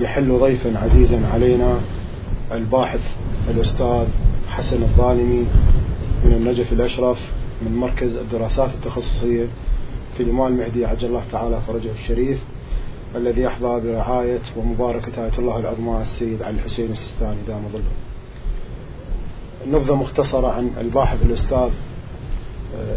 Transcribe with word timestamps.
يحل 0.00 0.38
ضيفا 0.38 0.78
عزيزا 0.78 1.26
علينا 1.26 1.80
الباحث 2.52 3.16
الأستاذ 3.50 4.06
حسن 4.48 4.82
الظالمي 4.82 5.46
من 6.24 6.32
النجف 6.32 6.72
الأشرف 6.72 7.32
من 7.62 7.76
مركز 7.76 8.16
الدراسات 8.16 8.74
التخصصية 8.74 9.46
في 10.14 10.22
الإمام 10.22 10.52
المهدي 10.52 10.86
عجل 10.86 11.08
الله 11.08 11.22
تعالى 11.30 11.60
فرجه 11.60 11.90
الشريف 11.90 12.44
الذي 13.16 13.42
يحظى 13.42 13.80
برعاية 13.80 14.42
ومباركة 14.56 15.24
آية 15.24 15.32
الله 15.38 15.58
العظمى 15.58 16.00
السيد 16.00 16.42
علي 16.42 16.56
الحسين 16.58 16.90
السيستاني 16.90 17.36
دام 17.48 17.62
ظله 17.72 17.82
نبذة 19.66 19.94
مختصرة 19.94 20.48
عن 20.48 20.70
الباحث 20.80 21.22
الأستاذ 21.22 21.68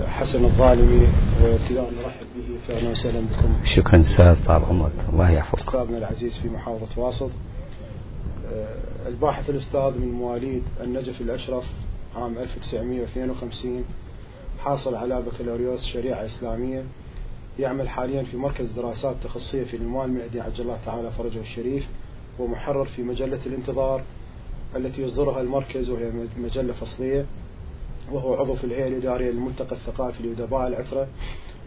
حسن 0.08 0.46
الظالمي 0.46 1.08
وابتداء 1.44 1.94
نرحب 2.04 2.26
به 2.36 2.58
فأهلا 2.68 2.90
وسهلا 2.90 3.20
بكم. 3.20 3.66
شكرا 3.66 4.00
أستاذ 4.00 4.46
طال 4.46 4.66
عمرك 4.66 4.92
الله 5.14 5.30
يحفظك. 5.32 5.60
أستاذنا 5.60 5.98
العزيز 5.98 6.38
في 6.38 6.50
محافظة 6.50 7.02
واسط. 7.02 7.32
آه، 8.54 8.76
الباحث 9.08 9.50
الأستاذ 9.50 9.98
من 10.00 10.12
مواليد 10.12 10.64
النجف 10.84 11.22
الأشرف 11.22 11.66
عام 12.16 12.38
1952 12.38 13.86
حاصل 14.60 14.96
على 14.96 15.22
بكالوريوس 15.22 15.86
شريعة 15.86 16.26
إسلامية. 16.26 16.84
يعمل 17.60 17.90
حاليا 17.90 18.24
في 18.24 18.38
مركز 18.38 18.72
دراسات 18.72 19.16
تخصصية 19.24 19.64
في 19.64 19.78
الإمام 19.78 20.12
المهدي 20.12 20.42
عجل 20.42 20.64
الله 20.64 20.78
تعالى 20.86 21.12
فرجه 21.12 21.40
الشريف 21.40 21.88
ومحرر 22.40 22.86
في 22.86 23.04
مجلة 23.04 23.40
الانتظار 23.46 24.02
التي 24.76 25.02
يصدرها 25.02 25.42
المركز 25.42 25.90
وهي 25.90 26.12
مجلة 26.38 26.74
فصلية. 26.74 27.26
وهو 28.12 28.34
عضو 28.34 28.56
في 28.56 28.64
الهيئة 28.64 28.88
الإدارية 28.88 29.32
للملتقى 29.32 29.72
الثقافي 29.76 30.24
لأدباء 30.24 30.68
العترة 30.68 31.08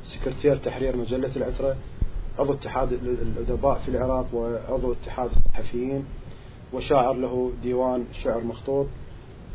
سكرتير 0.03 0.57
تحرير 0.57 0.97
مجلة 0.97 1.37
العترة 1.37 1.77
عضو 2.39 2.53
اتحاد 2.53 2.93
الأدباء 2.93 3.79
في 3.79 3.89
العراق 3.89 4.27
وعضو 4.35 4.93
اتحاد 4.93 5.31
الصحفيين 5.31 6.05
وشاعر 6.73 7.15
له 7.15 7.53
ديوان 7.63 8.05
شعر 8.13 8.45
مخطوط. 8.45 8.87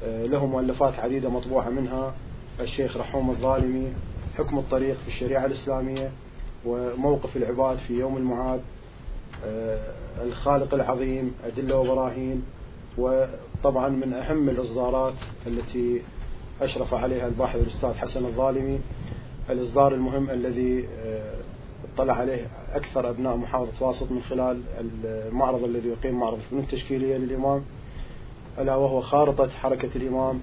آه، 0.03 0.25
له 0.25 0.45
مؤلفات 0.45 0.99
عديدة 0.99 1.29
مطبوعة 1.29 1.69
منها 1.69 2.13
الشيخ 2.59 2.97
رحوم 2.97 3.29
الظالمي 3.29 3.93
حكم 4.37 4.57
الطريق 4.57 4.97
في 4.97 5.07
الشريعة 5.07 5.45
الإسلامية 5.45 6.11
وموقف 6.65 7.37
العباد 7.37 7.77
في 7.77 7.99
يوم 7.99 8.17
المعاد 8.17 8.61
آه، 9.45 10.23
الخالق 10.23 10.73
العظيم 10.73 11.33
أدلة 11.43 11.79
وبراهين 11.79 12.43
وطبعا 12.97 13.89
من 13.89 14.13
أهم 14.13 14.49
الإصدارات 14.49 15.21
التي 15.47 16.01
أشرف 16.61 16.93
عليها 16.93 17.27
الباحث 17.27 17.55
الأستاذ 17.55 17.93
حسن 17.93 18.25
الظالمي 18.25 18.79
الإصدار 19.49 19.93
المهم 19.93 20.29
الذي 20.29 20.87
آه، 21.05 21.35
اطلع 21.95 22.13
عليه 22.13 22.47
أكثر 22.73 23.09
أبناء 23.09 23.37
محافظة 23.37 23.85
واسط 23.85 24.11
من 24.11 24.21
خلال 24.21 24.61
المعرض 25.03 25.63
الذي 25.63 25.89
يقيم 25.89 26.19
معرض 26.19 26.37
الفنون 26.37 26.63
التشكيلية 26.63 27.17
للإمام 27.17 27.63
ألا 28.59 28.75
وهو 28.75 29.01
خارطة 29.01 29.49
حركة 29.49 29.89
الإمام. 29.97 30.39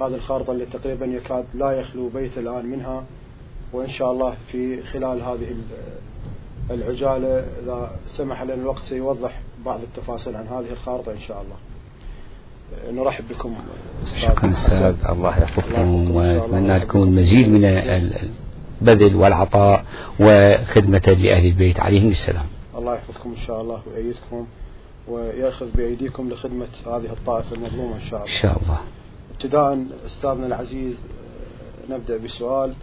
هذه 0.00 0.14
الخارطة 0.14 0.52
اللي 0.52 0.66
تقريبا 0.66 1.06
يكاد 1.06 1.44
لا 1.54 1.70
يخلو 1.70 2.08
بيت 2.08 2.38
الآن 2.38 2.66
منها 2.66 3.04
وإن 3.72 3.88
شاء 3.88 4.12
الله 4.12 4.36
في 4.46 4.82
خلال 4.82 5.22
هذه 5.22 5.56
العجالة 6.70 7.38
إذا 7.62 7.98
سمح 8.06 8.42
لنا 8.42 8.54
الوقت 8.54 8.78
سيوضح 8.82 9.40
بعض 9.64 9.80
التفاصيل 9.80 10.36
عن 10.36 10.46
هذه 10.46 10.70
الخارطة 10.70 11.12
إن 11.12 11.18
شاء 11.18 11.42
الله. 11.42 11.56
نرحب 12.90 13.24
بكم. 13.28 13.54
شكرا 14.04 14.52
أستاذ 14.52 14.94
الله 15.08 15.38
يحفظكم 15.38 16.10
ونتمنى 16.10 16.78
لكم 16.78 17.02
المزيد 17.02 17.48
من 17.48 17.64
البذل 17.64 19.16
والعطاء 19.16 19.84
وخدمة 20.20 21.16
لأهل 21.22 21.46
البيت. 21.46 21.80
عليهم 21.80 22.10
السلام. 22.10 22.46
الله 22.78 22.94
يحفظكم 22.94 23.30
إن 23.30 23.46
شاء 23.46 23.60
الله 23.60 23.82
ويأيدكم 23.86 24.46
ويأخذ 25.08 25.66
بأيديكم 25.74 26.30
لخدمة 26.30 26.68
هذه 26.86 27.12
الطائفة 27.12 27.56
المظلومة 27.56 27.94
إن 27.94 28.00
شاء 28.00 28.20
الله. 28.20 28.22
إن 28.22 28.40
شاء 28.42 28.62
الله. 28.62 28.80
ابتداء 29.34 29.86
أستاذنا 30.06 30.46
العزيز 30.46 31.06
نبدأ 31.90 32.16
بسؤال 32.16 32.74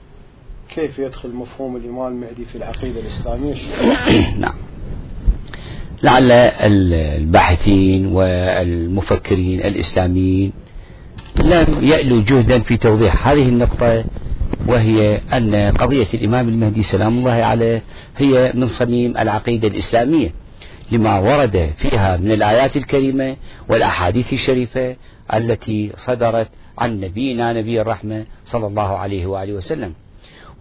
كيف 0.69 0.99
يدخل 0.99 1.29
مفهوم 1.29 1.75
الإمام 1.75 2.07
المهدي 2.07 2.45
في 2.45 2.55
العقيدة 2.55 2.99
الإسلامية؟ 2.99 3.55
نعم. 4.43 4.66
لعل 6.03 6.31
الباحثين 6.31 8.05
والمفكرين 8.05 9.59
الإسلاميين 9.59 10.53
لم 11.43 11.65
يألوا 11.81 12.23
جهدا 12.27 12.59
في 12.59 12.77
توضيح 12.77 13.27
هذه 13.27 13.49
النقطة 13.49 14.05
وهي 14.67 15.21
أن 15.33 15.55
قضية 15.55 16.07
الإمام 16.13 16.49
المهدي 16.49 16.83
سلام 16.83 17.17
الله 17.17 17.31
عليه 17.31 17.83
هي 18.17 18.51
من 18.55 18.65
صميم 18.65 19.17
العقيدة 19.17 19.67
الإسلامية 19.67 20.33
لما 20.91 21.19
ورد 21.19 21.69
فيها 21.77 22.17
من 22.17 22.31
الآيات 22.31 22.77
الكريمة 22.77 23.35
والأحاديث 23.69 24.33
الشريفة 24.33 24.95
التي 25.33 25.91
صدرت 25.97 26.49
عن 26.77 26.99
نبينا 26.99 27.53
نبي 27.53 27.81
الرحمة 27.81 28.25
صلى 28.45 28.67
الله 28.67 28.97
عليه 28.97 29.25
وآله 29.25 29.53
وسلم. 29.53 29.93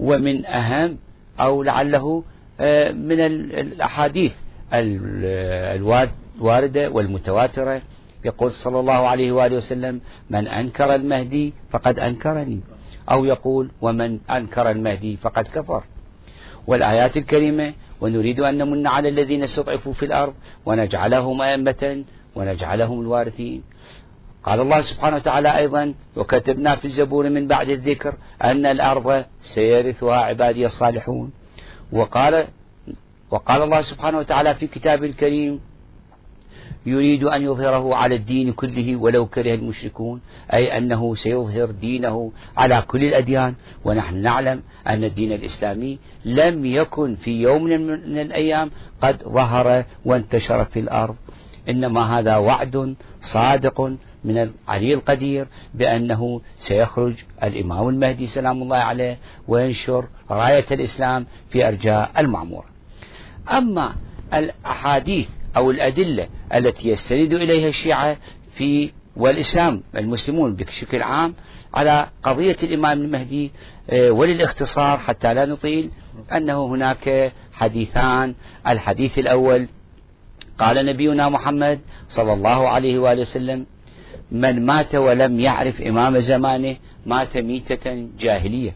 ومن 0.01 0.47
أهم 0.47 0.97
أو 1.41 1.63
لعله 1.63 2.25
آه، 2.61 2.93
من 2.93 3.21
الأحاديث 3.21 4.33
الواردة 4.73 6.91
والمتواترة. 6.91 7.83
يقول 8.25 8.51
صلى 8.51 8.81
الله 8.81 9.09
عليه 9.09 9.33
وآله 9.33 9.57
وسلم 9.57 10.01
من 10.31 10.49
أنكر 10.49 10.95
المهدي 10.95 11.55
فقد 11.71 11.99
أنكرني. 11.99 12.61
أو 13.11 13.25
يقول 13.25 13.71
ومن 13.81 14.19
أنكر 14.31 14.71
المهدي 14.71 15.17
فقد 15.17 15.49
كفر. 15.49 15.85
والآيات 16.67 17.17
الكريمة 17.17 17.75
ونريد 18.01 18.41
أن 18.41 18.59
نمن 18.59 18.87
على 18.87 19.09
الذين 19.09 19.43
استضعفوا 19.43 19.93
في 19.93 20.05
الأرض 20.05 20.35
ونجعلهم 20.67 21.43
أئمة 21.43 22.05
ونجعلهم 22.35 23.01
الوارثين. 23.01 23.63
قال 24.45 24.61
الله 24.61 24.81
سبحانه 24.81 25.17
وتعالى 25.17 25.57
أيضا 25.57 25.95
وكتبنا 26.17 26.77
في 26.77 26.85
الزبور 26.85 27.31
من 27.31 27.47
بعد 27.47 27.69
الذكر 27.69 28.15
أن 28.45 28.67
الأرض 28.67 29.25
سيرثها 29.41 30.17
عبادي 30.17 30.67
الصالحون. 30.67 31.33
وقال 31.93 32.47
وقال 33.31 33.63
الله 33.63 33.81
سبحانه 33.81 34.19
وتعالى 34.19 34.55
في 34.55 34.67
كتابه 34.67 35.07
الكريم 35.07 35.61
يريد 36.87 37.25
أن 37.25 37.43
يظهره 37.43 37.95
على 37.95 38.15
الدين 38.15 38.53
كله 38.53 38.97
ولو 38.97 39.27
كره 39.27 39.55
المشركون 39.55 40.21
أي 40.53 40.79
أنه 40.79 41.15
سيظهر 41.15 41.71
دينه 41.71 42.33
على 42.57 42.83
كل 42.87 43.05
الأديان. 43.05 43.55
ونحن 43.85 44.17
نعلم 44.17 44.63
أن 44.87 45.05
الدين 45.05 45.33
الإسلامي 45.33 45.99
لم 46.25 46.65
يكن 46.65 47.17
في 47.17 47.43
يوم 47.43 47.65
من 47.65 48.19
الأيام 48.19 48.71
قد 49.01 49.23
ظهر 49.23 49.85
وانتشر 50.05 50.65
في 50.65 50.81
الأرض. 50.81 51.17
إنما 51.69 52.19
هذا 52.19 52.37
وعد 52.37 52.95
صادق 53.21 53.81
من 54.25 54.39
العلي 54.39 54.95
القدير 54.95 55.47
بأنه 55.75 56.41
سيخرج 56.57 57.15
الإمام 57.43 57.89
المهدي 57.89 58.27
سلام 58.27 58.63
الله 58.63 58.77
عليه 58.77 59.19
وينشر 59.49 60.07
راية 60.31 60.67
الإسلام 60.71 61.27
في 61.51 61.69
أرجاء 61.69 62.11
المعمور 62.19 62.76
أما 63.51 63.95
الأحاديث 64.35 65.29
أو 65.57 65.71
الأدلة 65.71 66.29
التي 66.55 66.89
يستند 66.89 67.33
إليها 67.33 67.69
الشيعة 67.69 68.17
في 68.55 68.91
والإسلام 69.17 69.83
المسلمون 69.97 70.55
بشكل 70.55 71.03
عام 71.03 71.35
على 71.75 72.09
قضية 72.23 72.57
الإمام 72.63 73.01
المهدي 73.01 73.53
آه، 73.91 74.11
وللاختصار 74.11 74.99
حتى 74.99 75.35
لا 75.35 75.47
نطيل 75.47 75.91
أنه 76.37 76.67
هناك 76.67 77.33
حديثان. 77.53 78.35
الحديث 78.69 79.19
الأول 79.19 79.69
قال 80.59 80.87
نبينا 80.87 81.29
محمد 81.29 81.81
صلى 82.09 82.33
الله 82.33 82.69
عليه 82.69 82.99
وآله 82.99 83.21
وسلم 83.21 83.67
من 84.33 84.67
مات 84.67 84.95
ولم 84.95 85.41
يعرف 85.41 85.81
إمام 85.81 86.19
زمانه 86.19 86.77
مات 87.07 87.37
ميتة 87.37 88.09
جاهلية. 88.19 88.75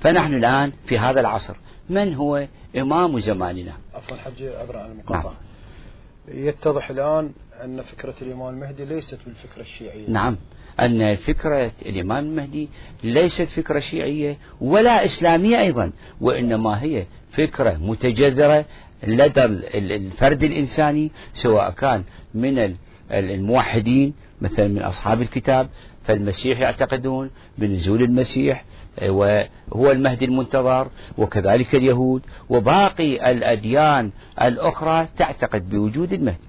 فنحن 0.00 0.34
الآن 0.34 0.72
في 0.86 0.98
هذا 0.98 1.20
العصر 1.20 1.56
من 1.90 2.14
هو 2.14 2.46
إمام 2.76 3.18
زماننا. 3.18 3.72
عفوا 3.94 4.16
حجي 4.16 4.48
عبر 4.48 4.76
عن 4.76 4.90
المقاطعة. 4.90 5.22
نعم. 5.32 6.46
يتضح 6.46 6.90
الآن 6.90 7.32
أن 7.64 7.82
فكرة 7.82 8.14
الإمام 8.22 8.54
المهدي 8.54 8.84
ليست 8.84 9.18
بالفكرة 9.26 9.62
الشيعية. 9.62 10.10
نعم. 10.10 10.36
أن 10.80 11.16
فكرة 11.16 11.72
الإمام 11.86 12.24
المهدي 12.24 12.68
ليست 13.04 13.42
فكرة 13.42 13.78
شيعية 13.78 14.38
ولا 14.60 15.04
إسلامية 15.04 15.60
أيضا 15.60 15.92
وإنما 16.20 16.82
هي 16.82 17.06
فكرة 17.32 17.76
متجذرة 17.76 18.64
لدى 19.06 19.44
الفرد 19.44 20.42
الإنساني 20.42 21.10
سواء 21.32 21.70
كان 21.70 22.04
من 22.34 22.74
الموحدين 23.10 24.14
مثلا 24.40 24.68
من 24.68 24.82
أصحاب 24.82 25.22
الكتاب 25.22 25.68
فالمسيح 26.04 26.60
يعتقدون 26.60 27.30
بنزول 27.58 28.02
المسيح 28.02 28.64
وهو 29.02 29.90
المهدي 29.90 30.24
المنتظر 30.24 30.88
وكذلك 31.18 31.74
اليهود 31.74 32.22
وباقي 32.48 33.30
الأديان 33.30 34.10
الأخرى 34.42 35.08
تعتقد 35.16 35.70
بوجود 35.70 36.12
المهدي. 36.12 36.48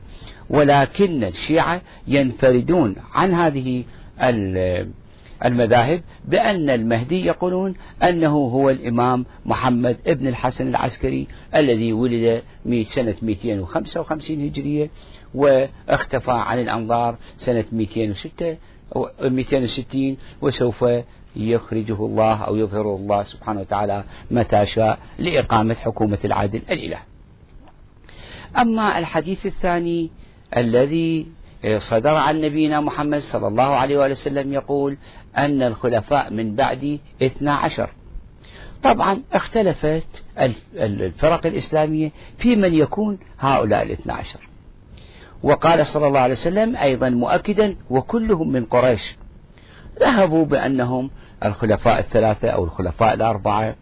ولكن 0.50 1.24
الشيعة 1.24 1.82
ينفردون 2.08 2.96
عن 3.14 3.34
هذه 3.34 3.84
المذاهب 5.46 6.02
بأن 6.26 6.70
المهدي 6.70 7.26
يقولون 7.26 7.76
أنه 8.04 8.30
هو 8.30 8.70
الإمام 8.70 9.26
محمد 9.46 9.98
ابن 10.08 10.28
الحسن 10.28 10.68
العسكري 10.68 11.28
الذي 11.56 11.94
ولد 11.94 12.44
سنة 12.88 13.16
255 13.22 14.46
هجرية 14.46 14.90
واختفى 15.34 16.32
عن 16.32 16.60
الأنظار 16.60 17.18
سنة 17.38 17.66
206 17.72 18.58
أو 18.96 19.10
260 19.22 20.18
وسوف 20.42 20.86
يخرجه 21.36 22.06
الله 22.06 22.34
أو 22.44 22.56
يظهره 22.56 22.96
الله 22.96 23.24
سبحانه 23.24 23.60
وتعالى 23.60 24.04
متى 24.32 24.66
شاء 24.66 25.00
لإقامة 25.20 25.74
حكومة 25.74 26.20
العادل 26.26 26.62
الإله. 26.72 27.00
أما 28.58 29.00
الحديث 29.00 29.46
الثاني 29.46 30.10
الذي 30.58 31.28
صدر 31.78 32.16
عن 32.16 32.42
نبينا 32.42 32.82
محمد 32.82 33.20
صلى 33.20 33.48
الله 33.48 33.64
عليه 33.64 33.98
وآله 33.98 34.12
وسلم 34.12 34.54
يقول 34.54 34.98
أن 35.38 35.62
الخلفاء 35.62 36.34
من 36.34 36.56
بعدي 36.56 37.02
اثنا 37.22 37.54
عشر. 37.54 37.90
طبعا 38.84 39.22
اختلفت 39.34 40.24
الفرق 40.76 41.46
الإسلامية 41.46 42.12
في 42.38 42.56
من 42.56 42.74
يكون 42.74 43.20
هؤلاء 43.40 43.84
الاثنى 43.84 44.14
عشر. 44.14 44.50
وقال 45.44 45.88
صلى 45.88 46.08
الله 46.08 46.20
عليه 46.20 46.34
وسلم 46.34 46.76
أيضا 46.76 47.10
مؤكدا 47.10 47.76
وكلهم 47.90 48.52
من 48.52 48.66
قريش. 48.66 49.19
ذهبوا 50.00 50.46
بأنهم 50.46 51.10
الخلفاء 51.46 52.00
الثلاثة 52.00 52.50
أو 52.50 52.64
الخلفاء 52.64 53.14
الأربعة. 53.14 53.76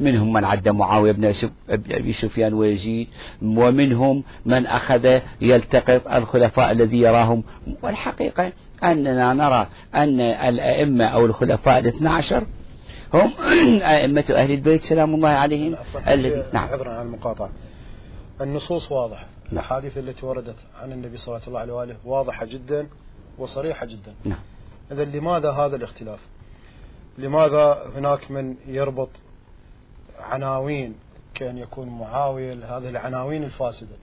منهم 0.00 0.32
من 0.32 0.44
عد 0.44 0.68
معاوية 0.68 1.12
بن 1.12 1.32
أبي 1.68 2.12
سفيان 2.12 2.54
ويزيد 2.54 3.08
ومنهم 3.42 4.24
من 4.46 4.66
أخذ 4.66 5.20
يلتقط 5.40 6.08
الخلفاء 6.08 6.72
الذي 6.72 7.00
يراهم. 7.00 7.44
والحقيقة 7.82 8.52
أننا 8.84 9.34
نرى 9.34 9.66
أن 9.94 10.20
الأئمة 10.20 11.04
أو 11.04 11.26
الخلفاء 11.26 11.78
الاثنى 11.78 12.08
عشر 12.08 12.46
هم 13.14 13.32
أئمة 13.82 14.24
أهل 14.30 14.50
البيت 14.50 14.82
سلام 14.82 15.14
الله 15.14 15.28
عليهم. 15.28 15.76
نعم. 16.52 16.68
عذرا 16.68 16.90
عن 16.90 17.06
المقاطعة. 17.06 17.50
النصوص 18.40 18.92
واضحة. 18.92 19.26
نعم. 19.44 19.52
الأحاديث 19.52 19.98
التي 19.98 20.26
وردت 20.26 20.58
عن 20.82 20.92
النبي 20.92 21.16
صلى 21.16 21.40
الله 21.48 21.60
عليه 21.60 21.72
وآله 21.72 21.96
واضحة 22.04 22.46
جدا 22.46 22.86
وصريحة 23.38 23.86
جدا. 23.86 24.14
نعم. 24.24 24.38
إذا 24.92 25.04
لماذا 25.04 25.50
هذا 25.50 25.76
الاختلاف؟ 25.76 26.20
لماذا 27.18 27.90
هناك 27.96 28.30
من 28.30 28.56
يربط 28.66 29.10
عناوين 30.20 30.94
كأن 31.34 31.58
يكون 31.58 31.88
معاوية 31.88 32.52
هذه 32.52 32.88
العناوين 32.88 33.44
الفاسدة 33.44 33.96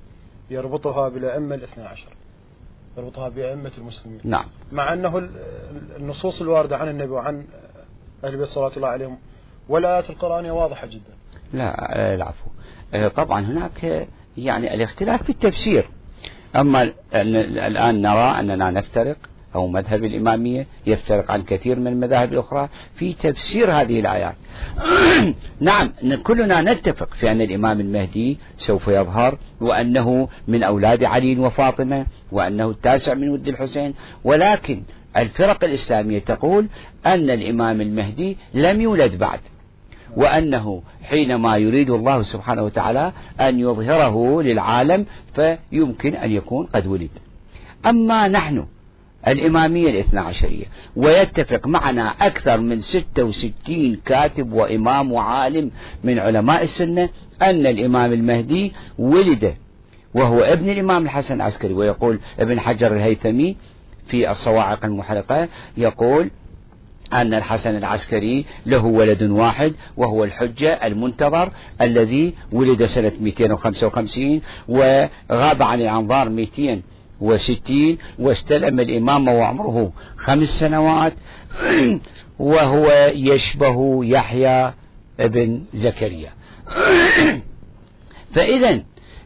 يربطها 0.49 1.09
بالأئمة 1.09 1.55
الاثنى 1.55 1.83
عشر 1.83 2.13
يربطها 2.97 3.29
بأئمة 3.29 3.71
المسلمين. 3.77 4.21
نعم. 4.23 4.45
مع 4.71 4.93
أنه 4.93 5.29
النصوص 5.97 6.41
الواردة 6.41 6.77
عن 6.77 6.89
النبي 6.89 7.11
وعن 7.11 7.45
أهل 8.23 8.33
البيت 8.33 8.47
صلى 8.47 8.71
الله 8.75 8.87
عليهم 8.87 9.17
والآيات 9.69 10.09
القرآنية 10.09 10.51
واضحة 10.51 10.87
جدا. 10.87 11.13
لا 11.53 12.13
العفو. 12.13 12.45
آه، 12.93 13.07
طبعا 13.07 13.41
هناك 13.41 14.07
يعني 14.37 14.73
الاختلاف 14.73 15.23
في 15.23 15.29
التفسير. 15.29 15.85
أما 16.55 16.93
الآن 17.13 18.01
نرى 18.01 18.39
أننا 18.39 18.71
نفترق 18.71 19.17
أو 19.55 19.67
مذهب 19.67 20.03
الإمامية 20.03 20.67
يفترق 20.85 21.31
عن 21.31 21.43
كثير 21.43 21.79
من 21.79 21.87
المذاهب 21.87 22.33
الأخرى. 22.33 22.69
في 22.95 23.13
تفسير 23.13 23.71
هذه 23.71 23.99
الآيات. 23.99 24.35
نعم 25.59 25.91
كلنا 26.23 26.61
نتفق 26.61 27.13
في 27.13 27.31
أن 27.31 27.41
الإمام 27.41 27.79
المهدي 27.79 28.37
سوف 28.57 28.87
يظهر 28.87 29.37
وأنه 29.61 30.29
من 30.47 30.63
أولاد 30.63 31.03
علي 31.03 31.39
وفاطمة 31.39 32.05
وأنه 32.31 32.69
التاسع 32.69 33.13
من 33.13 33.29
ود 33.29 33.47
الحسين. 33.47 33.93
ولكن 34.23 34.83
الفرق 35.17 35.63
الإسلامية 35.63 36.19
تقول 36.19 36.67
أن 37.05 37.29
الإمام 37.29 37.81
المهدي 37.81 38.37
لم 38.53 38.81
يولد 38.81 39.17
بعد 39.17 39.39
وأنه 40.17 40.83
حينما 41.03 41.57
يريد 41.57 41.89
الله 41.89 42.21
سبحانه 42.21 42.63
وتعالى 42.63 43.11
أن 43.39 43.59
يظهره 43.59 44.41
للعالم 44.41 45.05
فيمكن 45.35 46.15
أن 46.15 46.31
يكون 46.31 46.65
قد 46.65 46.87
ولد. 46.87 47.09
أما 47.85 48.27
نحن 48.27 48.65
الإمامية 49.27 49.89
الاثنى 49.89 50.19
عشرية. 50.19 50.65
ويتفق 50.95 51.67
معنا 51.67 52.09
أكثر 52.21 52.59
من 52.59 52.79
66 52.79 53.95
كاتب 54.05 54.53
وإمام 54.53 55.11
وعالم 55.11 55.71
من 56.03 56.19
علماء 56.19 56.63
السنة 56.63 57.09
أن 57.41 57.65
الإمام 57.65 58.13
المهدي 58.13 58.73
ولد 58.99 59.55
وهو 60.13 60.39
ابن 60.39 60.69
الإمام 60.69 61.05
الحسن 61.05 61.35
العسكري. 61.35 61.73
ويقول 61.73 62.19
ابن 62.39 62.59
حجر 62.59 62.93
الهيثمي 62.93 63.57
في 64.07 64.31
الصواعق 64.31 64.85
المحرقة 64.85 65.47
يقول 65.77 66.29
أن 67.13 67.33
الحسن 67.33 67.77
العسكري 67.77 68.45
له 68.65 68.85
ولد 68.85 69.23
واحد 69.23 69.73
وهو 69.97 70.23
الحجة 70.23 70.73
المنتظر 70.73 71.51
الذي 71.81 72.33
ولد 72.51 72.85
سنة 72.85 73.11
255 73.19 74.41
وغاب 74.67 75.63
عن 75.63 75.81
الأنظار 75.81 76.29
200 76.29 76.81
وستين 77.21 77.97
واستلم 78.19 78.79
الإمامة 78.79 79.33
وعمره 79.33 79.91
خمس 80.17 80.59
سنوات 80.59 81.13
وهو 82.39 83.11
يشبه 83.15 84.05
يحيى 84.05 84.73
ابن 85.19 85.63
زكريا 85.73 86.33
فإذا 88.35 88.83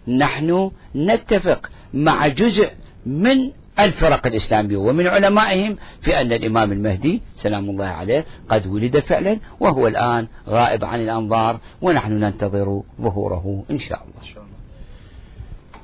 نحن 0.08 0.72
نتفق 0.96 1.70
مع 1.94 2.28
جزء 2.28 2.70
من 3.06 3.52
الفرق 3.80 4.28
الإسلامية 4.28 4.78
ومن 4.78 5.08
علمائهم 5.08 5.78
في 6.02 6.22
أن 6.22 6.34
الإمام 6.34 6.72
المهدي 6.72 7.22
سلام 7.34 7.70
الله 7.70 7.86
عليه 7.86 8.26
قد 8.50 8.68
ولد 8.68 9.00
فعلا 9.00 9.40
وهو 9.60 9.88
الآن 9.88 10.28
غائب 10.48 10.86
عن 10.86 11.00
الأنظار 11.00 11.60
ونحن 11.82 12.12
ننتظر 12.12 12.82
ظهوره 13.02 13.64
إن 13.72 13.78
شاء 13.78 14.04
الله, 14.04 14.22
إن 14.22 14.28
شاء 14.34 14.44
الله. 14.44 14.56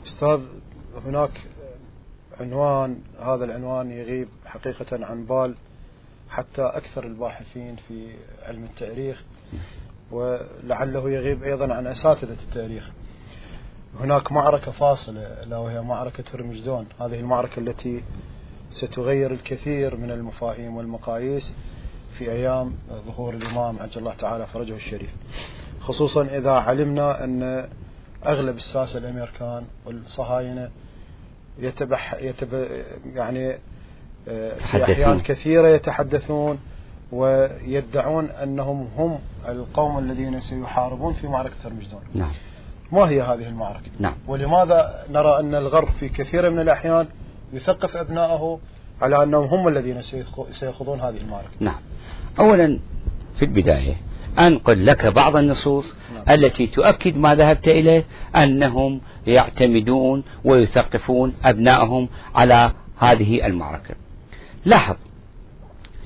أستاذ 0.05 0.39
هناك 1.05 1.31
عنوان 2.41 2.99
هذا 3.19 3.45
العنوان 3.45 3.91
يغيب 3.91 4.27
حقيقة 4.45 5.05
عن 5.05 5.25
بال 5.25 5.55
حتى 6.29 6.61
أكثر 6.61 7.03
الباحثين 7.03 7.75
في 7.75 8.15
علم 8.43 8.63
التاريخ 8.63 9.23
ولعله 10.11 11.09
يغيب 11.09 11.43
أيضا 11.43 11.73
عن 11.73 11.87
أساتذة 11.87 12.37
التاريخ. 12.43 12.91
هناك 13.99 14.31
معركة 14.31 14.71
فاصلة 14.71 15.21
ألا 15.21 15.57
وهي 15.57 15.81
معركة 15.81 16.23
هرمجدون. 16.33 16.87
هذه 16.99 17.19
المعركة 17.19 17.59
التي 17.59 18.03
ستغير 18.69 19.31
الكثير 19.31 19.95
من 19.95 20.11
المفاهيم 20.11 20.77
والمقاييس 20.77 21.55
في 22.17 22.31
أيام 22.31 22.73
ظهور 23.07 23.33
الإمام 23.33 23.79
عجل 23.79 23.99
الله 23.99 24.13
تعالى 24.13 24.45
فرجه 24.47 24.75
الشريف. 24.75 25.15
خصوصا 25.81 26.25
إذا 26.25 26.51
علمنا 26.51 27.23
أن 27.23 27.69
أغلب 28.25 28.55
الساسة 28.55 28.99
الأمريكان 28.99 29.63
والصهاينة 29.85 30.69
يتبح 31.61 32.13
يتب 32.13 32.67
يعني 33.15 33.57
آه، 34.27 34.53
في 34.53 34.83
أحيان 34.83 35.19
كثيرة 35.19 35.67
يتحدثون 35.67 36.59
ويدعون 37.11 38.29
أنهم 38.29 38.87
هم 38.97 39.19
القوم 39.47 39.99
الذين 39.99 40.39
سيحاربون 40.39 41.13
في 41.13 41.27
معركة 41.27 41.55
هرمجدون 41.65 42.01
نعم. 42.13 42.31
ما 42.91 43.09
هي 43.09 43.21
هذه 43.21 43.47
المعركة؟ 43.47 43.91
نعم. 43.99 44.15
ولماذا 44.27 45.05
نرى 45.09 45.39
أن 45.39 45.55
الغرب 45.55 45.87
في 45.87 46.09
كثير 46.09 46.49
من 46.49 46.59
الأحيان 46.59 47.07
يثقف 47.53 47.97
أبنائه 47.97 48.59
على 49.01 49.23
أنهم 49.23 49.45
هم 49.45 49.67
الذين 49.67 50.01
سيخوضون 50.49 50.99
هذه 50.99 51.17
المعركة؟ 51.17 51.51
نعم. 51.59 51.79
أولا 52.39 52.79
في 53.35 53.45
البداية 53.45 53.95
أنقل 54.39 54.85
لك 54.85 55.07
بعض 55.07 55.37
النصوص 55.37 55.95
نعم. 56.15 56.23
التي 56.29 56.67
تؤكد 56.67 57.17
ما 57.17 57.35
ذهبت 57.35 57.67
إليه 57.67 58.05
أنهم 58.35 59.01
يعتمدون 59.27 60.23
ويثقفون 60.43 61.33
أبنائهم 61.43 62.07
على 62.35 62.71
هذه 62.97 63.45
المعركة 63.45 63.95
لاحظ 64.65 64.95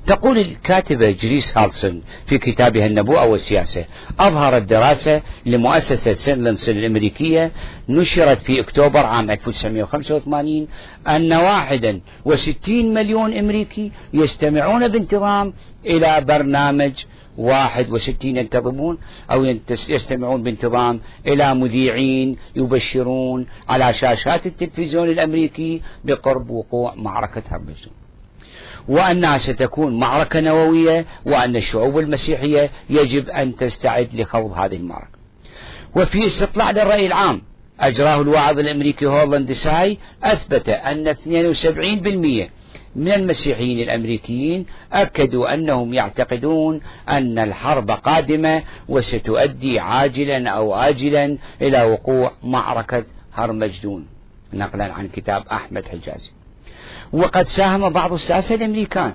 تقول 0.07 0.37
الكاتبة 0.37 1.11
جريس 1.11 1.57
هالسل 1.57 2.01
في 2.25 2.37
كتابها 2.37 2.85
النبوءة 2.85 3.25
والسياسة 3.25 3.85
أظهرت 4.19 4.61
دراسة 4.61 5.21
لمؤسسة 5.45 6.13
نيلسون 6.13 6.77
الأمريكية 6.77 7.51
نشرت 7.89 8.37
في 8.37 8.59
أكتوبر 8.59 9.05
عام 9.05 9.31
1985 9.31 10.67
أن 11.07 11.33
61 11.33 12.93
مليون 12.93 13.37
أمريكي 13.37 13.91
يستمعون 14.13 14.87
بانتظام 14.87 15.53
إلى 15.85 16.21
برنامج 16.21 16.93
واحد 17.37 17.89
وستين 17.89 18.37
ينتظمون 18.37 18.97
أو 19.31 19.45
يستمعون 19.89 20.43
بانتظام 20.43 20.99
إلى 21.27 21.53
مذيعين 21.55 22.35
يبشرون 22.55 23.45
على 23.69 23.93
شاشات 23.93 24.45
التلفزيون 24.45 25.09
الأمريكي 25.09 25.81
بقرب 26.03 26.49
وقوع 26.49 26.95
معركة 26.95 27.43
هرمزون 27.49 28.04
وأنها 28.87 29.37
ستكون 29.37 29.99
معركة 29.99 30.39
نووية 30.39 31.05
وأن 31.25 31.55
الشعوب 31.55 31.99
المسيحية 31.99 32.69
يجب 32.89 33.29
أن 33.29 33.55
تستعد 33.55 34.09
لخوض 34.13 34.51
هذه 34.51 34.75
المعركة. 34.75 35.15
وفي 35.95 36.25
استطلاع 36.25 36.71
للرأي 36.71 37.07
العام 37.07 37.41
أجراه 37.79 38.21
الواعظ 38.21 38.59
الأمريكي 38.59 39.05
هولاند 39.05 39.51
ساي 39.51 39.97
أثبت 40.23 40.69
أن 40.69 41.07
72% 41.07 42.49
من 42.95 43.11
المسيحيين 43.11 43.79
الأمريكيين 43.79 44.65
أكدوا 44.93 45.53
أنهم 45.53 45.93
يعتقدون 45.93 46.81
أن 47.09 47.39
الحرب 47.39 47.91
قادمة 47.91 48.63
وستؤدي 48.87 49.79
عاجلا 49.79 50.49
أو 50.49 50.75
آجلا 50.75 51.37
إلى 51.61 51.83
وقوع 51.83 52.31
معركة 52.43 53.05
هرمجدون. 53.33 54.07
نقلا 54.53 54.93
عن 54.93 55.07
كتاب 55.07 55.47
أحمد 55.47 55.85
حجازي. 55.85 56.31
وقد 57.13 57.47
ساهم 57.47 57.89
بعض 57.89 58.13
الساسة 58.13 58.55
الأمريكان. 58.55 59.13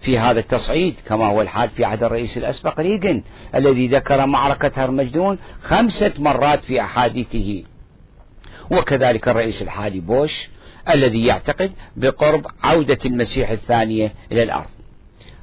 في 0.00 0.18
هذا 0.18 0.40
التصعيد 0.40 0.94
كما 1.06 1.26
هو 1.26 1.40
الحال 1.40 1.70
في 1.70 1.84
عهد 1.84 2.02
الرئيس 2.02 2.36
الأسبق 2.36 2.80
ريغن 2.80 3.22
الذي 3.54 3.88
ذكر 3.88 4.26
معركة 4.26 4.84
هرمجدون 4.84 5.38
خمسة 5.62 6.12
مرات 6.18 6.64
في 6.64 6.80
أحاديثه. 6.80 7.64
وكذلك 8.70 9.28
الرئيس 9.28 9.62
الحالي 9.62 10.00
بوش 10.00 10.50
الذي 10.88 11.26
يعتقد 11.26 11.72
بقرب 11.96 12.46
عودة 12.62 12.98
المسيح 13.04 13.50
الثانية 13.50 14.14
إلى 14.32 14.42
الأرض. 14.42 14.70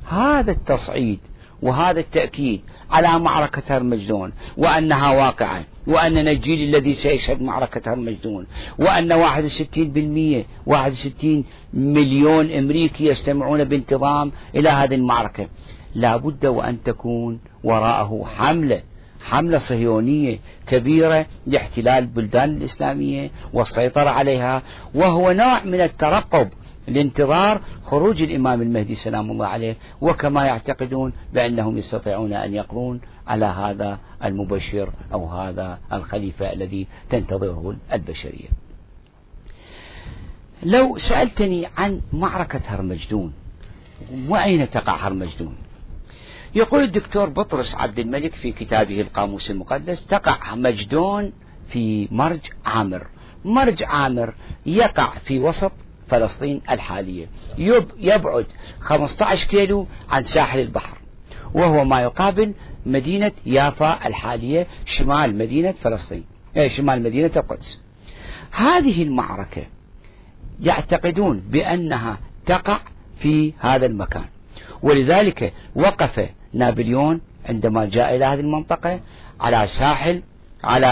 هذا 0.09 0.51
التصعيد 0.51 1.19
وهذا 1.61 1.99
التأكيد 1.99 2.61
على 2.91 3.19
معركة 3.19 3.77
هرمجدون 3.77 4.33
وأنها 4.57 5.11
واقعة 5.11 5.63
وأننا 5.87 6.31
الجيل 6.31 6.69
الذي 6.69 6.93
سيشهد 6.93 7.41
معركة 7.41 7.93
هرمجدون 7.93 8.47
وأن 8.79 9.23
61% 10.43 10.45
61 10.65 11.43
مليون 11.73 12.51
أمريكي 12.51 13.05
يستمعون 13.05 13.63
بانتظام 13.63 14.31
إلى 14.55 14.69
هذه 14.69 14.95
المعركة. 14.95 15.47
لا 15.95 16.17
بد 16.17 16.45
وأن 16.45 16.83
تكون 16.83 17.39
وراءه 17.63 18.23
حملة 18.37 18.81
حملة 19.25 19.57
صهيونية 19.57 20.39
كبيرة 20.67 21.25
لاحتلال 21.47 22.03
البلدان 22.03 22.57
الإسلامية 22.57 23.31
والسيطرة 23.53 24.09
عليها 24.09 24.61
وهو 24.95 25.31
نوع 25.31 25.63
من 25.63 25.81
الترقب 25.81 26.49
لانتظار 26.87 27.61
خروج 27.85 28.23
الإمام 28.23 28.61
المهدي 28.61 28.95
سلام 28.95 29.31
الله 29.31 29.47
عليه 29.47 29.77
وكما 30.01 30.45
يعتقدون 30.45 31.13
بأنهم 31.33 31.77
يستطيعون 31.77 32.33
أن 32.33 32.53
يقضون 32.53 33.01
على 33.27 33.45
هذا 33.45 33.99
المبشر 34.23 34.93
أو 35.13 35.25
هذا 35.25 35.79
الخليفة 35.93 36.53
الذي 36.53 36.87
تنتظره 37.09 37.75
البشرية. 37.93 38.47
لو 40.63 40.97
سألتني 40.97 41.67
عن 41.77 42.01
معركة 42.13 42.61
هرمجدون 42.65 43.33
وأين 44.27 44.69
تقع 44.69 45.07
هرمجدون؟ 45.07 45.55
يقول 46.55 46.83
الدكتور 46.83 47.29
بطرس 47.29 47.75
عبد 47.75 47.99
الملك 47.99 48.33
في 48.33 48.51
كتابه 48.51 49.01
القاموس 49.01 49.51
المقدس 49.51 50.05
تقع 50.05 50.55
مجدون 50.55 51.31
في 51.67 52.07
مرج 52.11 52.39
عامر. 52.65 53.07
مرج 53.45 53.83
عامر 53.83 54.33
يقع 54.65 55.17
في 55.17 55.39
وسط 55.39 55.71
فلسطين 56.07 56.61
الحالية. 56.69 57.29
يبعد 57.99 58.45
15 58.79 59.47
كيلو 59.47 59.87
عن 60.09 60.23
ساحل 60.23 60.59
البحر 60.59 60.97
وهو 61.53 61.85
ما 61.85 62.01
يقابل 62.01 62.53
مدينة 62.85 63.31
يافا 63.45 64.07
الحالية 64.07 64.67
شمال 64.85 65.37
مدينة 65.37 65.71
فلسطين. 65.71 66.23
أي 66.57 66.69
شمال 66.69 67.03
مدينة 67.03 67.31
القدس. 67.37 67.79
هذه 68.51 69.03
المعركة 69.03 69.65
يعتقدون 70.59 71.39
بأنها 71.39 72.17
تقع 72.45 72.79
في 73.15 73.53
هذا 73.59 73.85
المكان. 73.85 74.25
ولذلك 74.81 75.53
وقف 75.75 76.29
نابليون 76.53 77.21
عندما 77.45 77.85
جاء 77.85 78.15
إلى 78.15 78.25
هذه 78.25 78.39
المنطقة 78.39 78.99
على 79.39 79.67
ساحل 79.67 80.23
على 80.67 80.89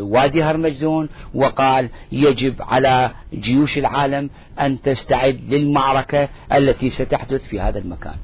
وادي 0.00 0.42
هرمجدون 0.42 1.08
وقال 1.34 1.88
يجب 2.12 2.62
على 2.62 3.10
جيوش 3.34 3.78
العالم 3.78 4.30
أن 4.60 4.82
تستعد 4.82 5.40
للمعركة 5.48 6.28
التي 6.52 6.90
ستحدث 6.90 7.46
في 7.46 7.60
هذا 7.60 7.78
المكان. 7.78 8.16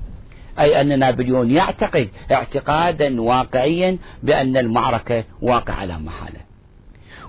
أي 0.59 0.81
أن 0.81 0.99
نابليون 0.99 1.51
يعتقد 1.51 2.09
اعتقادا 2.33 3.21
واقعيا 3.23 3.99
بأن 4.23 4.57
المعركة 4.57 5.25
واقعة 5.43 5.85
لا 5.85 5.99
محالة. 5.99 6.41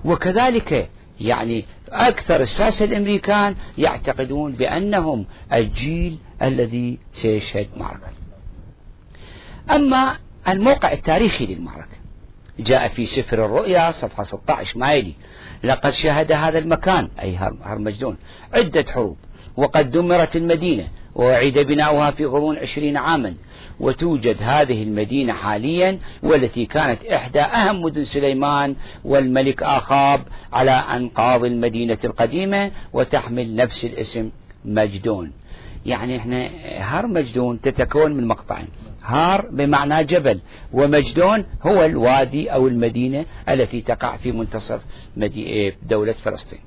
وكذلك 0.05 0.89
يعني 1.21 1.65
أكثر 1.89 2.41
الساسة 2.41 2.85
الأمريكان 2.85 3.55
يعتقدون 3.77 4.51
بأنهم 4.51 5.25
الجيل 5.53 6.17
الذي 6.41 6.99
سيشهد 7.13 7.67
معركة. 7.77 8.09
أما 9.71 10.15
الموقع 10.47 10.91
التاريخي 10.91 11.45
للمعركة 11.45 12.02
جاء 12.59 12.87
في 12.87 13.05
سفر 13.05 13.45
الرؤيا 13.45 13.91
صفحة 13.91 14.23
16 14.23 14.79
ما 14.79 14.93
يلي 14.93 15.13
لقد 15.63 15.89
شهد 15.89 16.31
هذا 16.31 16.59
المكان 16.59 17.09
أي 17.21 17.35
هرمجدون 17.63 18.17
عدة 18.53 18.85
حروب 18.91 19.17
وقد 19.57 19.91
دمرت 19.91 20.35
المدينة 20.35 20.87
وأعيد 21.15 21.59
بناؤها 21.59 22.11
في 22.11 22.25
غضون 22.25 22.57
عشرين 22.57 22.97
عاما. 22.97 23.33
وتوجد 23.79 24.37
هذه 24.39 24.83
المدينة 24.83 25.33
حاليا 25.33 25.99
والتي 26.23 26.65
كانت 26.65 27.05
إحدى 27.05 27.41
أهم 27.41 27.81
مدن 27.81 28.03
سليمان 28.03 28.75
والملك 29.03 29.63
آخاب 29.63 30.21
على 30.53 30.71
أنقاض 30.71 31.43
المدينة 31.43 31.97
القديمة 32.03 32.71
وتحمل 32.93 33.55
نفس 33.55 33.85
الاسم 33.85 34.29
مجدون. 34.65 35.31
يعني 35.85 36.17
إحنا 36.17 36.49
هر 36.77 37.07
مجدون 37.07 37.61
تتكون 37.61 38.13
من 38.13 38.27
مقطعين. 38.27 38.67
هار 39.03 39.47
بمعنى 39.51 40.03
جبل 40.03 40.39
ومجدون 40.73 41.45
هو 41.63 41.85
الوادي 41.85 42.53
أو 42.53 42.67
المدينة 42.67 43.25
التي 43.49 43.81
تقع 43.81 44.17
في 44.17 44.31
منتصف 44.31 44.81
دولة 45.83 46.13
فلسطين. 46.13 46.59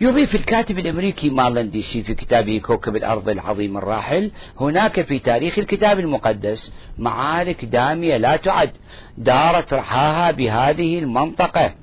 يضيف 0.00 0.34
الكاتب 0.34 0.78
الأمريكي 0.78 1.30
مارلن 1.30 1.70
دي 1.70 1.82
سي 1.82 2.02
في 2.02 2.14
كتابه 2.14 2.58
كوكب 2.58 2.96
الأرض 2.96 3.28
العظيم 3.28 3.76
الراحل 3.76 4.30
هناك 4.60 5.02
في 5.02 5.18
تاريخ 5.18 5.58
الكتاب 5.58 5.98
المقدس 5.98 6.74
معارك 6.98 7.64
دامية 7.64 8.16
لا 8.16 8.36
تعد 8.36 8.70
دارت 9.18 9.74
رحاها 9.74 10.30
بهذه 10.30 10.98
المنطقة. 10.98 11.74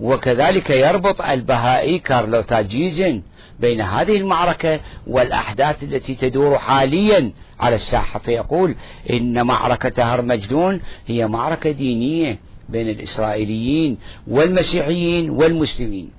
وكذلك 0.00 0.70
يربط 0.70 1.20
البهائي 1.20 1.98
كارلو 1.98 2.40
تاجيزن 2.40 3.22
بين 3.60 3.80
هذه 3.80 4.16
المعركة 4.16 4.80
والأحداث 5.06 5.82
التي 5.82 6.14
تدور 6.14 6.58
حاليا 6.58 7.32
على 7.60 7.74
الساحة 7.74 8.18
فيقول 8.18 8.74
إن 9.10 9.46
معركة 9.46 10.14
هرمجدون 10.14 10.80
هي 11.06 11.26
معركة 11.26 11.70
دينية 11.70 12.38
بين 12.68 12.88
الإسرائيليين 12.88 13.98
والمسيحيين 14.26 15.30
والمسلمين. 15.30 16.10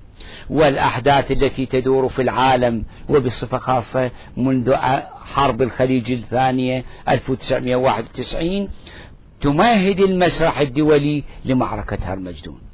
والأحداث 0.50 1.32
التي 1.32 1.66
تدور 1.66 2.08
في 2.08 2.22
العالم 2.22 2.84
وبصفة 3.08 3.58
خاصة 3.58 4.10
منذ 4.36 4.74
حرب 5.24 5.62
الخليج 5.62 6.10
الثانية 6.10 6.84
1991 7.08 8.68
تمهد 9.40 10.00
المسرح 10.00 10.60
الدولي 10.60 11.24
لمعركة 11.44 11.98
هرمجدون 12.02 12.65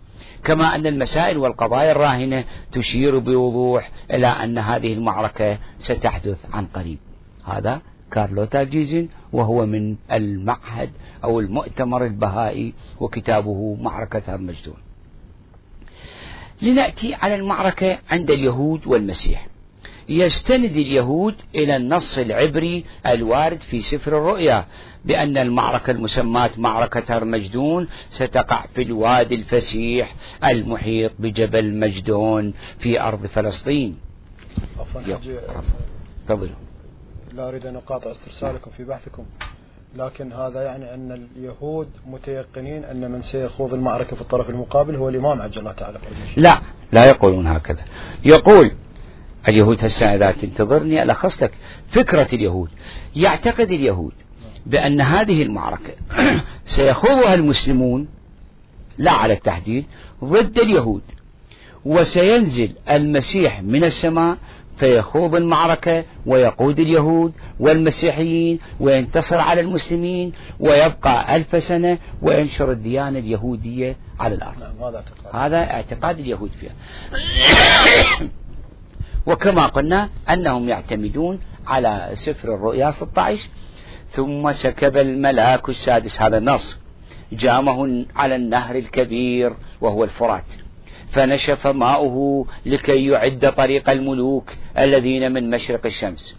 كما 0.45 0.75
أن 0.75 0.87
المسائل 0.87 1.39
والقضايا 1.39 1.93
الراهنة 1.93 2.45
تشير 2.73 3.19
بوضوح 3.19 3.91
إلى 4.11 4.27
أن 4.27 4.59
هذه 4.59 4.93
المعركة 4.93 5.59
ستحدث 5.79 6.39
عن 6.53 6.67
قريب. 6.67 6.99
هذا 7.45 7.81
كارلوتا 8.13 8.63
جيزن 8.63 9.09
وهو 9.33 9.67
من 9.67 9.97
المعهد 10.13 10.91
أو 11.25 11.41
المؤتمر 11.41 12.05
البهائي 12.07 12.75
وكتابه 13.01 13.77
معركة 13.81 14.23
هرمجدون 14.35 14.77
لنأتي 16.63 17.15
على 17.15 17.35
المعركة 17.35 17.99
عند 18.11 18.31
اليهود 18.31 18.87
والمسيح. 18.87 19.47
يستند 20.09 20.77
اليهود 20.77 21.35
إلى 21.55 21.77
النص 21.77 22.19
العبري 22.19 22.85
الوارد 23.07 23.61
في 23.61 23.81
سفر 23.81 24.19
الرؤيا 24.19 24.65
بأن 25.05 25.37
المعركة 25.37 25.91
المسماة 25.91 26.51
معركة 26.59 27.17
هرمجدون 27.17 27.89
ستقع 28.11 28.67
في 28.75 28.83
الوادي 28.83 29.35
الفسيح 29.35 30.15
المحيط 30.45 31.13
بجبل 31.19 31.79
مجدون 31.79 32.55
في 32.79 33.01
أرض 33.01 33.27
فلسطين. 33.27 33.99
تفضلوا. 36.27 36.55
لا 37.35 37.49
أريد 37.49 37.67
أن 37.67 37.77
أقاطع 37.77 38.11
استرسالكم 38.11 38.71
في 38.71 38.85
بحثكم 38.85 39.25
لكن 39.97 40.33
هذا 40.33 40.63
يعني 40.63 40.95
أن 40.95 41.29
اليهود 41.37 41.89
متيقنين 42.07 42.85
أن 42.85 43.11
من 43.11 43.21
سيخوض 43.21 43.75
المعركة 43.75 44.17
في 44.17 44.23
الطرف 44.23 44.51
المقابل 44.51 44.97
هو 44.97 45.09
الإمام 45.09 45.43
عجل 45.43 45.59
الله 45.59 45.73
تعالى. 45.73 45.99
لا 46.37 46.59
لا 46.93 47.05
يقولون 47.05 47.47
هكذا. 47.47 47.85
يقول 48.25 48.71
اليهود 49.49 49.85
هسه 49.85 50.15
إذا 50.15 50.31
تنتظرني 50.31 51.03
ألخص 51.03 51.43
لك 51.43 51.53
فكرة 51.89 52.29
اليهود. 52.33 52.71
يعتقد 53.17 53.71
اليهود 53.71 54.13
بأن 54.66 55.00
هذه 55.00 55.42
المعركة 55.42 55.95
سيخوضها 56.66 57.35
المسلمون 57.35 58.09
لا 58.99 59.12
على 59.12 59.33
التحديد 59.33 59.85
ضد 60.25 60.59
اليهود. 60.59 61.02
وسينزل 61.85 62.73
المسيح 62.90 63.62
من 63.62 63.85
السماء 63.85 64.37
فيخوض 64.76 65.35
المعركة 65.35 66.04
ويقود 66.26 66.81
اليهود 66.81 67.33
والمسيحيين 67.61 68.59
وينتصر 68.81 69.37
على 69.37 69.61
المسلمين 69.61 70.33
ويبقى 70.61 71.37
ألف 71.37 71.62
سنة 71.62 71.99
وينشر 72.23 72.73
الديانة 72.73 73.19
اليهودية 73.19 73.97
على 74.21 74.35
الأرض. 74.35 74.61
نعم 74.61 74.83
هذا 74.83 74.97
اعتقاد. 74.97 75.35
هذا 75.35 75.71
اعتقاد 75.71 76.19
اليهود 76.19 76.50
فيها. 76.50 76.73
وكما 79.26 79.66
قلنا 79.66 80.09
أنهم 80.31 80.69
يعتمدون 80.69 81.40
على 81.66 82.11
سفر 82.14 82.54
الرؤيا 82.54 82.90
16 82.90 83.49
ثم 84.12 84.52
سكب 84.52 84.97
الملاك 84.97 85.69
السادس 85.69 86.23
هذا 86.23 86.38
النص 86.38 86.78
جامه 87.33 88.07
على 88.16 88.37
النهر 88.37 88.76
الكبير 88.76 89.52
وهو 89.81 90.04
الفرات. 90.04 90.45
فنشف 91.09 91.66
ماؤه 91.66 92.47
لكي 92.66 93.07
يعد 93.07 93.52
طريق 93.57 93.90
الملوك 93.90 94.52
الذين 94.78 95.33
من 95.33 95.50
مشرق 95.50 95.87
الشمس. 95.87 96.37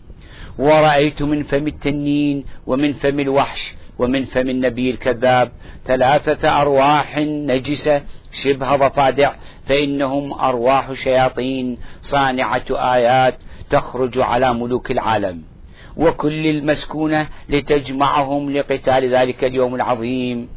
ورأيت 0.58 1.22
من 1.22 1.44
فم 1.44 1.68
التنين 1.68 2.46
ومن 2.68 2.94
فم 2.94 3.20
الوحش 3.20 3.74
ومن 4.00 4.26
فم 4.26 4.50
النبي 4.50 4.90
الكذاب 4.90 5.52
ثلاثة 5.86 6.62
أرواح 6.62 7.18
نجسة 7.18 8.02
شبه 8.32 8.76
ضفادع 8.76 9.34
فإنهم 9.66 10.34
أرواح 10.34 10.94
شياطين 10.94 11.78
صانعة 12.02 12.66
آيات 12.70 13.36
تخرج 13.70 14.20
على 14.20 14.54
ملوك 14.54 14.92
العالم. 14.92 15.53
وكل 15.98 16.48
المسكونة 16.48 17.28
لتجمعهم 17.50 18.52
لقتال 18.52 19.16
ذلك 19.16 19.44
اليوم 19.44 19.76
العظيم. 19.76 20.50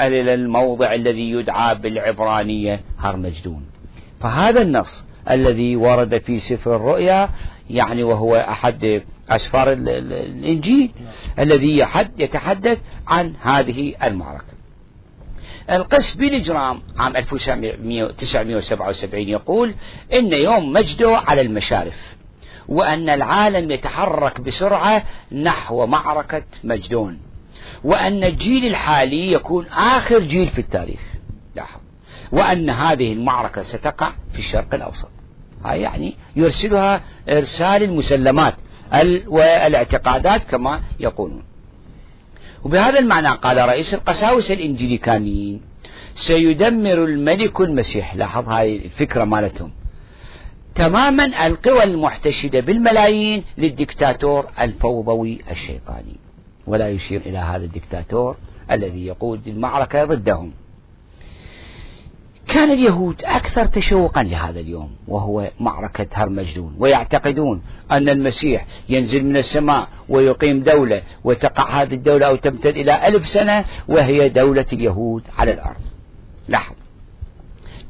إلى 0.00 0.34
الموضع 0.34 0.94
الذي 0.94 1.30
يدعى 1.30 1.74
بالعبرانية 1.74 2.80
هرمجدون 2.98 3.64
فهذا 4.20 4.62
النص 4.62 5.04
الذي 5.30 5.76
ورد 5.76 6.18
في 6.18 6.38
سفر 6.38 6.76
الرؤيا 6.76 7.28
يعني 7.70 8.02
وهو 8.02 8.36
أحد 8.36 9.02
أسفار 9.30 9.72
الإنجيل 9.72 10.90
الذي 11.38 11.86
يتحدث 12.18 12.78
عن 13.06 13.34
هذه 13.42 13.94
المعركة. 14.04 14.54
القس 15.70 16.16
بن 16.16 16.56
عام 16.56 16.82
1977 17.16 19.20
يقول 19.20 19.74
إن 20.12 20.32
يوم 20.32 20.72
مجده 20.72 21.16
على 21.16 21.40
المشارف. 21.40 22.16
وأن 22.68 23.08
العالم 23.08 23.70
يتحرك 23.70 24.40
بسرعة 24.40 25.02
نحو 25.32 25.86
معركة 25.86 26.44
مجدون. 26.64 27.18
وأن 27.84 28.24
الجيل 28.24 28.66
الحالي 28.66 29.32
يكون 29.32 29.66
آخر 29.66 30.18
جيل 30.18 30.48
في 30.48 30.58
التاريخ. 30.58 31.00
لاحظ. 31.56 31.80
وأن 32.32 32.70
هذه 32.70 33.12
المعركة 33.12 33.62
ستقع 33.62 34.12
في 34.32 34.38
الشرق 34.38 34.74
الأوسط. 34.74 35.10
هاي 35.64 35.80
يعني 35.80 36.16
يرسلها 36.36 37.00
إرسال 37.28 37.82
المسلمات 37.82 38.54
والإعتقادات 39.26 40.42
كما 40.42 40.82
يقولون. 41.00 41.42
وبهذا 42.64 42.98
المعنى 42.98 43.28
قال 43.28 43.68
رئيس 43.68 43.94
القساوسة 43.94 44.54
الإنجليكانيين 44.54 45.60
سيدمر 46.14 47.04
الملك 47.04 47.60
المسيح. 47.60 48.14
لاحظ 48.14 48.48
هاي 48.48 48.76
الفكرة 48.76 49.24
مالتهم. 49.24 49.72
تماما 50.74 51.46
القوى 51.46 51.84
المحتشدة 51.84 52.60
بالملايين 52.60 53.44
للدكتاتور 53.58 54.46
الفوضوي 54.60 55.40
الشيطاني. 55.50 56.16
ولا 56.66 56.88
يشير 56.88 57.20
إلى 57.20 57.38
هذا 57.38 57.64
الدكتاتور 57.64 58.36
الذي 58.70 59.06
يقود 59.06 59.48
المعركة 59.48 60.04
ضدهم. 60.04 60.52
كان 62.48 62.70
اليهود 62.70 63.24
أكثر 63.24 63.64
تشوقا 63.64 64.22
لهذا 64.22 64.60
اليوم 64.60 64.90
وهو 65.08 65.50
معركة 65.60 66.06
هرمجدون 66.14 66.74
ويعتقدون 66.78 67.62
أن 67.90 68.08
المسيح 68.08 68.66
ينزل 68.88 69.24
من 69.24 69.36
السماء 69.36 69.88
ويقيم 70.08 70.62
دولة 70.62 71.02
وتقع 71.24 71.82
هذه 71.82 71.94
الدولة 71.94 72.26
أو 72.26 72.36
تمتد 72.36 72.76
إلى 72.76 73.08
ألف 73.08 73.28
سنة 73.28 73.64
وهي 73.88 74.28
دولة 74.28 74.66
اليهود 74.72 75.22
على 75.38 75.52
الأرض. 75.52 75.80
لاحظ 76.48 76.74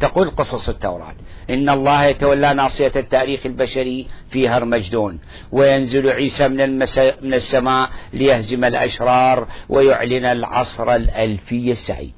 تقول 0.00 0.30
قصص 0.30 0.68
التوراة. 0.68 1.14
إن 1.50 1.68
الله 1.68 2.04
يتولى 2.04 2.54
ناصية 2.54 2.92
التاريخ 2.96 3.46
البشري 3.46 4.06
في 4.30 4.48
هرمجدون 4.48 5.18
وينزل 5.52 6.10
عيسى 6.10 6.48
من, 6.48 6.78
من 7.22 7.34
السماء 7.34 7.90
ليهزم 8.12 8.64
الأشرار 8.64 9.48
ويعلن 9.68 10.24
العصر 10.24 10.94
الألفي 10.94 11.70
السعيد. 11.70 12.14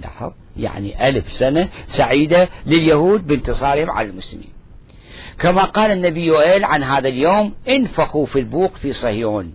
لاحظ؟ 0.00 0.32
يعني 0.56 1.08
ألف 1.08 1.32
سنة 1.32 1.68
سعيدة 1.86 2.48
لليهود 2.66 3.26
بانتصارهم 3.26 3.90
على 3.90 4.08
المسلمين. 4.08 4.52
كما 5.38 5.64
قال 5.64 5.90
النبي 5.90 6.24
يوئيل 6.24 6.64
عن 6.64 6.82
هذا 6.82 7.08
اليوم 7.08 7.54
انفخوا 7.68 8.26
في 8.26 8.38
البوق 8.38 8.76
في 8.76 8.92
صهيون 8.92 9.54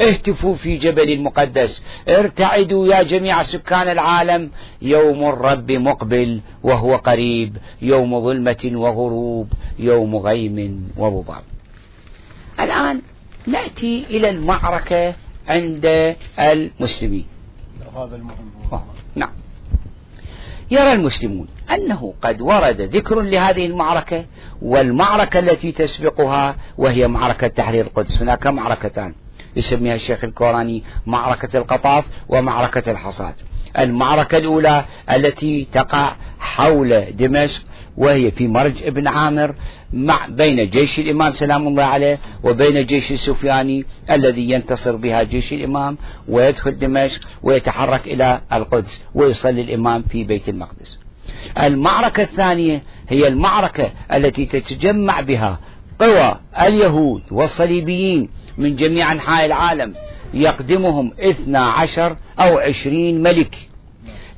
اهتفوا 0.00 0.54
في 0.54 0.76
جبل 0.76 1.12
المقدس 1.12 1.84
ارتعدوا 2.08 2.86
يا 2.86 3.02
جميع 3.02 3.42
سكان 3.42 3.88
العالم. 3.88 4.50
يوم 4.82 5.24
الرب 5.24 5.72
مقبل 5.72 6.40
وهو 6.62 6.96
قريب 6.96 7.56
يوم 7.82 8.20
ظلمة 8.20 8.70
وغروب 8.74 9.52
يوم 9.78 10.16
غيم 10.16 10.88
وضباب. 10.96 11.42
الآن 12.60 13.02
نأتي 13.46 14.04
إلى 14.10 14.30
المعركة 14.30 15.14
عند 15.48 16.16
المسلمين. 16.38 17.26
هذا 17.96 18.16
المهم. 18.16 18.50
نعم. 19.14 19.30
يرى 20.70 20.92
المسلمون 20.92 21.46
أنه 21.74 22.14
قد 22.22 22.40
ورد 22.40 22.80
ذكر 22.80 23.20
لهذه 23.20 23.66
المعركة 23.66 24.24
والمعركة 24.62 25.38
التي 25.38 25.72
تسبقها 25.72 26.56
وهي 26.78 27.08
معركة 27.08 27.46
تحرير 27.46 27.84
القدس. 27.84 28.22
هناك 28.22 28.46
معركتان. 28.46 29.14
يسميها 29.56 29.94
الشيخ 29.94 30.24
الكوراني 30.24 30.84
معركة 31.06 31.58
القطاف 31.58 32.04
ومعركة 32.28 32.90
الحصاد. 32.90 33.34
المعركة 33.78 34.38
الأولى 34.38 34.84
التي 35.10 35.68
تقع 35.72 36.16
حول 36.40 37.16
دمشق 37.16 37.62
وهي 37.96 38.30
في 38.30 38.48
مرج 38.48 38.82
ابن 38.82 39.08
عامر 39.08 39.54
مع 39.92 40.26
بين 40.26 40.68
جيش 40.68 40.98
الإمام 40.98 41.32
سلام 41.32 41.68
الله 41.68 41.84
عليه 41.84 42.18
وبين 42.42 42.84
جيش 42.84 43.12
السفياني 43.12 43.84
الذي 44.10 44.50
ينتصر 44.50 44.96
بها 44.96 45.22
جيش 45.22 45.52
الإمام 45.52 45.98
ويدخل 46.28 46.78
دمشق 46.78 47.20
ويتحرك 47.42 48.06
إلى 48.06 48.40
القدس 48.52 49.00
ويصلي 49.14 49.60
الإمام 49.60 50.02
في 50.02 50.24
بيت 50.24 50.48
المقدس. 50.48 50.98
المعركة 51.62 52.22
الثانية 52.22 52.82
هي 53.08 53.28
المعركة 53.28 53.92
التي 54.12 54.46
تتجمع 54.46 55.20
بها 55.20 55.58
قوى 56.00 56.40
اليهود 56.60 57.22
والصليبيين 57.30 58.28
من 58.58 58.76
جميع 58.76 59.12
أنحاء 59.12 59.46
العالم 59.46 59.94
يقدمهم 60.34 61.12
اثنا 61.20 61.60
عشر 61.60 62.16
أو 62.40 62.58
عشرين 62.58 63.22
ملك. 63.22 63.68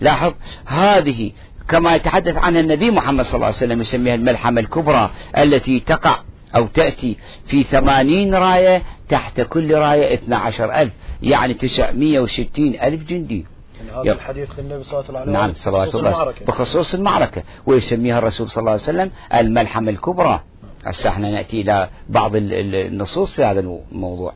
لاحظ 0.00 0.32
هذه 0.66 1.32
كما 1.68 1.94
يتحدث 1.94 2.36
عنها 2.36 2.60
النبي 2.60 2.90
محمد 2.90 3.24
صلى 3.24 3.34
الله 3.34 3.46
عليه 3.46 3.56
وسلم 3.56 3.80
يسميها 3.80 4.14
الملحمة 4.14 4.60
الكبرى 4.60 5.10
التي 5.38 5.80
تقع 5.80 6.18
أو 6.56 6.66
تأتي 6.66 7.16
في 7.46 7.62
ثمانين 7.62 8.34
راية 8.34 8.82
تحت 9.08 9.40
كل 9.40 9.74
راية 9.74 10.14
اثنا 10.14 10.36
عشر 10.36 10.74
ألف 10.74 10.92
يعني 11.22 11.54
تسعمية 11.54 12.20
وستين 12.20 12.80
ألف 12.82 13.02
جندي. 13.04 13.46
يعني 13.78 14.10
هذا 14.10 14.12
الحديث 14.12 14.48
النبي 14.58 14.82
صلى 14.82 15.00
الله 15.00 15.20
عليه 15.20 15.30
وسلم 15.30 15.32
نعم 15.32 15.52
صلوات 15.56 15.94
الله 15.94 16.34
بخصوص 16.46 16.94
المعركة 16.94 17.42
ويسميها 17.66 18.18
الرسول 18.18 18.50
صلى 18.50 18.60
الله 18.60 18.70
عليه 18.70 18.82
وسلم 18.82 19.10
الملحمة 19.34 19.90
الكبرى. 19.90 20.40
هسه 20.84 21.10
إحنا 21.10 21.30
نأتي 21.30 21.60
إلى 21.60 21.88
بعض 22.08 22.32
النصوص 22.36 23.32
في 23.32 23.44
هذا 23.44 23.60
الموضوع. 23.92 24.34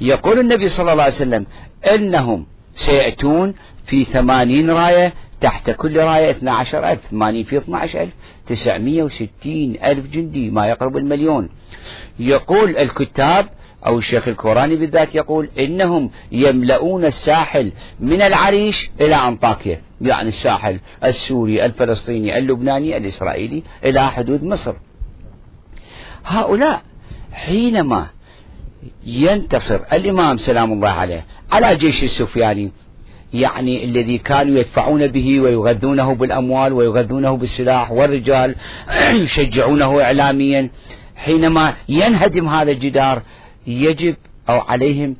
يقول 0.00 0.38
النبي 0.38 0.68
صلى 0.68 0.92
الله 0.92 1.02
عليه 1.02 1.12
وسلم 1.12 1.46
إنهم 1.94 2.46
سيأتون 2.76 3.54
في 3.84 4.04
ثمانين 4.04 4.70
راية 4.70 5.12
تحت 5.40 5.70
كل 5.70 5.96
راية 5.96 6.30
12 6.30 6.90
ألف 6.90 7.06
80 7.06 7.44
في 7.44 7.56
12 7.58 8.02
ألف 8.02 8.12
960 8.46 9.28
ألف 9.84 10.06
جندي 10.06 10.50
ما 10.50 10.66
يقرب 10.66 10.96
المليون. 10.96 11.48
يقول 12.18 12.76
الكتاب 12.76 13.46
أو 13.86 13.98
الشيخ 13.98 14.28
الكوراني 14.28 14.76
بالذات 14.76 15.14
يقول 15.14 15.48
إنهم 15.58 16.10
يملؤون 16.32 17.04
الساحل 17.04 17.72
من 18.00 18.22
العريش 18.22 18.90
إلى 19.00 19.14
أنطاكيا 19.14 19.82
يعني 20.00 20.28
الساحل 20.28 20.80
السوري 21.04 21.64
الفلسطيني 21.64 22.38
اللبناني 22.38 22.96
الإسرائيلي 22.96 23.62
إلى 23.84 24.10
حدود 24.10 24.44
مصر. 24.44 24.74
هؤلاء 26.28 26.82
حينما 27.32 28.06
ينتصر 29.06 29.80
الإمام 29.92 30.36
سلام 30.36 30.72
الله 30.72 30.88
عليه 30.88 31.24
على 31.52 31.76
جيش 31.76 32.04
السفياني 32.04 32.72
يعني 33.34 33.84
الذي 33.84 34.18
كانوا 34.18 34.58
يدفعون 34.58 35.06
به 35.06 35.40
ويغذونه 35.40 36.14
بالأموال 36.14 36.72
ويغذونه 36.72 37.36
بالسلاح 37.36 37.90
والرجال 37.92 38.54
يشجعونه 39.24 40.02
إعلاميا 40.02 40.70
حينما 41.16 41.74
ينهدم 41.88 42.48
هذا 42.48 42.70
الجدار 42.70 43.22
يجب 43.66 44.16
أو 44.48 44.60
عليهم 44.60 45.16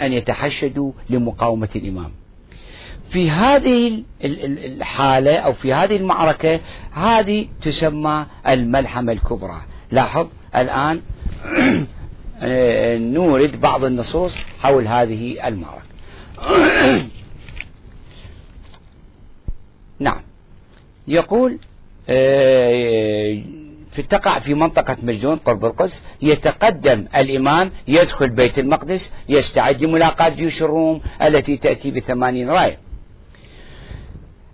أن 0.00 0.12
يتحشدوا 0.12 0.92
لمقاومة 1.10 1.68
الإمام. 1.76 2.10
في 3.10 3.30
هذه 3.30 4.02
الحالة 4.24 5.36
أو 5.36 5.52
في 5.52 5.72
هذه 5.72 5.96
المعركة 5.96 6.60
هذه 6.92 7.48
تسمى 7.62 8.26
الملحمة 8.48 9.12
الكبرى. 9.12 9.62
لاحظ 9.90 10.26
الآن 10.56 11.02
نورد 13.14 13.60
بعض 13.60 13.84
النصوص 13.84 14.36
حول 14.58 14.86
هذه 14.86 15.48
المعركة. 15.48 15.90
نعم. 19.98 20.22
يقول 21.08 21.58
آه، 22.08 23.42
في 23.92 24.02
تقع 24.02 24.38
في 24.38 24.54
منطقة 24.54 24.96
مجدون 25.02 25.36
قرب 25.36 25.64
القدس 25.64 26.04
يتقدم 26.22 27.06
الإمام 27.16 27.70
يدخل 27.88 28.28
بيت 28.28 28.58
المقدس 28.58 29.12
يستعد 29.28 29.84
لملاقاة 29.84 30.28
جيوش 30.28 30.62
الروم 30.62 31.00
التي 31.22 31.56
تأتي 31.56 31.90
بثمانين 31.90 32.50
راية. 32.50 32.78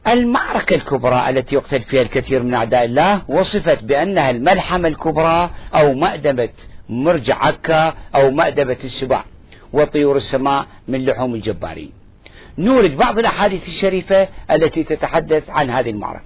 المعركة 0.09 0.77
الكبرى 0.77 1.31
التي 1.31 1.55
يقتل 1.55 1.83
فيها 1.83 2.03
الكثير 2.03 2.43
من 2.43 2.55
أعداء 2.55 2.85
الله 2.85 3.23
وصفت 3.29 3.85
بأنها 3.85 4.31
الملحمة 4.31 4.89
الكبرى 4.89 5.51
أو 5.75 5.95
مأدبة 5.95 6.49
مرجع 6.89 7.47
عكا 7.47 7.95
أو 8.15 8.31
مأدبة 8.31 8.77
السباع 8.85 9.25
وطيور 9.73 10.17
السماء 10.17 10.67
من 10.89 11.05
لحوم 11.05 11.35
الجبارين 11.35 11.93
نورد 12.59 12.97
بعض 12.97 13.19
الأحاديث 13.19 13.69
الشريفة 13.69 14.29
التي 14.51 14.85
تتحدث 14.85 15.51
عن 15.51 15.71
هذه 15.71 15.91
المعركة. 15.91 16.25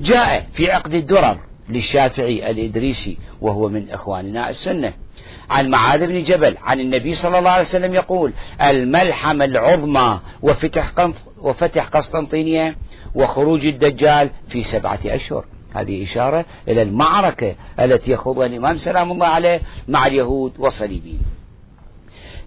جاء 0.00 0.46
في 0.52 0.70
عقد 0.70 0.94
الدرر 0.94 1.38
للشافعي 1.68 2.50
الإدريسي 2.50 3.18
وهو 3.40 3.68
من 3.68 3.90
إخواننا 3.90 4.48
السنة. 4.48 4.92
عن 5.50 5.70
معاذ 5.70 6.06
بن 6.06 6.22
جبل 6.22 6.56
عن 6.62 6.80
النبي 6.80 7.14
صلى 7.14 7.38
الله 7.38 7.50
عليه 7.50 7.60
وسلم 7.60 7.94
يقول 7.94 8.32
الملحمة 8.62 9.44
العظمى 9.44 10.20
وفتح 10.42 10.92
وفتح 11.38 11.84
قسطنطينية 11.84 12.76
وخروج 13.14 13.66
الدجال 13.66 14.30
في 14.48 14.62
سبعة 14.62 14.98
أشهر. 15.06 15.44
هذه 15.74 16.04
إشارة 16.04 16.44
إلى 16.68 16.82
المعركة 16.82 17.54
التي 17.80 18.12
يخوضها 18.12 18.46
الإمام 18.46 18.76
سلام 18.76 19.12
الله 19.12 19.26
عليه 19.26 19.60
مع 19.88 20.06
اليهود 20.06 20.52
والصليبيين 20.58 21.20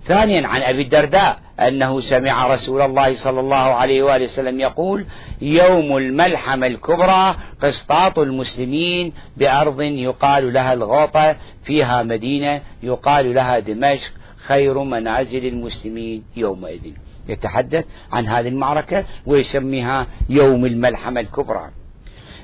ثانيا 0.08 0.48
عن 0.48 0.62
أبي 0.62 0.82
الدرداء 0.82 1.40
أنه 1.60 2.00
سمع 2.00 2.48
رسول 2.48 2.82
الله 2.82 3.14
صلى 3.14 3.40
الله 3.40 3.56
عليه 3.56 4.04
وآله 4.04 4.26
وسلم 4.26 4.60
يقول 4.60 5.06
يوم 5.42 5.98
الملحمة 5.98 6.68
الكبرى 6.68 7.36
قسطاط 7.62 8.20
المسلمين 8.20 9.14
بأرض 9.38 9.82
يقال 9.82 10.54
لها 10.54 10.74
الغوطة 10.74 11.36
فيها 11.64 12.04
مدينة 12.04 12.62
يقال 12.84 13.34
لها 13.34 13.60
دمشق 13.60 14.12
خير 14.48 14.84
منازل 14.84 15.46
المسلمين 15.46 16.24
يومئذ. 16.36 16.94
يتحدث 17.30 17.86
عن 18.12 18.28
هذه 18.28 18.48
المعركة 18.48 19.06
ويسميها 19.26 20.08
يوم 20.30 20.66
الملحمة 20.66 21.22
الكبرى. 21.22 21.70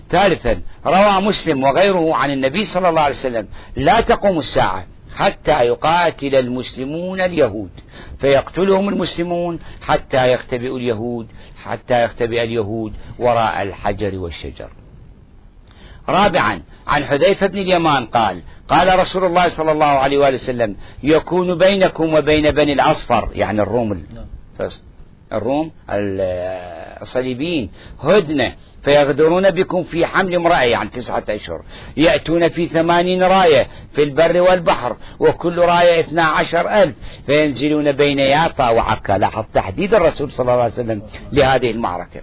ثالثا 0.10 0.62
روى 0.86 1.22
مسلم 1.22 1.64
وغيره 1.64 2.16
عن 2.16 2.32
النبي 2.32 2.64
صلى 2.64 2.90
الله 2.90 3.02
عليه 3.02 3.16
وسلم 3.16 3.48
لا 3.76 4.02
تقوم 4.02 4.38
الساعة. 4.38 4.86
حتى 5.16 5.66
يقاتل 5.66 6.36
المسلمون 6.36 7.22
اليهود 7.22 7.70
فيقتلهم 8.20 8.90
المسلمون 8.90 9.60
حتى 9.82 10.32
يختبئ 10.32 10.76
اليهود 10.76 11.28
حتى 11.64 12.04
يختبئ 12.04 12.44
اليهود 12.44 12.94
وراء 13.20 13.62
الحجر 13.62 14.16
والشجر 14.20 14.70
رابعا 16.10 16.62
عن 16.88 17.04
حذيفة 17.06 17.48
بن 17.48 17.58
اليمان 17.58 18.06
قال 18.06 18.42
قال 18.70 19.00
رسول 19.00 19.26
الله 19.26 19.48
صلى 19.48 19.72
الله 19.72 19.86
عليه 19.86 20.18
وآله 20.18 20.36
وسلم 20.36 20.76
يكون 21.04 21.58
بينكم 21.58 22.14
وبين 22.14 22.52
بني 22.52 22.74
الأصفر 22.74 23.30
يعني 23.34 23.62
الروم 23.62 23.90
نعم. 23.90 24.26
الروم 25.34 25.72
الصليبيين. 27.02 27.70
هدنة 28.00 28.54
فيغدرون 28.84 29.52
بكم 29.52 29.84
في 29.84 30.06
حمل 30.06 30.36
امرأة 30.36 30.62
يعني 30.62 30.90
تسعة 30.90 31.24
أشهر. 31.30 31.62
يأتون 31.98 32.50
في 32.50 32.68
ثمانين 32.68 33.24
راية 33.24 33.68
في 33.94 34.04
البر 34.04 34.42
والبحر 34.42 34.96
وكل 35.20 35.60
راية 35.60 36.00
اثنا 36.00 36.24
عشر 36.24 36.70
ألف. 36.70 36.96
فينزلون 37.26 37.92
بين 37.92 38.20
يافا 38.20 38.70
وعكا 38.70 39.14
لاحظ 39.14 39.46
تحديد 39.54 39.94
الرسول 39.94 40.32
صلى 40.32 40.44
الله 40.44 40.64
عليه 40.64 40.74
وسلم 40.74 41.02
لهذه 41.32 41.72
المعركة. 41.72 42.22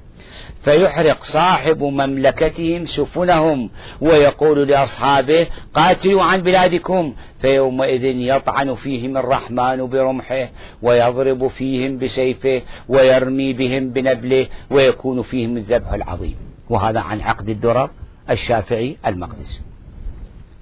فيحرق 0.62 1.24
صاحب 1.24 1.82
مملكتهم 1.82 2.86
سفنهم 2.86 3.70
ويقول 4.00 4.68
لأصحابه 4.68 5.46
قاتلوا 5.74 6.22
عن 6.22 6.42
بلادكم 6.42 7.14
فيومئذ 7.40 8.04
يطعن 8.04 8.74
فيهم 8.74 9.16
الرحمن 9.16 9.86
برمحه 9.86 10.48
ويضرب 10.82 11.48
فيهم 11.48 11.98
بسيفه 11.98 12.62
ويرمي 12.88 13.52
بهم 13.52 13.90
بنبله 13.90 14.46
ويكون 14.70 15.22
فيهم 15.22 15.56
الذبح 15.56 15.92
العظيم. 15.92 16.36
وهذا 16.70 17.00
عن 17.00 17.20
عقد 17.20 17.48
الدرر 17.48 17.90
الشافعي 18.30 18.96
المقدسي 19.06 19.60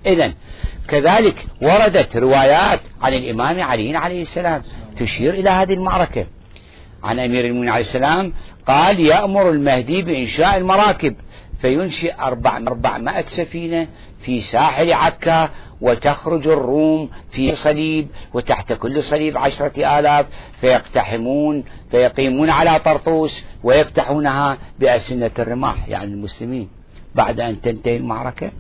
إذا 0.07 0.33
كذلك 0.89 1.47
وردت 1.63 2.17
روايات 2.17 2.81
عن 3.03 3.15
الإمام 3.15 3.61
علي 3.61 3.97
عليه 3.97 4.23
السلام 4.23 4.63
تشير 4.97 5.35
إلى 5.35 5.51
هذه 5.51 5.75
المعركة. 5.75 6.27
عن 7.05 7.19
أمير 7.19 7.45
المؤمنين 7.45 7.69
عليه 7.69 7.81
السلام 7.81 8.33
قال 8.67 9.01
يأمر 9.01 9.51
المهدي 9.51 10.03
بإنشاء 10.03 10.57
المراكب 10.57 11.15
فينشئ 11.61 12.15
أربع 12.21 12.57
أربعمائة 12.57 13.27
سفينة 13.27 13.89
في 14.19 14.41
ساحل 14.41 14.93
عكا 14.93 15.51
وتخرج 15.81 16.49
الروم 16.49 17.11
في 17.31 17.55
صليب 17.55 18.09
وتحت 18.35 18.73
كل 18.73 19.03
صليب 19.03 19.39
عشرة 19.39 19.99
آلاف 19.99 20.27
فيقتحمون 20.61 21.65
فيقيمون 21.91 22.51
على 22.51 22.79
طرطوس 22.79 23.45
ويفتحونها 23.63 24.59
بأسنة 24.79 25.31
الرماح 25.39 25.89
يعني 25.89 26.15
المسلمين 26.15 26.69
بعد 27.15 27.41
أن 27.41 27.61
تنتهي 27.61 27.97
المعركة. 27.97 28.51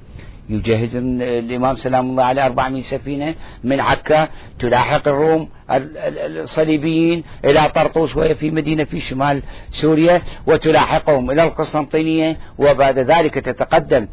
يجهز 0.49 0.97
الإمام 0.97 1.77
سلام 1.77 2.11
الله 2.11 2.25
عليه 2.25 2.47
400 2.47 2.83
سفينة 2.83 3.35
من 3.65 3.81
عكا 3.81 4.29
تلاحق 4.59 5.09
الروم 5.09 5.49
الصليبيين 5.71 7.25
إلى 7.45 7.69
طرطوس 7.75 8.17
وهي 8.17 8.35
في 8.35 8.51
مدينة 8.51 8.85
في 8.85 9.01
شمال 9.01 9.43
سوريا 9.71 10.23
وتلاحقهم 10.47 11.31
إلى 11.31 11.43
القسطنطينية 11.43 12.37
وبعد 12.59 12.99
ذلك 12.99 13.35
تتقدم 13.35 14.09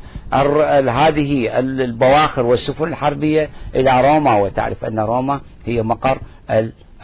هذه 0.90 1.60
البواخر 1.60 2.46
والسفن 2.46 2.88
الحربية 2.88 3.50
إلى 3.76 4.02
روما. 4.02 4.36
وتعرف 4.36 4.86
أن 4.86 5.00
روما 5.00 5.42
هي 5.66 5.84
مقر 5.84 6.20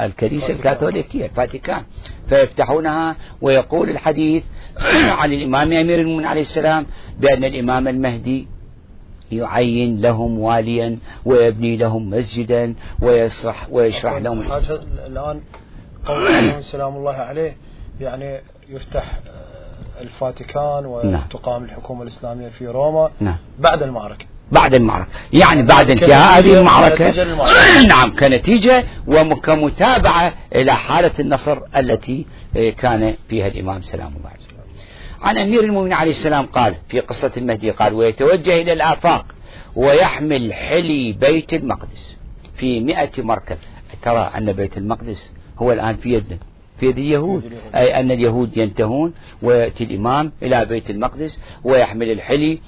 الكنيسة 0.01 0.53
الكاثوليكية 0.53 1.25
الفاتيكان 1.25 1.83
فيفتحونها 2.29 3.15
ويقول 3.41 3.89
الحديث 3.89 4.43
عن 5.19 5.33
الإمام 5.33 5.73
أمير 5.73 5.99
المؤمنين 5.99 6.25
عليه 6.25 6.41
السلام 6.41 6.85
بأن 7.19 7.43
الإمام 7.43 7.87
المهدي 7.87 8.47
يعين 9.33 10.01
لهم 10.01 10.39
واليا 10.39 10.97
ويبني 11.25 11.77
لهم 11.77 12.09
مسجدا 12.09 12.75
ويشرح 13.01 13.67
ويشرح 13.71 14.13
لهم 14.13 14.41
الآن 15.07 15.41
قول 16.05 16.63
سلام 16.63 16.95
الله 16.95 17.13
عليه 17.13 17.55
يعني 18.01 18.41
يفتح 18.69 19.19
الفاتيكان 20.01 20.85
وتقام 20.85 21.61
نعم. 21.61 21.63
الحكومة 21.63 22.01
الإسلامية 22.01 22.49
في 22.49 22.67
روما 22.67 23.09
نعم. 23.19 23.37
بعد 23.59 23.83
المعركة. 23.83 24.25
بعد 24.51 24.73
المعركة. 24.73 25.09
يعني 25.33 25.63
بعد 25.63 25.89
انتهاء 25.91 26.39
هذه 26.39 26.59
المعركة. 26.59 27.23
نعم 27.87 28.15
كنتيجة 28.15 28.83
وكمتابعة 29.07 30.33
إلى 30.55 30.73
حالة 30.73 31.11
النصر 31.19 31.59
التي 31.77 32.25
كان 32.77 33.13
فيها 33.29 33.47
الإمام. 33.47 33.81
سلام 33.81 34.13
الله 34.17 34.29
عليه. 34.29 34.50
عن 35.21 35.37
أمير 35.37 35.63
المؤمنين 35.63 35.93
عليه 35.93 36.11
السلام 36.11 36.45
قال 36.45 36.75
في 36.89 36.99
قصة 36.99 37.31
المهدي 37.37 37.71
قال 37.71 37.93
ويتوجه 37.93 38.61
إلى 38.61 38.73
الآفاق 38.73 39.25
ويحمل 39.75 40.53
حلي 40.53 41.11
بيت 41.13 41.53
المقدس 41.53 42.17
في 42.55 42.79
مئة 42.79 43.23
مركب. 43.23 43.57
ترى 44.01 44.31
أن 44.37 44.51
بيت 44.51 44.77
المقدس 44.77 45.31
هو 45.57 45.71
الآن 45.71 45.95
في 45.95 46.13
يدنا 46.13 46.37
في 46.79 46.85
يد 46.85 46.97
اليهود. 46.97 47.51
أي 47.75 47.99
أن 47.99 48.11
اليهود 48.11 48.57
ينتهون 48.57 49.13
ويأتي 49.41 49.83
الإمام 49.83 50.31
إلى 50.43 50.65
بيت 50.65 50.89
المقدس 50.89 51.39
ويحمل 51.63 52.11
الحلي 52.11 52.59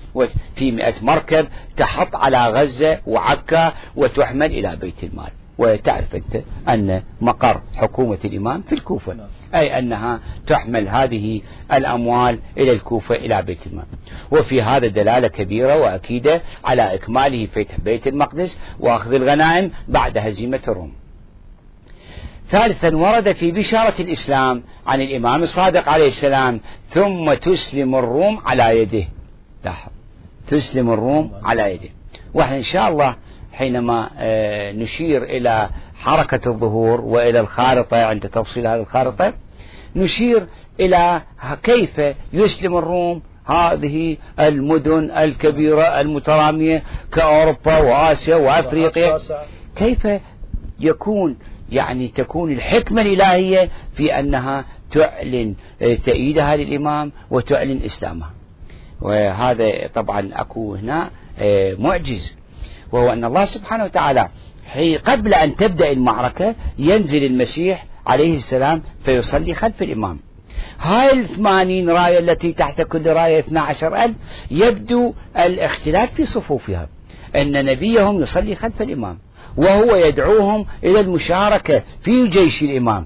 في 0.56 0.72
مئة 0.72 0.94
مركب 1.02 1.48
تحط 1.78 2.16
على 2.16 2.48
غزة 2.48 3.00
وعكا 3.08 3.74
وتحمل 3.96 4.52
إلى 4.52 4.76
بيت 4.76 5.04
المال. 5.04 5.32
وتعرف 5.58 6.16
أنت 6.16 6.44
أن 6.70 7.04
مقر 7.22 7.62
حكومة 7.76 8.18
الإمام 8.26 8.62
في 8.62 8.76
الكوفة. 8.76 9.14
نعم. 9.14 9.28
أي 9.56 9.80
أنها 9.80 10.20
تحمل 10.48 10.88
هذه 10.88 11.42
الأموال 11.74 12.40
إلى 12.58 12.72
الكوفة 12.72 13.16
إلى 13.16 13.42
بيت 13.42 13.68
المال. 13.68 13.86
وفي 14.32 14.62
هذا 14.62 14.88
دلالة 14.88 15.28
كبيرة 15.28 15.76
وأكيدة 15.82 16.42
على 16.66 16.94
إكماله 16.94 17.46
فتح 17.46 17.80
بيت 17.80 18.08
المقدس 18.08 18.60
وأخذ 18.80 19.14
الغنائم 19.14 19.72
بعد 19.88 20.18
هزيمة 20.18 20.62
الروم. 20.68 20.94
ثالثا 22.50 22.96
ورد 22.96 23.32
في 23.32 23.52
بشارة 23.52 24.02
الإسلام 24.02 24.64
عن 24.88 25.02
الإمام 25.02 25.44
الصادق 25.44 25.90
عليه 25.90 26.08
السلام 26.08 26.60
ثم 26.90 27.34
تسلم 27.34 27.96
الروم 27.96 28.42
على 28.46 28.80
يده. 28.80 29.08
لاحظ 29.66 29.92
تسلم 30.48 30.92
الروم 30.92 31.32
على 31.44 31.74
يده. 31.74 31.90
وإحنا 32.34 32.58
إن 32.58 32.64
شاء 32.64 32.90
الله 32.90 33.16
حينما 33.54 34.10
آه، 34.18 34.72
نشير 34.72 35.24
إلى 35.24 35.70
حركة 35.96 36.50
الظهور 36.52 37.02
وإلى 37.02 37.40
الخارطة 37.40 38.06
عند 38.06 38.30
تفصيل 38.30 38.68
هذه 38.68 38.80
الخارطة 38.80 39.34
نشير 39.96 40.48
إلى 40.80 41.22
كيف 41.64 42.02
يسلم 42.34 42.78
الروم 42.78 43.22
هذه 43.46 44.18
المدن 44.40 45.12
الكبيرة 45.12 45.84
المترامية 46.02 46.84
كأوروبا 47.12 47.78
وآسيا 47.78 48.36
وأفريقيا. 48.36 49.18
كيف 49.76 50.08
يكون 50.80 51.38
يعني 51.72 52.08
تكون 52.08 52.52
الحكمة 52.52 53.02
الإلهية 53.02 53.70
في 53.94 54.20
أنها 54.20 54.66
تعلن 54.92 55.56
آه، 55.82 55.94
تأييدها 55.96 56.56
للإمام 56.56 57.12
وتعلن 57.32 57.82
إسلامها 57.86 58.32
وهذا 59.02 59.88
طبعا 59.96 60.30
أكو 60.34 60.76
هنا 60.76 61.10
آه، 61.40 61.76
معجز. 61.80 62.36
وهو 62.94 63.14
أن 63.14 63.26
الله 63.26 63.46
سبحانه 63.46 63.84
وتعالى 63.84 64.30
قبل 65.06 65.34
أن 65.34 65.56
تبدأ 65.56 65.92
المعركة 65.92 66.56
ينزل 66.78 67.24
المسيح 67.24 67.86
عليه 68.08 68.38
السلام 68.38 68.82
فيصلي 69.04 69.54
خلف 69.54 69.82
الإمام. 69.82 70.20
هاي 70.80 71.20
الثمانين 71.20 71.90
راية 71.90 72.20
التي 72.20 72.54
تحت 72.54 72.82
كل 72.82 73.08
راية 73.08 73.40
12 73.40 73.96
ألف 73.96 74.16
يبدو 74.52 75.14
الاختلاف 75.38 76.14
في 76.14 76.24
صفوفها. 76.24 76.90
أن 77.36 77.66
نبيهم 77.66 78.22
يصلي 78.22 78.56
خلف 78.56 78.82
الإمام 78.82 79.18
وهو 79.58 79.96
يدعوهم 79.96 80.66
إلى 80.84 81.00
المشاركة 81.00 81.84
في 82.04 82.28
جيش 82.28 82.62
الإمام. 82.62 83.06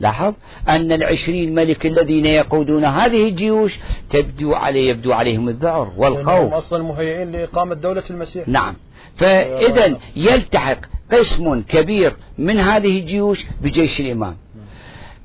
لاحظ؟ 0.00 0.34
أن 0.68 0.92
العشرين 0.92 1.54
ملك 1.54 1.86
الذين 1.86 2.26
يقودون 2.26 2.84
هذه 2.84 3.28
الجيوش 3.28 3.78
تبدو 4.10 4.54
عليه 4.54 4.90
يبدو 4.90 5.12
عليهم 5.12 5.48
الذعر 5.48 5.92
والخوف. 5.96 6.52
أصلا 6.52 6.82
مهيئين 6.82 7.32
لإقامة 7.32 7.74
دولة 7.74 8.02
المسيح. 8.10 8.48
نعم. 8.48 8.74
فإذا 9.16 9.98
يلتحق 10.16 10.78
قسم 11.12 11.62
كبير 11.62 12.12
من 12.38 12.58
هذه 12.58 12.98
الجيوش 13.00 13.46
بجيش 13.62 14.00
الإمام. 14.00 14.36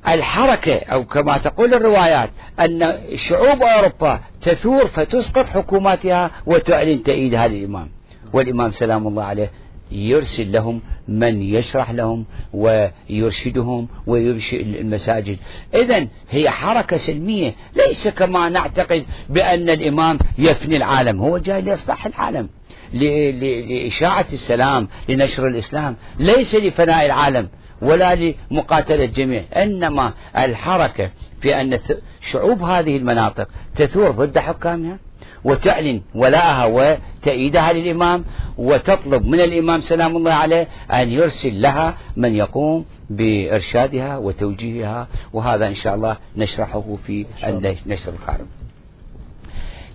الحركة 0.07 0.75
أو 0.75 1.05
كما 1.05 1.37
تقول 1.37 1.73
الروايات 1.73 2.29
أن 2.59 2.97
شعوب 3.15 3.61
أوروبا 3.61 4.19
تثور 4.41 4.87
فتسقط 4.87 5.49
حكوماتها 5.49 6.31
وتعلن 6.45 7.03
تأييد 7.03 7.35
هذا 7.35 7.45
الإمام 7.45 7.89
والإمام 8.33 8.71
سلام 8.71 9.07
الله 9.07 9.23
عليه 9.23 9.51
يرسل 9.91 10.51
لهم 10.51 10.81
من 11.07 11.41
يشرح 11.41 11.91
لهم 11.91 12.25
ويرشدهم 12.53 13.87
ويرشد 14.07 14.59
المساجد. 14.59 15.37
إذا 15.75 16.07
هي 16.29 16.49
حركة 16.49 16.97
سلمية 16.97 17.55
ليس 17.75 18.07
كما 18.07 18.49
نعتقد 18.49 19.05
بأن 19.29 19.69
الإمام 19.69 20.19
يفني 20.37 20.77
العالم 20.77 21.19
هو 21.19 21.37
جاي 21.37 21.61
ليصلح 21.61 22.05
العالم 22.05 22.49
لإشاعة 22.93 24.25
السلام 24.33 24.87
لنشر 25.09 25.47
الإسلام 25.47 25.95
ليس 26.19 26.55
لفناء 26.55 27.05
العالم 27.05 27.49
ولا 27.81 28.15
لمقاتلة 28.51 29.05
الجميع 29.05 29.43
إنما 29.55 30.13
الحركة 30.37 31.11
في 31.41 31.61
أن 31.61 31.79
شعوب 32.21 32.63
هذه 32.63 32.97
المناطق 32.97 33.47
تثور 33.75 34.11
ضد 34.11 34.39
حكامها. 34.39 34.99
وتعلن 35.43 36.01
ولاءها 36.15 36.65
وتأييدها 36.65 37.73
للإمام 37.73 38.25
وتطلب 38.57 39.25
من 39.25 39.39
الإمام 39.39 39.81
سلام 39.81 40.17
الله 40.17 40.33
عليه 40.33 40.67
أن 40.91 41.11
يرسل 41.11 41.61
لها 41.61 41.97
من 42.17 42.35
يقوم 42.35 42.85
بإرشادها 43.09 44.17
وتوجيهها 44.17 45.07
وهذا 45.33 45.67
إن 45.67 45.75
شاء 45.75 45.95
الله 45.95 46.17
نشرحه 46.37 46.97
في 47.07 47.25
النشر 47.43 48.13
الخارج. 48.13 48.45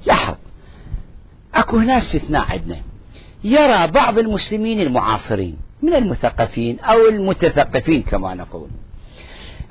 لاحظ 0.06 0.34
أكو 1.54 1.76
هنا 1.76 1.96
استثناء 1.96 2.44
عندنا. 2.50 2.80
يرى 3.44 3.86
بعض 3.86 4.18
المسلمين 4.18 4.80
المعاصرين 4.80 5.56
من 5.82 5.94
المثقفين 5.94 6.80
أو 6.80 7.08
المتثقفين 7.08 8.02
كما 8.02 8.34
نقول. 8.34 8.68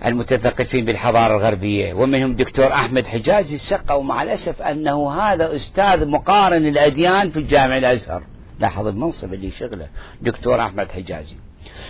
المتثقفين 0.05 0.85
بالحضارة 0.85 1.35
الغربية. 1.35 1.93
ومنهم 1.93 2.33
دكتور 2.33 2.73
أحمد 2.73 3.05
حجازي 3.05 3.55
السقة 3.55 3.95
ومع 3.95 4.23
الأسف 4.23 4.61
أنه 4.61 5.11
هذا 5.11 5.55
أستاذ 5.55 6.07
مقارن 6.07 6.67
الأديان 6.67 7.29
في 7.29 7.39
الجامع 7.39 7.77
الأزهر. 7.77 8.23
لاحظ 8.59 8.87
المنصب 8.87 9.33
اللي 9.33 9.51
شغله 9.51 9.87
دكتور 10.21 10.61
أحمد 10.61 10.91
حجازي. 10.91 11.35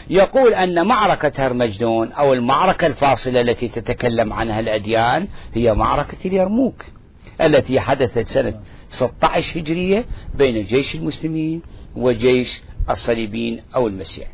يقول 0.10 0.54
أن 0.54 0.88
معركة 0.88 1.48
هرمجدون 1.48 2.12
أو 2.12 2.34
المعركة 2.34 2.88
الفاصلة 2.88 3.42
التي 3.42 3.68
تتكلم 3.68 4.34
عنها 4.34 4.60
الأديان 4.60 5.28
هي 5.54 5.74
معركة 5.74 6.18
اليرموك 6.28 6.86
التي 7.42 7.80
حدثت 7.80 8.28
سنة 8.28 8.60
16 8.90 9.60
هجرية 9.60 10.06
بين 10.36 10.66
جيش 10.66 10.96
المسلمين 10.96 11.62
وجيش 11.96 12.62
الصليبيين 12.90 13.64
أو 13.76 13.88
المسيح. 13.88 14.28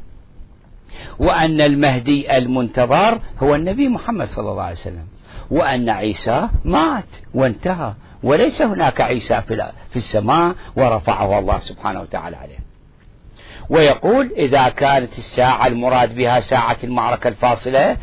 وأن 1.19 1.61
المهدي 1.61 2.37
المنتظر 2.37 3.19
هو 3.39 3.55
النبي 3.55 3.87
محمد 3.87 4.27
صلى 4.27 4.51
الله 4.51 4.63
عليه 4.63 4.73
وسلم. 4.73 5.05
وأن 5.51 5.89
عيسى 5.89 6.49
مات 6.65 7.05
وانتهى. 7.33 7.93
وليس 8.23 8.61
هناك 8.61 9.01
عيسى 9.01 9.41
في 9.89 9.95
السماء 9.95 10.55
ورفعه 10.75 11.39
الله 11.39 11.59
سبحانه 11.59 12.01
وتعالى 12.01 12.37
عليه. 12.37 12.59
ويقول 13.69 14.31
إذا 14.37 14.69
كانت 14.69 15.17
الساعة 15.17 15.67
المراد 15.67 16.15
بها 16.15 16.39
ساعة 16.39 16.77
المعركة 16.83 17.27
الفاصلة 17.27 17.97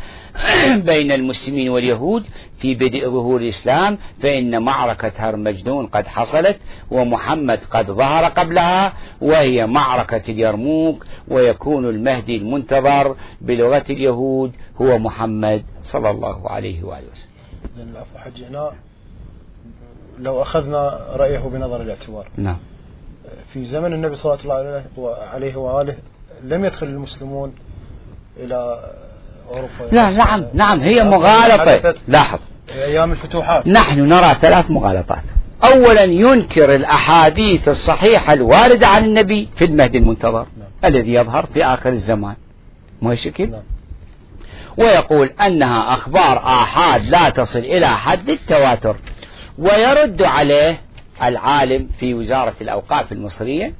بين 0.75 1.11
المسلمين 1.11 1.69
واليهود 1.69 2.25
في 2.57 2.75
بدء 2.75 3.09
ظهور 3.09 3.41
الإسلام 3.41 3.97
فإن 4.19 4.61
معركة 4.63 5.11
هرمجدون 5.17 5.87
قد 5.87 6.07
حصلت 6.07 6.59
ومحمد 6.91 7.59
قد 7.71 7.91
ظهر 7.91 8.25
قبلها 8.25 8.93
وهي 9.21 9.67
معركة 9.67 10.31
اليرموك 10.31 11.05
ويكون 11.27 11.89
المهدي 11.89 12.37
المنتظر 12.37 13.15
بلغة 13.41 13.83
اليهود 13.89 14.55
هو 14.81 14.97
محمد 14.97 15.63
صلى 15.81 16.09
الله 16.09 16.49
عليه 16.49 16.83
وآله 16.83 17.11
وسلم. 17.11 17.29
العفو 17.77 18.17
حج 18.17 18.43
هنا 18.43 18.71
لو 20.19 20.41
أخذنا 20.41 21.07
رأيه 21.15 21.39
بنظر 21.39 21.81
الاعتبار. 21.81 22.27
نعم. 22.37 22.57
في 23.53 23.65
زمن 23.65 23.93
النبي 23.93 24.15
صلى 24.15 24.37
الله 24.43 24.83
عليه 25.21 25.55
وآله 25.55 25.95
لم 26.43 26.65
يدخل 26.65 26.87
المسلمون 26.87 27.55
إلى 28.37 28.89
لا 29.91 30.09
نعم 30.09 30.45
نعم 30.53 30.79
هي 30.79 31.03
مغالطة. 31.03 31.93
لاحظ. 32.07 32.39
أيام 32.75 33.11
الفتوحات. 33.11 33.67
نحن 33.67 33.99
نرى 33.99 34.35
ثلاث 34.41 34.71
مغالطات. 34.71 35.23
أولا 35.63 36.03
ينكر 36.03 36.75
الأحاديث 36.75 37.67
الصحيحة 37.67 38.33
الواردة 38.33 38.87
عن 38.87 39.03
النبي 39.03 39.49
في 39.55 39.65
المهدي 39.65 39.97
المنتظر 39.97 40.45
نعم. 40.57 40.93
الذي 40.93 41.13
يظهر 41.13 41.45
في 41.53 41.65
آخر 41.65 41.89
الزمان. 41.89 42.35
مو 43.01 43.15
شكل؟ 43.15 43.49
نعم. 43.49 43.61
ويقول 44.77 45.29
أنها 45.45 45.93
أخبار 45.93 46.37
آحاد 46.37 47.09
لا 47.09 47.29
تصل 47.29 47.59
إلى 47.59 47.87
حد 47.87 48.29
التواتر 48.29 48.95
ويرد 49.57 50.21
عليه 50.21 50.81
العالم 51.23 51.89
في 51.99 52.13
وزارة 52.13 52.53
الأوقاف 52.61 53.11
المصرية 53.11 53.73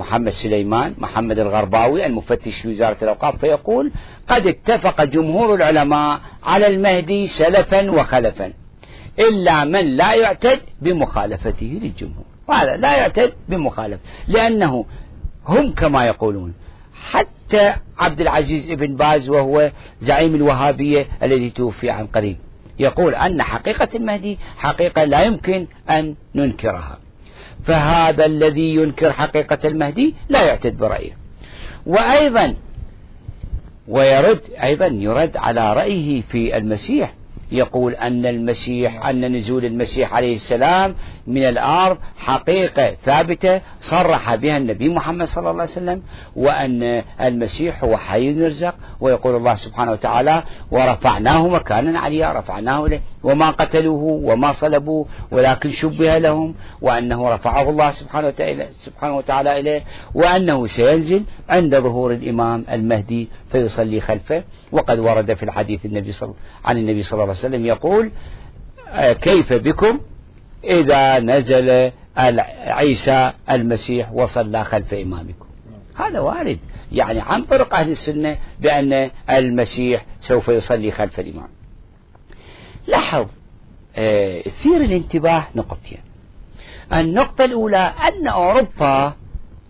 محمد 0.00 0.28
سليمان 0.28 0.94
محمد 0.98 1.38
الغرباوي 1.38 2.06
المفتش 2.06 2.60
في 2.60 2.68
وزارة 2.68 2.96
الأوقاف 3.02 3.36
فيقول 3.36 3.92
قد 4.28 4.46
اتفق 4.46 5.04
جمهور 5.04 5.54
العلماء 5.54 6.20
على 6.44 6.66
المهدي 6.66 7.26
سلفا 7.26 7.90
وخلفا 7.90 8.52
إلا 9.18 9.64
من 9.64 9.96
لا 9.96 10.14
يعتد 10.14 10.60
بمخالفته 10.82 11.80
للجمهور 11.82 12.24
وهذا 12.48 12.76
لا 12.76 12.96
يعتد 12.96 13.32
بمخالفة 13.48 14.00
لأنه 14.28 14.84
هم 15.46 15.74
كما 15.74 16.04
يقولون 16.06 16.54
حتى 17.10 17.74
عبد 17.98 18.20
العزيز 18.20 18.70
ابن 18.70 18.96
باز 18.96 19.30
وهو 19.30 19.70
زعيم 20.00 20.34
الوهابية 20.34 21.06
الذي 21.22 21.50
توفي 21.50 21.90
عن 21.90 22.06
قريب 22.06 22.36
يقول 22.78 23.14
أن 23.14 23.42
حقيقة 23.42 23.88
المهدي 23.94 24.38
حقيقة 24.56 25.04
لا 25.04 25.22
يمكن 25.22 25.66
أن 25.90 26.14
ننكرها. 26.34 26.98
فهذا 27.64 28.26
الذي 28.26 28.74
ينكر 28.74 29.12
حقيقة 29.12 29.58
المهدي 29.64 30.14
لا 30.28 30.46
يعتد 30.46 30.78
برأيه. 30.78 31.12
وأيضا 31.86 32.54
ويرد 33.88 34.40
أيضا 34.62 34.86
يرد 34.86 35.36
على 35.36 35.72
رأيه 35.72 36.22
في 36.22 36.56
المسيح 36.56 37.14
يقول 37.52 37.92
أن 37.94 38.26
المسيح 38.26 39.06
أن 39.06 39.36
نزول 39.36 39.64
المسيح 39.64 40.14
عليه 40.14 40.34
السلام 40.34 40.94
من 41.26 41.42
الأرض 41.42 41.98
حقيقة 42.18 42.94
ثابتة 43.04 43.60
صرح 43.80 44.34
بها 44.34 44.56
النبي 44.56 44.88
محمد 44.88 45.26
صلى 45.26 45.40
الله 45.40 45.50
عليه 45.50 45.62
وسلم 45.62 46.02
وأن 46.36 47.02
المسيح 47.20 47.84
هو 47.84 47.96
حي 47.96 48.24
يرزق 48.24 48.74
ويقول 49.00 49.36
الله 49.36 49.54
سبحانه 49.54 49.92
وتعالى 49.92 50.42
ورفعناه 50.70 51.48
مكانا 51.48 51.98
عليا 51.98 52.32
رفعناه 52.32 52.86
إليه 52.86 53.00
وما 53.22 53.50
قتلوه 53.50 54.02
وما 54.02 54.52
صلبوه 54.52 55.06
ولكن 55.30 55.70
شبه 55.70 56.18
لهم 56.18 56.54
وأنه 56.82 57.28
رفعه 57.34 57.70
الله 57.70 57.90
سبحانه 57.90 58.26
وتعالى, 58.26 58.66
سبحانه 58.70 59.16
وتعالى 59.16 59.60
إليه 59.60 59.82
وأنه 60.14 60.66
سينزل 60.66 61.24
عند 61.48 61.78
ظهور 61.78 62.12
الإمام 62.12 62.64
المهدي 62.72 63.28
فيصلي 63.52 64.00
خلفه. 64.00 64.44
وقد 64.72 64.98
ورد 64.98 65.34
في 65.34 65.42
الحديث 65.42 65.86
النبي 65.86 66.12
صل... 66.12 66.34
عن 66.64 66.78
النبي 66.78 67.02
صلى 67.02 67.12
الله 67.12 67.22
عليه 67.22 67.32
وسلم 67.32 67.66
يقول 67.66 68.10
كيف 69.20 69.52
بكم 69.52 70.00
إذا 70.64 71.18
نزل 71.18 71.92
عيسى 72.66 73.32
المسيح 73.50 74.12
وصلى 74.12 74.64
خلف 74.64 74.94
إمامكم؟ 74.94 75.46
هذا 75.96 76.20
وارد. 76.20 76.58
يعني 76.92 77.20
عن 77.20 77.42
طرق 77.42 77.74
أهل 77.74 77.90
السنة 77.90 78.38
بأن 78.60 79.10
المسيح 79.30 80.04
سوف 80.20 80.48
يصلي 80.48 80.90
خلف 80.90 81.20
الإمام. 81.20 81.48
لاحظ 82.88 83.26
آه 83.96 84.40
ثير 84.40 84.80
الانتباه 84.80 85.46
نقطتين. 85.54 85.98
النقطة 86.92 87.44
الأولى 87.44 87.92
أن 88.08 88.26
أوروبا 88.26 89.14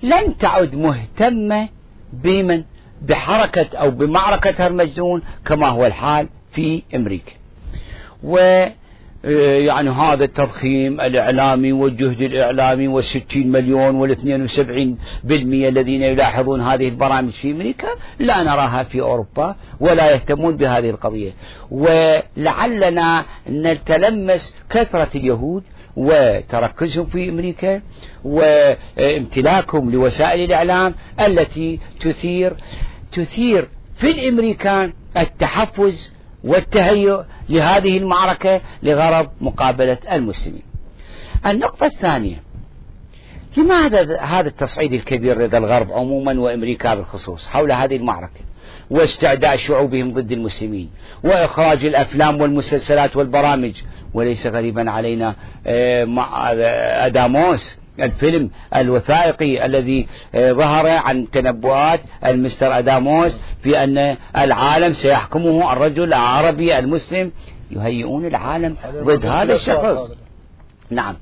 لم 0.02 0.32
تعد 0.32 0.74
مهتمة 0.74 1.68
بمن 2.12 2.64
بحركة 3.02 3.78
أو 3.78 3.90
بمعركة 3.90 4.66
هرمجدون 4.66 5.22
كما 5.44 5.68
هو 5.68 5.86
الحال 5.86 6.28
في 6.52 6.82
أمريكا. 6.94 7.32
و 8.24 8.66
يعني 9.24 9.90
هذا 9.90 10.24
التضخيم 10.24 11.00
الإعلامي 11.00 11.72
والجهد 11.72 12.22
الإعلامي 12.22 12.88
والستين 12.88 13.52
مليون 13.52 13.94
والاثنين 13.94 14.42
وسبعين 14.42 14.98
بالمئة 15.24 15.68
الذين 15.68 16.02
يلاحظون 16.02 16.60
هذه 16.60 16.88
البرامج 16.88 17.30
في 17.30 17.50
أمريكا 17.50 17.88
لا 18.18 18.42
نراها 18.42 18.82
في 18.82 19.00
أوروبا 19.00 19.56
ولا 19.80 20.10
يهتمون 20.10 20.56
بهذه 20.56 20.90
القضية. 20.90 21.30
ولعلنا 21.70 23.24
نتلمس 23.50 24.56
كثرة 24.70 25.08
اليهود 25.14 25.62
وتركزهم 25.96 27.06
في 27.06 27.28
أمريكا 27.28 27.82
وامتلاكهم 28.24 29.90
لوسائل 29.90 30.40
الإعلام 30.44 30.94
التي 31.20 31.80
تثير 32.00 32.54
تثير 33.12 33.68
في 33.96 34.10
الأمريكان 34.10 34.92
التحفز 35.16 36.10
والتهيؤ 36.44 37.22
لهذه 37.48 37.98
المعركة 37.98 38.60
لغرض 38.82 39.28
مقابلة 39.40 39.98
المسلمين. 40.12 40.62
النقطة 41.46 41.86
الثانية 41.86 42.42
لماذا 43.56 44.20
هذا 44.20 44.48
التصعيد 44.48 44.92
الكبير 44.92 45.38
لدى 45.38 45.56
الغرب 45.56 45.92
عموما 45.92 46.40
وأمريكا 46.40 46.94
بالخصوص 46.94 47.48
حول 47.48 47.72
هذه 47.72 47.96
المعركة 47.96 48.40
واستعداء 48.90 49.56
شعوبهم 49.56 50.12
ضد 50.12 50.32
المسلمين 50.32 50.90
وإخراج 51.24 51.84
الأفلام 51.84 52.40
والمسلسلات 52.40 53.16
والبرامج؟ 53.16 53.82
وليس 54.14 54.46
غريبا 54.46 54.90
علينا 54.90 55.36
آه، 55.66 56.04
مع 56.04 56.52
أداموس 57.06 57.76
الفيلم 57.98 58.50
الوثائقي 58.76 59.66
الذي 59.66 60.06
آه، 60.34 60.52
ظهر 60.52 60.88
عن 60.88 61.30
تنبؤات 61.30 62.00
المستر 62.26 62.78
أداموس 62.78 63.40
في 63.62 63.84
أن 63.84 64.16
العالم 64.36 64.92
سيحكمه 64.92 65.72
الرجل 65.72 66.04
العربي 66.04 66.78
المسلم 66.78 67.32
يهيئون 67.70 68.26
العالم 68.26 68.76
ضد 68.96 69.26
هذا 69.26 69.54
الشخص. 69.54 70.10
نعم. 70.90 71.16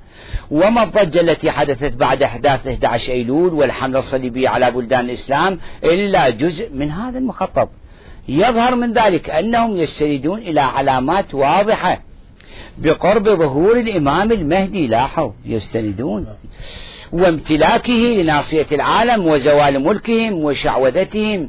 وما 0.50 0.83
الضجة 0.83 1.20
التي 1.20 1.50
حدثت 1.50 1.92
بعد 1.92 2.22
أحداث 2.22 2.66
11 2.66 3.12
أيلول 3.12 3.54
والحملة 3.54 3.98
الصليبية 3.98 4.48
على 4.48 4.70
بلدان 4.70 5.04
الإسلام 5.04 5.59
إلا 5.85 6.31
جزء 6.31 6.70
من 6.72 6.90
هذا 6.90 7.18
المخطط. 7.18 7.68
يظهر 8.28 8.74
من 8.74 8.92
ذلك 8.92 9.31
أنهم 9.31 9.76
يستندون 9.76 10.38
إلى 10.38 10.61
علامات 10.61 11.35
واضحة 11.35 12.08
بقرب 12.78 13.28
ظهور 13.28 13.76
الإمام 13.76 14.32
المهدي 14.32 14.86
لاحظ 14.86 15.32
يستندون. 15.44 16.26
وامتلاكه 17.12 17.92
لناصية 17.92 18.66
العالم 18.72 19.26
وزوال 19.26 19.84
ملكهم 19.84 20.32
وشعوذتهم 20.32 21.48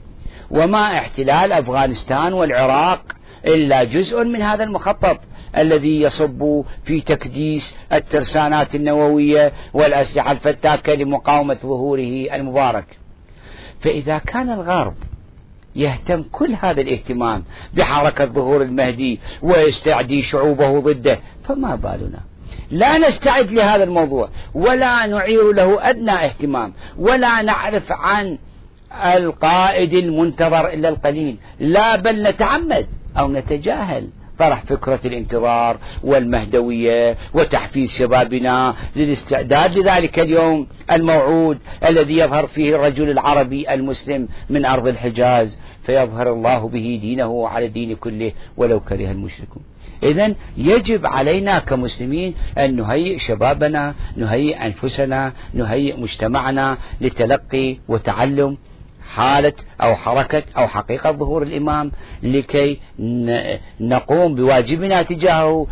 وما 0.52 0.98
احتلال 0.98 1.52
أفغانستان 1.52 2.34
والعراق 2.34 3.02
إلا 3.46 3.84
جزء 3.84 4.24
من 4.24 4.42
هذا 4.42 4.64
المخطط 4.64 5.20
الذي 5.58 6.02
يصب 6.02 6.64
في 6.84 7.02
تكديس 7.02 7.76
الترسانات 7.94 8.76
النووية 8.76 9.52
والأسلحة 9.74 10.32
الفتاكة 10.32 10.94
لمقاومة 10.94 11.58
ظهوره 11.64 12.28
المبارك. 12.34 12.98
فإذا 13.80 14.18
كان 14.18 14.50
الغرب 14.50 14.94
يهتم 15.76 16.24
كل 16.32 16.56
هذا 16.62 16.82
الاهتمام 16.82 17.44
بحركة 17.74 18.26
ظهور 18.26 18.62
المهدي 18.62 19.20
ويستعدي 19.42 20.22
شعوبه 20.22 20.80
ضده. 20.80 21.20
فما 21.44 21.76
بالنا. 21.76 22.20
لا 22.72 22.98
نستعد 22.98 23.52
لهذا 23.52 23.84
الموضوع 23.84 24.30
ولا 24.54 25.06
نعير 25.06 25.52
له 25.52 25.90
أدنى 25.90 26.12
اهتمام 26.12 26.74
ولا 26.98 27.42
نعرف 27.42 27.92
عن 27.92 28.38
القائد 28.92 29.94
المنتظر 29.94 30.68
إلا 30.68 30.90
القليل. 30.90 31.38
لا 31.60 31.96
بل 31.96 32.24
نتعمد 32.24 32.88
أو 33.18 33.32
نتجاهل. 33.32 34.10
طرح 34.40 34.64
فكرة 34.66 35.00
الانتظار 35.06 35.78
والمهدوية 36.04 37.18
وتحفيز 37.34 37.92
شبابنا 37.94 38.76
للاستعداد. 38.96 39.78
لذلك 39.78 40.20
اليوم 40.20 40.68
الموعود 40.92 41.58
الذي 41.88 42.18
يظهر 42.18 42.48
فيه 42.48 42.76
الرجل 42.76 43.10
العربي 43.10 43.74
المسلم 43.74 44.28
من 44.50 44.66
أرض 44.66 44.88
الحجاز 44.88 45.60
فيظهر 45.84 46.34
الله 46.34 46.68
به 46.68 47.00
دينه 47.02 47.48
على 47.48 47.66
الدين 47.66 47.96
كله 47.96 48.32
ولو 48.58 48.80
كره 48.80 49.12
المشركون. 49.12 49.64
إذا 50.04 50.36
يجب 50.58 51.06
علينا 51.06 51.60
كمسلمين 51.60 52.34
أن 52.58 52.76
نهيئ 52.76 53.18
شبابنا 53.18 53.96
نهيئ 54.16 54.66
أنفسنا 54.66 55.34
نهيئ 55.54 55.98
مجتمعنا 55.98 56.78
لتلقي 57.02 57.78
وتعلم 57.88 58.58
حالة 59.16 59.54
أو 59.82 59.96
حركة 59.96 60.44
أو 60.58 60.68
حقيقة 60.68 61.12
ظهور 61.12 61.44
الإمام 61.44 61.92
لكي 62.24 62.80
نقوم 63.80 64.36
بواجبنا 64.36 65.02
تجاهه 65.02 65.68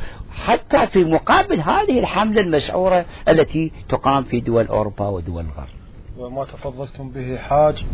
حتى 0.46 0.88
في 0.88 1.04
مقابل 1.04 1.60
هذه 1.60 2.00
الحملة 2.00 2.42
المشعورة 2.42 3.06
التي 3.30 3.72
تقام 3.90 4.24
في 4.24 4.40
دول 4.40 4.68
أوروبا 4.68 5.08
ودول 5.08 5.46
الغرب. 5.46 5.68
وما 6.18 6.46
تفضلتم 6.46 7.10
به 7.10 7.38
حاج 7.38 7.86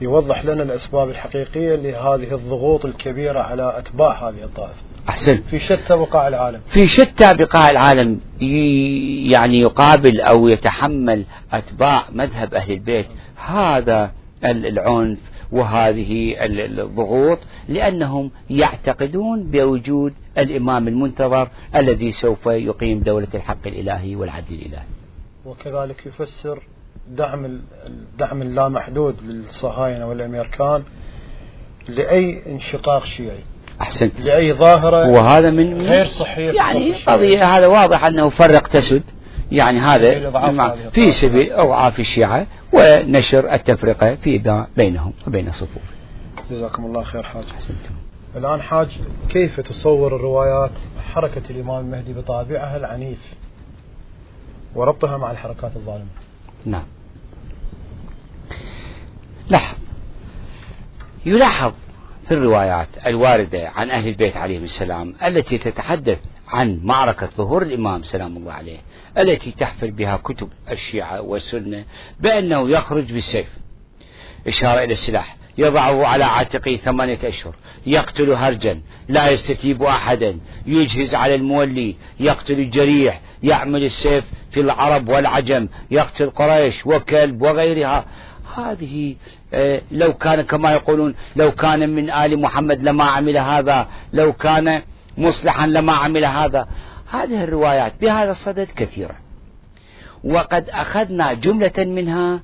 يوضح 0.00 0.44
لنا 0.44 0.62
الأسباب 0.62 1.08
الحقيقية 1.08 1.76
لهذه 1.76 2.34
الضغوط 2.34 2.84
الكبيرة 2.84 3.40
على 3.40 3.78
أتباع 3.78 4.28
هذه 4.28 4.44
الطائفة. 4.44 4.82
أحسن. 5.08 5.36
في 5.36 5.58
شتى 5.58 5.96
بقاع 5.96 6.28
العالم. 6.28 6.60
في 6.68 6.86
شتى 6.86 7.34
بقاع 7.34 7.70
العالم 7.70 8.20
يعني 9.30 9.60
يقابل 9.60 10.20
أو 10.20 10.48
يتحمل 10.48 11.24
أتباع 11.52 12.04
مذهب 12.12 12.54
أهل 12.54 12.72
البيت 12.72 13.06
هذا 13.46 14.10
العنف 14.44 15.18
وهذه 15.52 16.36
الضغوط 16.44 17.38
لأنهم 17.68 18.30
يعتقدون 18.50 19.42
بوجود 19.42 20.14
الإمام 20.38 20.88
المنتظر 20.88 21.48
الذي 21.76 22.12
سوف 22.12 22.46
يقيم 22.46 23.00
دولة 23.00 23.28
الحق 23.34 23.66
الإلهي 23.66 24.16
والعدل 24.16 24.54
الإلهي. 24.54 24.86
وكذلك 25.46 26.06
يفسر 26.06 26.62
دعم 27.10 27.60
الدعم 27.86 28.42
اللامحدود 28.42 29.22
للصهاينة 29.22 30.06
والأمريكان 30.06 30.82
لأي 31.88 32.42
انشقاق 32.46 33.04
شيعي. 33.04 33.44
أحسنت. 33.80 34.20
لأي 34.20 34.52
ظاهرة 34.52 35.08
وهذا 35.08 35.50
من 35.50 35.82
غير 35.82 36.04
صحية 36.06 36.50
يعني 36.52 36.92
قضية 36.92 37.44
هذا 37.44 37.66
واضح 37.66 38.04
أنه 38.04 38.28
فرق 38.28 38.68
تسد. 38.68 39.02
يعني 39.52 39.78
هذا 39.78 40.30
في 40.90 41.12
سبيل 41.12 41.52
أضعاف 41.52 42.00
الشيعة. 42.00 42.46
ونشر 42.72 43.52
التفرقة 43.52 44.14
في 44.14 44.66
بينهم 44.76 45.12
وبين 45.26 45.48
الصفوف 45.48 45.82
جزاكم 46.50 46.84
الله 46.84 47.02
خير 47.02 47.22
حاج. 47.22 47.44
حسنتم 47.44 47.94
الآن 48.36 48.62
حاج 48.62 48.98
كيف 49.28 49.60
تصور 49.60 50.16
الروايات 50.16 50.80
حركة 51.12 51.42
الإمام 51.50 51.84
المهدي 51.84 52.12
بطابعها 52.12 52.76
العنيف؟ 52.76 53.34
وربطها 54.74 55.16
مع 55.16 55.30
الحركات 55.30 55.76
الظالمة. 55.76 56.06
نعم. 56.64 56.84
لاحظ. 59.48 59.78
يلاحظ 61.26 61.72
في 62.28 62.34
الروايات 62.34 62.88
الواردة 63.06 63.68
عن 63.68 63.90
أهل 63.90 64.08
البيت 64.08 64.36
عليهم 64.36 64.64
السلام 64.64 65.14
التي 65.24 65.58
تتحدث 65.58 66.18
عن 66.48 66.80
معركة 66.82 67.30
ظهور 67.36 67.62
الإمام 67.62 68.02
سلام 68.02 68.36
الله 68.36 68.52
عليه 68.52 68.78
التي 69.18 69.50
تحفل 69.50 69.90
بها 69.90 70.16
كتب 70.16 70.48
الشيعة 70.70 71.20
والسنة 71.20 71.84
بأنه 72.20 72.70
يخرج 72.70 73.12
بالسيف. 73.12 73.48
إشارة 74.46 74.84
إلى 74.84 74.92
السلاح. 74.92 75.36
يضعه 75.58 76.06
على 76.06 76.24
عاتقه 76.24 76.76
ثمانية 76.76 77.18
أشهر. 77.24 77.54
يقتل 77.86 78.30
هرجا. 78.30 78.80
لا 79.08 79.30
يستتيب 79.30 79.82
أحدا. 79.82 80.38
يجهز 80.66 81.14
على 81.14 81.34
المولي. 81.34 81.96
يقتل 82.20 82.60
الجريح. 82.60 83.20
يعمل 83.42 83.84
السيف 83.84 84.24
في 84.50 84.60
العرب 84.60 85.08
والعجم. 85.08 85.68
يقتل 85.90 86.30
قريش 86.30 86.86
وكلب 86.86 87.42
وغيرها. 87.42 88.04
هذه 88.56 89.16
آه، 89.54 89.82
لو 89.90 90.12
كان 90.12 90.40
كما 90.42 90.72
يقولون 90.72 91.14
لو 91.36 91.50
كان 91.50 91.90
من 91.90 92.10
آل 92.10 92.40
محمد 92.40 92.82
لما 92.82 93.04
عمل 93.04 93.36
هذا 93.36 93.88
لو 94.12 94.32
كان 94.32 94.82
مصلحا 95.18 95.66
لما 95.66 95.92
عمل 95.92 96.24
هذا. 96.24 96.68
هذه 97.10 97.44
الروايات 97.44 97.92
بهذا 98.00 98.30
الصدد 98.30 98.68
كثيرة. 98.76 99.16
وقد 100.24 100.70
أخذنا 100.70 101.32
جملة 101.32 101.72
منها 101.78 102.40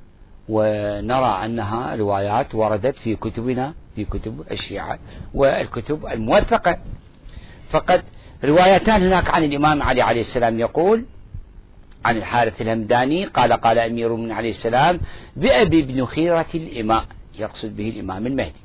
ونرى 0.49 1.45
أنها 1.45 1.97
روايات 1.97 2.55
وردت 2.55 2.97
في 2.97 3.17
كتبنا 3.17 3.75
في 3.97 4.05
كتب 4.05 4.45
الشيعة 4.51 4.99
والكتب 5.35 6.07
الموثقة. 6.07 6.79
فقد 7.71 8.03
روايتان 8.45 9.03
هناك 9.03 9.31
عن 9.31 9.45
الإمام 9.45 9.83
علي 9.83 10.03
عليه 10.03 10.21
السلام 10.21 10.61
يقول 10.61 11.05
عن 12.05 12.17
الحارث 12.17 12.63
الهمداني 12.63 13.25
قال 13.25 13.53
قال 13.53 13.79
أمير 13.79 14.13
من 14.17 14.33
عليه 14.33 14.51
السلام 14.51 15.01
بأبي 15.37 15.83
بن 15.83 16.05
خيرة 16.05 16.47
الإماء 16.55 17.05
يقصد 17.39 17.77
به 17.77 17.89
الإمام 17.89 18.27
المهدي. 18.27 18.63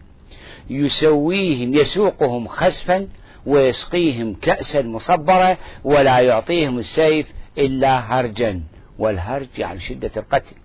يسويهم 0.69 1.75
يسوقهم 1.75 2.47
خسفا 2.47 3.07
ويسقيهم 3.47 4.33
كأسا 4.33 4.81
مصبرة 4.81 5.57
ولا 5.83 6.19
يعطيهم 6.19 6.79
السيف 6.79 7.27
إلا 7.57 7.99
هرجا 7.99 8.61
والهرج 8.99 9.47
يعني 9.57 9.79
شدة 9.79 10.11
القتل. 10.17 10.55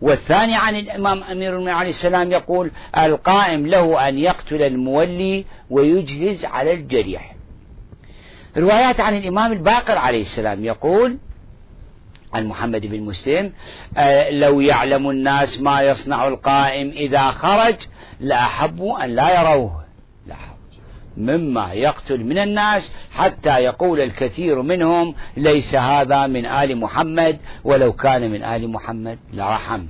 والثاني 0.00 0.56
عن 0.56 0.76
الإمام 0.76 1.22
أمير 1.22 1.50
المؤمنين 1.50 1.74
عليه 1.74 1.88
السلام 1.88 2.32
يقول 2.32 2.70
القائم 2.98 3.66
له 3.66 4.08
أن 4.08 4.18
يقتل 4.18 4.62
المولي 4.62 5.44
ويجهز 5.70 6.44
على 6.44 6.72
الجريح. 6.72 7.34
روايات 8.56 9.00
عن 9.00 9.16
الإمام 9.16 9.52
الباقر 9.52 9.98
عليه 9.98 10.20
السلام 10.20 10.64
يقول 10.64 11.18
عن 12.32 12.46
محمد 12.46 12.86
بن 12.86 13.02
مسلم 13.02 13.52
آه 13.96 14.30
لو 14.30 14.60
يعلم 14.60 15.10
الناس 15.10 15.60
ما 15.60 15.82
يصنع 15.82 16.28
القائم 16.28 16.88
إذا 16.88 17.30
خرج 17.30 17.76
لأحبوا 18.20 19.04
أن 19.04 19.10
لا 19.10 19.40
يروه. 19.40 19.85
مما 21.16 21.72
يقتل 21.72 22.24
من 22.24 22.38
الناس 22.38 22.92
حتى 23.12 23.58
يقول 23.58 24.00
الكثير 24.00 24.62
منهم 24.62 25.14
ليس 25.36 25.74
هذا 25.74 26.26
من 26.26 26.46
آل 26.46 26.76
محمد 26.76 27.38
ولو 27.64 27.92
كان 27.92 28.30
من 28.30 28.42
آل 28.42 28.70
محمد 28.70 29.18
لرحم. 29.32 29.86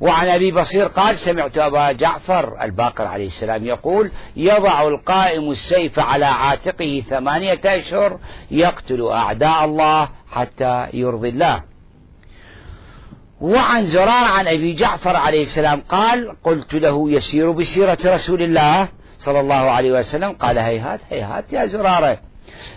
وعن 0.00 0.28
أبي 0.28 0.52
بصير 0.52 0.86
قال 0.86 1.18
سمعت 1.18 1.58
أبا 1.58 1.92
جعفر 1.92 2.62
الباقر 2.62 3.06
عليه 3.06 3.26
السلام 3.26 3.64
يقول 3.64 4.10
يضع 4.36 4.88
القائم 4.88 5.50
السيف 5.50 5.98
على 5.98 6.24
عاتقه 6.24 7.02
ثمانية 7.10 7.60
أشهر 7.64 8.18
يقتل 8.50 9.06
أعداء 9.06 9.64
الله 9.64 10.08
حتى 10.30 10.88
يرضي 10.92 11.28
الله. 11.28 11.62
وعن 13.40 13.86
زرار 13.86 14.24
عن 14.24 14.48
أبي 14.48 14.74
جعفر 14.74 15.16
عليه 15.16 15.42
السلام 15.42 15.80
قال 15.88 16.36
قلت 16.44 16.74
له 16.74 17.10
يسير 17.10 17.50
بسيرة 17.50 17.98
رسول 18.04 18.42
الله 18.42 18.88
صلى 19.18 19.40
الله 19.40 19.54
عليه 19.54 19.92
وسلم 19.92 20.32
قال 20.32 20.58
هيهات 20.58 21.00
هيهات 21.10 21.52
يا 21.52 21.66
زرارة. 21.66 22.18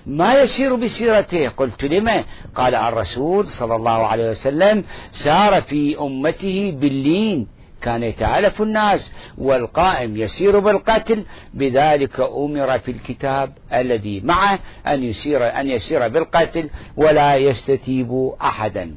ما 0.05 0.33
يسير 0.33 0.75
بسيرته؟ 0.75 1.49
قلت 1.49 1.83
لما 1.83 2.23
قال 2.55 2.75
الرسول 2.75 3.49
صلى 3.49 3.75
الله 3.75 4.07
عليه 4.07 4.29
وسلم 4.29 4.83
سار 5.11 5.61
في 5.61 5.99
أمته 5.99 6.77
باللين. 6.79 7.47
كان 7.81 8.03
يتعالف 8.03 8.61
الناس 8.61 9.13
والقائم 9.37 10.17
يسير 10.17 10.59
بالقتل. 10.59 11.25
بذلك 11.53 12.19
أمر 12.19 12.79
في 12.79 12.91
الكتاب 12.91 13.53
الذي 13.73 14.21
معه 14.21 14.59
أن 14.87 15.03
يسير 15.03 15.59
أن 15.59 15.67
يسير 15.67 16.07
بالقتل 16.07 16.69
ولا 16.97 17.35
يستتيب 17.35 18.31
أحدا. 18.41 18.95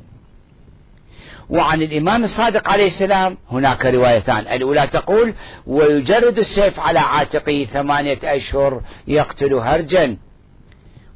وعن 1.50 1.82
الإمام 1.82 2.24
الصادق 2.24 2.68
عليه 2.68 2.86
السلام 2.86 3.38
هناك 3.50 3.86
روايتان. 3.86 4.38
الأولى 4.38 4.86
تقول 4.86 5.34
ويجرد 5.66 6.38
السيف 6.38 6.80
على 6.80 6.98
عاتقه 6.98 7.64
ثمانية 7.64 8.18
أشهر 8.24 8.82
يقتل 9.06 9.54
هرجا. 9.54 10.16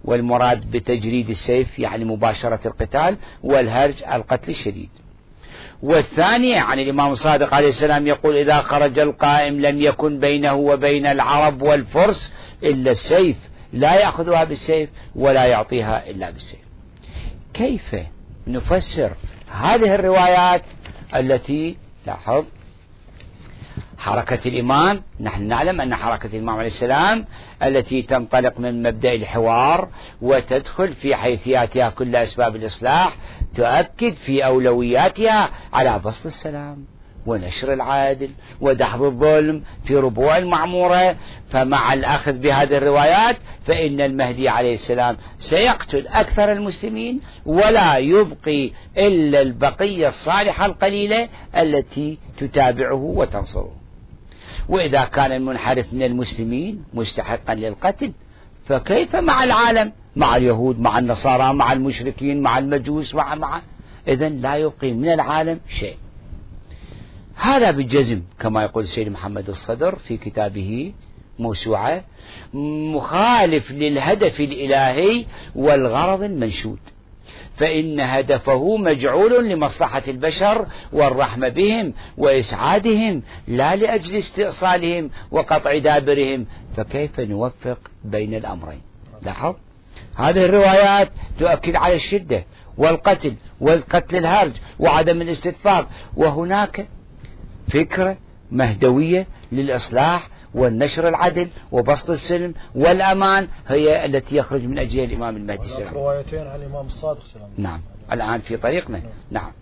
والمراد 0.05 0.71
بتجريد 0.71 1.31
السيف 1.31 1.79
يعني 1.79 2.05
مباشرة 2.05 2.61
القتال 2.67 3.17
والهرج 3.43 4.03
القتل 4.13 4.51
الشديد. 4.51 4.91
والثانية 5.83 6.61
عن 6.61 6.79
الإمام 6.79 7.13
الصادق 7.13 7.55
عليه 7.55 7.69
السلام 7.69 8.07
يقول 8.07 8.37
إذا 8.37 8.61
خرج 8.61 8.99
القائم 8.99 9.61
لم 9.61 9.81
يكن 9.81 10.19
بينه 10.19 10.55
وبين 10.55 11.07
العرب 11.07 11.63
والفرس 11.63 12.35
إلا 12.63 12.91
السيف 12.91 13.37
لا 13.73 13.95
يأخذها 13.95 14.45
بالسيف 14.45 14.91
ولا 15.15 15.45
يعطيها 15.45 16.11
إلا 16.11 16.31
بالسيف. 16.31 16.61
كيف 17.55 17.97
نفسر 18.47 19.13
هذه 19.51 19.95
الروايات 19.95 20.63
التي 21.15 21.77
لاحظ 22.07 22.47
حركة 23.99 24.49
الإمام. 24.49 25.03
نحن 25.21 25.43
نعلم 25.43 25.81
أن 25.81 25.95
حركة 25.95 26.27
الإمام 26.27 26.57
عليه 26.57 26.67
السلام 26.67 27.27
التي 27.63 28.03
تنطلق 28.03 28.61
من 28.61 28.83
مبدأ 28.83 29.15
الحوار 29.15 29.89
وتدخل 30.23 30.93
في 30.93 31.17
حيثياتها 31.17 31.91
كل 31.91 32.17
أسباب 32.17 32.57
الإصلاح 32.57 33.17
تؤكد 33.55 34.15
في 34.15 34.45
أولوياتها 34.45 35.51
على 35.73 36.01
بسط 36.05 36.27
السلام. 36.27 36.98
ونشر 37.29 37.73
العادل 37.73 38.31
ودحض 38.61 39.03
الظلم 39.03 39.63
في 39.85 39.97
ربوع 39.97 40.37
المعمورة 40.37 41.17
فمع 41.51 41.95
الأخذ 41.95 42.33
بهذه 42.33 42.77
الروايات 42.77 43.37
فإن 43.65 44.01
المهدي 44.01 44.49
عليه 44.49 44.75
السلام 44.75 45.17
سيقتل 45.39 46.07
أكثر 46.07 46.53
المسلمين 46.53 47.21
ولا 47.47 47.97
يبقي 47.97 48.71
إلا 48.99 49.41
البقية 49.41 50.09
الصالحة 50.09 50.67
القليلة 50.67 51.29
التي 51.57 52.19
تتابعه 52.39 52.95
وتنصره. 52.95 53.73
وإذا 54.69 55.05
كان 55.05 55.33
المنحرف 55.33 55.93
من 55.93 56.03
المسلمين 56.03 56.85
مستحقا 56.95 57.55
للقتل 57.55 58.13
فكيف 58.67 59.17
مع 59.17 59.45
العالم؟ 59.45 59.93
مع 60.17 60.37
اليهود 60.37 60.81
مع 60.81 60.99
النصارى 60.99 61.53
مع 61.53 61.73
المشركين 61.73 62.41
مع 62.41 62.59
المجوس 62.59 63.15
مع 63.15 63.35
مع 63.35 63.63
إذا 64.09 64.29
لا 64.29 64.57
يبقي 64.57 64.93
من 64.93 65.09
العالم 65.09 65.61
شيء. 65.69 65.97
هذا 67.41 67.71
بالجزم 67.71 68.23
كما 68.41 68.63
يقول 68.63 68.83
السيد 68.83 69.09
محمد 69.09 69.49
الصدر 69.49 69.99
في 69.99 70.17
كتابه 70.17 70.93
موسوعة 71.39 72.05
مخالف 72.95 73.71
للهدف 73.71 74.41
الإلهي 74.41 75.27
والغرض 75.55 76.23
المنشود. 76.23 76.79
فإن 77.57 78.01
هدفه 78.01 78.77
مجعول 78.77 79.49
لمصلحة 79.49 80.03
البشر 80.09 80.67
والرحمة 80.93 81.49
بهم 81.49 81.93
وإسعادهم 82.17 83.23
لا 83.49 83.77
لأجل 83.77 84.17
استئصالهم 84.17 85.11
وقطع 85.31 85.79
دابرهم. 85.79 86.47
فكيف 86.77 87.21
نوفق 87.21 87.79
بين 88.05 88.35
الأمرين؟ 88.35 88.81
لاحظ؟ 89.23 89.55
هذه 90.17 90.45
الروايات 90.45 91.11
تؤكد 91.39 91.77
على 91.77 91.95
الشدة 91.95 92.45
والقتل 92.79 93.35
والقتل 93.61 94.17
الهرج 94.17 94.53
وعدم 94.79 95.23
الاستدفاق 95.23 95.89
وهناك 96.17 96.87
فكرة 97.69 98.17
مهدوية 98.51 99.27
للإصلاح 99.53 100.29
والنشر 100.55 101.09
العدل 101.09 101.49
وبسط 101.73 102.11
السلم 102.11 102.55
والأمان 102.75 103.49
هي 103.69 104.05
التي 104.05 104.37
يخرج 104.37 104.63
من 104.63 104.79
أجلها 104.79 105.05
الإمام 105.05 105.37
المهدي 105.37 105.69
سلام. 105.69 105.95
روايتين 105.95 106.47
عن 106.47 106.61
الإمام 106.61 106.87
الصادق 106.87 107.25
سلام. 107.25 107.49
نعم. 107.59 107.81
الآن 108.13 108.41
في 108.41 108.57
طريقنا. 108.57 108.99
نعم. 108.99 109.11
نعم 109.31 109.53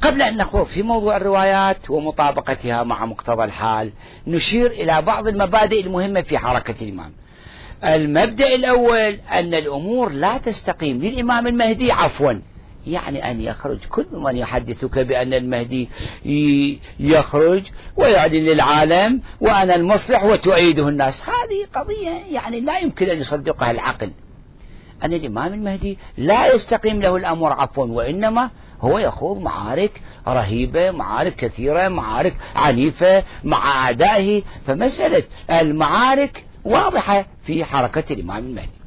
قبل 0.00 0.22
أن 0.22 0.36
نخوض 0.36 0.66
في 0.66 0.82
موضوع 0.82 1.16
الروايات 1.16 1.90
ومطابقتها 1.90 2.82
مع 2.82 3.06
مقتضى 3.06 3.44
الحال 3.44 3.92
نشير 4.26 4.70
إلى 4.70 5.02
بعض 5.02 5.28
المبادئ 5.28 5.86
المهمة 5.86 6.20
في 6.20 6.38
حركة 6.38 6.74
الإمام. 6.82 7.12
المبدأ 7.84 8.46
الأول 8.46 9.18
أن 9.32 9.54
الأمور 9.54 10.12
لا 10.12 10.38
تستقيم 10.38 10.98
للإمام 10.98 11.46
المهدي 11.46 11.92
عفوا. 11.92 12.32
يعني 12.86 13.30
أن 13.30 13.40
يخرج. 13.40 13.78
كل 13.88 14.06
من 14.12 14.36
يحدثك 14.36 14.98
بأن 14.98 15.34
المهدي 15.34 15.88
يخرج 17.00 17.62
ويعلن 17.96 18.44
للعالم 18.44 19.20
وأنا 19.40 19.74
المصلح 19.74 20.24
وتؤيده 20.24 20.88
الناس. 20.88 21.22
هذه 21.22 21.66
قضية 21.74 22.10
يعني 22.32 22.60
لا 22.60 22.78
يمكن 22.78 23.06
أن 23.06 23.20
يصدقها 23.20 23.70
العقل. 23.70 24.10
أن 25.04 25.12
الإمام 25.12 25.52
المهدي 25.52 25.98
لا 26.16 26.54
يستقيم 26.54 27.02
له 27.02 27.16
الأمر 27.16 27.52
عفوا 27.52 27.86
وإنما 27.86 28.50
هو 28.80 28.98
يخوض 28.98 29.40
معارك 29.40 30.02
رهيبة 30.28 30.90
معارك 30.90 31.34
كثيرة 31.34 31.88
معارك 31.88 32.36
عنيفة 32.56 33.24
مع 33.44 33.84
أعدائه. 33.84 34.42
فمسألة 34.66 35.22
المعارك 35.50 36.44
واضحة 36.64 37.26
في 37.46 37.64
حركة 37.64 38.12
الإمام 38.12 38.44
المهدي. 38.44 38.79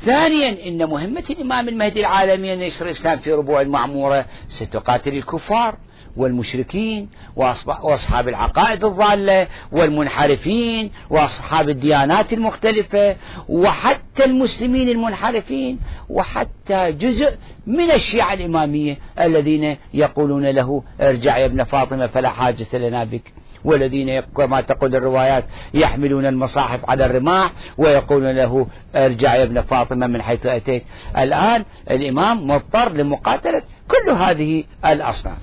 ثانيا 0.00 0.66
إن 0.66 0.86
مهمة 0.86 1.24
الإمام 1.30 1.68
المهدي 1.68 2.00
العالمي 2.00 2.52
أن 2.52 2.60
ينشر 2.62 2.84
الإسلام 2.84 3.18
في 3.18 3.32
ربوع 3.32 3.60
المعمورة 3.60 4.26
ستقاتل 4.48 5.16
الكفار 5.16 5.76
والمشركين 6.16 7.08
وأصحاب 7.36 8.28
العقائد 8.28 8.84
الضالة 8.84 9.48
والمنحرفين 9.72 10.90
وأصحاب 11.10 11.68
الديانات 11.68 12.32
المختلفة 12.32 13.16
وحتى 13.48 14.24
المسلمين 14.24 14.88
المنحرفين 14.88 15.78
وحتى 16.08 16.92
جزء 16.92 17.36
من 17.66 17.90
الشيعة 17.90 18.34
الإمامية 18.34 18.98
الذين 19.20 19.76
يقولون 19.94 20.46
له 20.46 20.82
ارجع 21.00 21.38
يا 21.38 21.46
ابن 21.46 21.64
فاطمة 21.64 22.06
فلا 22.06 22.28
حاجة 22.28 22.66
لنا 22.74 23.04
بك. 23.04 23.32
والذين 23.66 24.20
كما 24.20 24.60
تقول 24.60 24.96
الروايات 24.96 25.44
يحملون 25.74 26.26
المصاحف 26.26 26.90
على 26.90 27.06
الرماح 27.06 27.52
ويقولون 27.78 28.30
له 28.30 28.66
ارجع 28.94 29.34
يا 29.34 29.42
ابن 29.42 29.60
فاطمة 29.60 30.06
من 30.06 30.22
حيث 30.22 30.46
أتيت. 30.46 30.84
الآن 31.18 31.64
الإمام 31.90 32.46
مضطر 32.50 32.92
لمقاتلة 32.92 33.62
كل 33.88 34.10
هذه 34.10 34.64
الأصناف. 34.86 35.38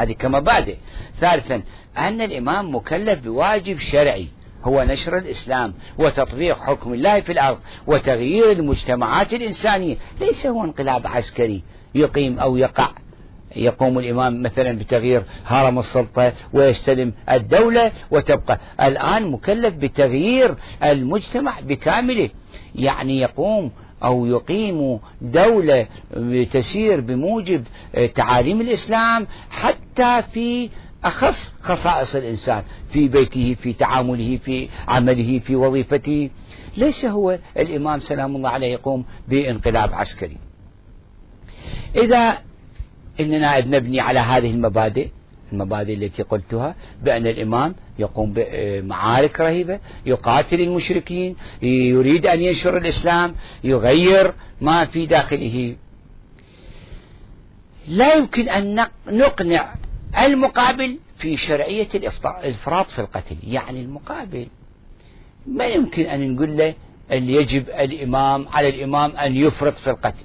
هذه 0.00 0.12
كمبادئ 0.12 0.76
ثالثا 1.20 1.62
أن 1.98 2.20
الإمام 2.20 2.74
مكلف 2.74 3.20
بواجب 3.20 3.78
شرعي 3.78 4.28
هو 4.64 4.82
نشر 4.82 5.18
الإسلام 5.18 5.74
وتطبيق 5.98 6.58
حكم 6.58 6.94
الله 6.94 7.20
في 7.20 7.32
الأرض 7.32 7.58
وتغيير 7.86 8.52
المجتمعات 8.52 9.34
الإنسانية. 9.34 9.96
ليس 10.20 10.46
هو 10.46 10.64
انقلاب 10.64 11.06
عسكري 11.06 11.62
يقيم 11.94 12.38
أو 12.38 12.56
يقع. 12.56 12.88
يقوم 13.56 13.98
الإمام 13.98 14.42
مثلا 14.42 14.72
بتغيير 14.72 15.22
هرم 15.46 15.78
السلطة 15.78 16.32
ويستلم 16.52 17.12
الدولة 17.30 17.92
وتبقى. 18.10 18.60
الآن 18.80 19.30
مكلف 19.30 19.74
بتغيير 19.74 20.54
المجتمع 20.84 21.60
بكامله. 21.60 22.28
يعني 22.74 23.18
يقوم 23.18 23.70
أو 24.04 24.26
يقيم 24.26 24.98
دولة 25.22 25.86
تسير 26.52 27.00
بموجب 27.00 27.64
تعاليم 28.14 28.60
الإسلام 28.60 29.26
حتى 29.50 30.22
في 30.32 30.70
أخص 31.04 31.54
خصائص 31.62 32.16
الإنسان 32.16 32.62
في 32.92 33.08
بيته 33.08 33.54
في 33.54 33.72
تعامله 33.72 34.36
في 34.44 34.68
عمله 34.88 35.38
في 35.38 35.56
وظيفته. 35.56 36.30
ليس 36.76 37.04
هو 37.04 37.38
الإمام 37.58 38.00
سلام 38.00 38.36
الله 38.36 38.50
عليه 38.50 38.72
يقوم 38.72 39.04
بانقلاب 39.28 39.94
عسكري. 39.94 40.36
إذا 41.96 42.38
إننا 43.20 43.60
نبني 43.66 44.00
على 44.00 44.18
هذه 44.18 44.50
المبادئ 44.50 45.08
المبادئ 45.52 45.94
التي 45.94 46.22
قلتها 46.22 46.74
بأن 47.02 47.26
الإمام 47.26 47.74
يقوم 47.98 48.32
بمعارك 48.36 49.40
رهيبة 49.40 49.80
يقاتل 50.06 50.60
المشركين 50.60 51.36
يريد 51.62 52.26
أن 52.26 52.40
ينشر 52.40 52.76
الإسلام 52.76 53.34
يغير 53.64 54.34
ما 54.60 54.84
في 54.84 55.06
داخله. 55.06 55.76
لا 57.88 58.14
يمكن 58.14 58.48
أن 58.48 58.86
نقنع 59.06 59.74
المقابل 60.18 60.98
في 61.16 61.36
شرعية 61.36 61.88
الإفراط 61.94 62.86
في 62.86 62.98
القتل 62.98 63.36
يعني 63.42 63.80
المقابل. 63.80 64.46
ما 65.46 65.66
يمكن 65.66 66.02
أن 66.02 66.34
نقول 66.34 66.56
له 66.56 66.74
يجب 67.10 67.68
الإمام 67.68 68.48
على 68.48 68.68
الإمام 68.68 69.16
أن 69.16 69.36
يفرط 69.36 69.74
في 69.74 69.90
القتل. 69.90 70.24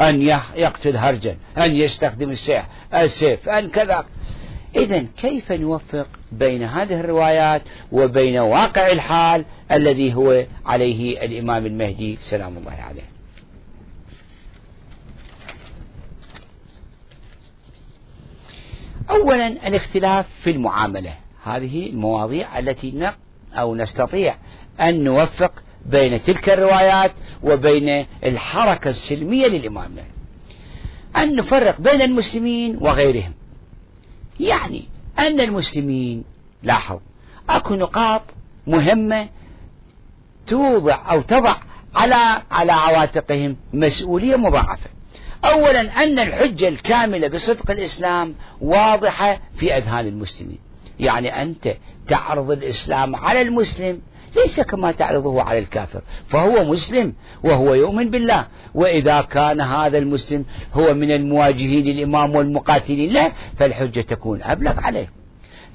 أن 0.00 0.22
يقتل 0.56 0.96
هرجا 0.96 1.36
أن 1.58 1.76
يستخدم 1.76 2.30
السيف 2.30 2.64
السيف 2.94 3.48
أن 3.48 3.70
كذا. 3.70 4.04
إذا 4.76 5.06
كيف 5.16 5.52
نوفق 5.52 6.06
بين 6.32 6.62
هذه 6.62 7.00
الروايات 7.00 7.62
وبين 7.92 8.38
واقع 8.38 8.92
الحال 8.92 9.44
الذي 9.72 10.14
هو 10.14 10.44
عليه 10.66 11.24
الإمام 11.24 11.66
المهدي؟ 11.66 12.16
سلام 12.20 12.58
الله 12.58 12.72
عليه. 12.72 13.14
أولا 19.10 19.46
الاختلاف 19.68 20.26
في 20.42 20.50
المعاملة. 20.50 21.14
هذه 21.44 21.90
المواضيع 21.90 22.58
التي 22.58 22.90
أو 23.54 23.74
نستطيع 23.74 24.36
أن 24.80 25.04
نوفق 25.04 25.52
بين 25.86 26.22
تلك 26.22 26.48
الروايات 26.48 27.12
وبين 27.42 28.06
الحركة 28.24 28.90
السلمية 28.90 29.46
للإمام 29.46 29.96
أن 31.16 31.36
نفرق 31.36 31.80
بين 31.80 32.02
المسلمين 32.02 32.76
وغيرهم. 32.80 33.32
يعني 34.40 34.88
أن 35.18 35.40
المسلمين 35.40 36.24
لاحظ 36.62 37.00
أكو 37.48 37.74
نقاط 37.74 38.22
مهمة 38.66 39.28
توضع 40.46 41.12
أو 41.12 41.20
تضع 41.20 41.56
على 41.94 42.42
على 42.50 42.72
عواتقهم 42.72 43.56
مسؤولية 43.72 44.36
مضاعفة. 44.36 44.90
أولا 45.44 46.04
أن 46.04 46.18
الحجة 46.18 46.68
الكاملة 46.68 47.28
بصدق 47.28 47.70
الإسلام 47.70 48.34
واضحة 48.60 49.40
في 49.56 49.76
أذهان 49.76 50.06
المسلمين. 50.06 50.58
يعني 51.00 51.42
أنت 51.42 51.76
تعرض 52.08 52.50
الإسلام 52.50 53.16
على 53.16 53.42
المسلم 53.42 54.00
ليس 54.36 54.60
كما 54.60 54.92
تعرضه 54.92 55.42
على 55.42 55.58
الكافر. 55.58 56.02
فهو 56.28 56.64
مسلم 56.64 57.14
وهو 57.44 57.74
يؤمن 57.74 58.10
بالله. 58.10 58.46
وإذا 58.74 59.20
كان 59.20 59.60
هذا 59.60 59.98
المسلم 59.98 60.44
هو 60.74 60.94
من 60.94 61.10
المواجهين 61.10 61.84
للإمام 61.84 62.34
والمقاتلين 62.34 63.12
له 63.12 63.32
فالحجة 63.58 64.00
تكون 64.00 64.42
أبلغ 64.42 64.80
عليه. 64.80 65.08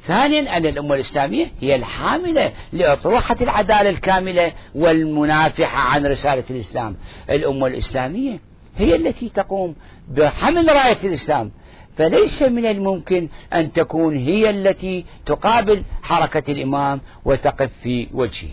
ثانيا 0.08 0.58
أن 0.58 0.66
الأمة 0.66 0.96
الإسلامية 0.96 1.52
هي 1.62 1.76
الحاملة 1.76 2.52
لأطروحة 2.74 3.38
العدالة 3.42 3.90
الكاملة 3.90 4.52
والمنافحة 4.76 5.80
عن 5.80 6.06
رسالة 6.06 6.44
الإسلام. 6.50 6.96
الأمة 7.30 7.68
الإسلامية 7.68 8.40
هي 8.78 8.96
التي 8.96 9.30
تقوم 9.30 9.76
بحمل 10.08 10.70
راية 10.70 10.98
الإسلام. 11.04 11.52
فليس 12.00 12.42
من 12.42 12.66
الممكن 12.66 13.28
أن 13.54 13.74
تكون 13.74 14.18
هي 14.18 14.50
التي 14.50 15.06
تقابل 15.26 15.84
حركة 16.04 16.52
الإمام 16.52 17.02
وتقف 17.26 17.72
في 17.84 18.08
وجهه. 18.14 18.50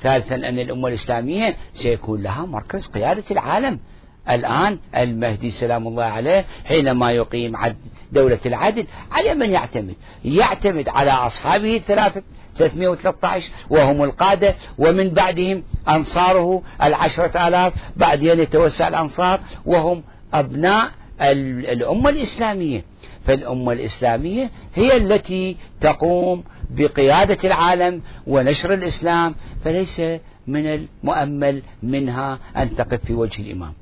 ثالثا 0.00 0.34
أن 0.34 0.58
الأمة 0.58 0.88
الإسلامية 0.88 1.56
سيكون 1.72 2.22
لها 2.22 2.46
مركز 2.46 2.86
قيادة 2.86 3.24
العالم. 3.30 3.78
الآن 4.30 4.78
المهدي 4.96 5.50
سلام 5.50 5.88
الله 5.88 6.04
عليه 6.04 6.44
حينما 6.64 7.10
يقيم 7.10 7.56
دولة 8.12 8.40
العدل 8.46 8.86
على 9.10 9.34
من 9.34 9.50
يعتمد. 9.50 9.94
يعتمد 10.24 10.88
على 10.88 11.10
أصحابه 11.10 11.76
الثلاثة 11.76 12.22
313 12.56 13.50
وهم 13.70 14.02
القادة 14.02 14.54
ومن 14.78 15.08
بعدهم 15.08 15.62
أنصاره 15.88 16.62
العشرة 16.82 17.48
آلاف 17.48 17.72
بعدين 17.96 18.40
يتوسع 18.40 18.88
الأنصار 18.88 19.40
وهم 19.66 20.02
أبناء 20.34 20.90
الأمة 21.22 22.10
الإسلامية. 22.10 22.84
فالأمة 23.26 23.72
الإسلامية 23.72 24.50
هي 24.74 24.96
التي 24.96 25.56
تقوم 25.80 26.44
بقيادة 26.70 27.38
العالم 27.44 28.02
ونشر 28.26 28.74
الإسلام 28.74 29.34
فليس 29.64 30.00
من 30.46 30.66
المؤمل 30.66 31.62
منها 31.82 32.38
أن 32.56 32.76
تقف 32.76 33.04
في 33.04 33.14
وجه 33.14 33.42
الإمام. 33.42 33.72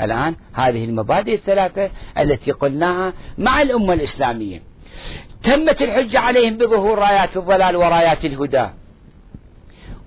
الآن 0.00 0.34
هذه 0.52 0.84
المبادئ 0.84 1.34
الثلاثة 1.34 1.90
التي 2.18 2.52
قلناها 2.52 3.12
مع 3.38 3.62
الأمة 3.62 3.92
الإسلامية. 3.94 4.62
تمت 5.42 5.82
الحجة 5.82 6.18
عليهم 6.18 6.56
بظهور 6.56 6.98
رايات 6.98 7.36
الضلال 7.36 7.76
ورايات 7.76 8.24
الهدى. 8.24 8.68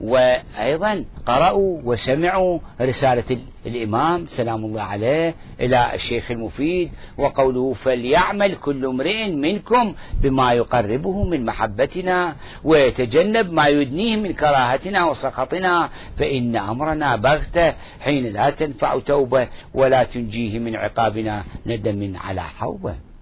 وأيضا 0.02 1.06
قرأوا 1.26 1.82
وسمعوا 1.84 2.60
رسالة 2.82 3.38
الإمام 3.66 4.28
سلام 4.28 4.66
الله 4.66 4.82
عليه 4.82 5.36
إلى 5.60 5.96
الشيخ 5.96 6.32
المفيد 6.32 6.92
وقوله 7.18 7.74
فليعمل 7.74 8.56
كل 8.56 8.86
امرئ 8.86 9.32
منكم 9.32 9.96
بما 10.22 10.54
يقربه 10.54 11.24
من 11.24 11.46
محبتنا 11.46 12.36
ويتجنب 12.64 13.54
ما 13.54 13.68
يدنيه 13.68 14.16
من 14.16 14.34
كراهتنا 14.34 15.06
وسخطنا 15.06 15.90
فإن 16.18 16.56
أمرنا 16.56 17.16
بغتة 17.16 17.74
حين 18.02 18.34
لا 18.34 18.50
تنفع 18.50 19.00
توبة 19.00 19.48
ولا 19.74 20.04
تنجيه 20.04 20.60
من 20.60 20.76
عقابنا 20.76 21.44
ندم 21.66 22.14
على 22.18 22.42
حوبة. 22.42 23.13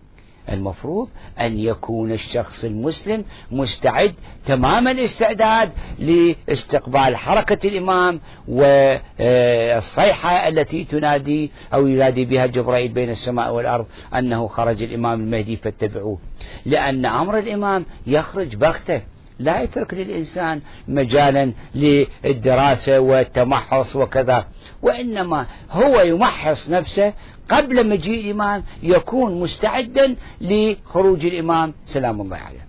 المفروض 0.50 1.10
أن 1.40 1.60
يكون 1.60 2.12
الشخص 2.12 2.64
المسلم 2.64 3.26
مستعد 3.52 4.14
تمام 4.46 4.88
الاستعداد 4.88 5.72
لاستقبال 6.00 7.16
حركة 7.16 7.68
الإمام 7.68 8.20
والصيحة 8.48 10.48
التي 10.48 10.84
تنادي 10.84 11.52
أو 11.74 11.88
ينادي 11.88 12.26
بها 12.26 12.46
جبرائيل 12.46 12.92
بين 12.92 13.10
السماء 13.10 13.54
والأرض 13.54 13.86
أنه 14.16 14.48
خرج 14.48 14.84
الإمام 14.84 15.22
المهدي 15.22 15.56
فاتبعوه. 15.56 16.20
لأن 16.66 17.06
أمر 17.06 17.38
الإمام 17.38 17.86
يخرج 18.08 18.56
بغتة. 18.56 19.02
لا 19.44 19.62
يترك 19.62 19.94
للإنسان 19.94 20.62
مجالا 20.88 21.54
للدراسة 21.76 23.00
والتمحص 23.00 23.96
وكذا 23.96 24.48
وإنما 24.82 25.46
هو 25.72 26.02
يمحص 26.02 26.70
نفسه 26.70 27.14
قبل 27.50 27.90
مجيء 27.90 28.26
الإمام 28.26 28.64
يكون 28.84 29.40
مستعدا 29.40 30.16
لخروج 30.42 31.26
الإمام. 31.26 31.74
سلام 31.86 32.22
الله 32.22 32.38
عليه. 32.38 32.68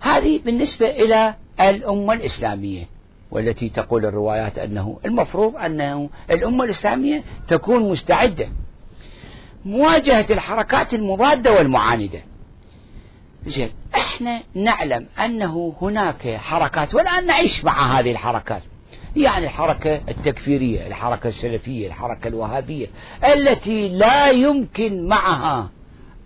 هذه 0.00 0.40
بالنسبة 0.44 0.86
إلى 0.86 1.34
الأمة 1.60 2.14
الإسلامية 2.14 2.88
والتي 3.30 3.68
تقول 3.68 4.06
الروايات 4.06 4.58
أنه 4.58 4.98
المفروض 5.04 5.56
أنه 5.56 6.10
الأمة 6.30 6.64
الإسلامية 6.64 7.24
تكون 7.48 7.90
مستعدة. 7.90 8.48
مواجهة 9.64 10.26
الحركات 10.30 10.94
المضادة 10.94 11.52
والمعاندة. 11.52 12.22
زين. 13.46 13.70
إحنا 14.14 14.40
نعلم 14.54 15.06
أنه 15.24 15.74
هناك 15.82 16.36
حركات 16.36 16.94
والآن 16.94 17.26
نعيش 17.26 17.64
مع 17.64 17.98
هذه 17.98 18.12
الحركات. 18.12 18.62
يعني 19.16 19.44
الحركة 19.44 20.00
التكفيرية 20.08 20.86
الحركة 20.86 21.28
السلفية 21.28 21.86
الحركة 21.86 22.28
الوهابية 22.28 22.86
التي 23.34 23.88
لا 23.88 24.30
يمكن 24.30 25.06
معها 25.08 25.70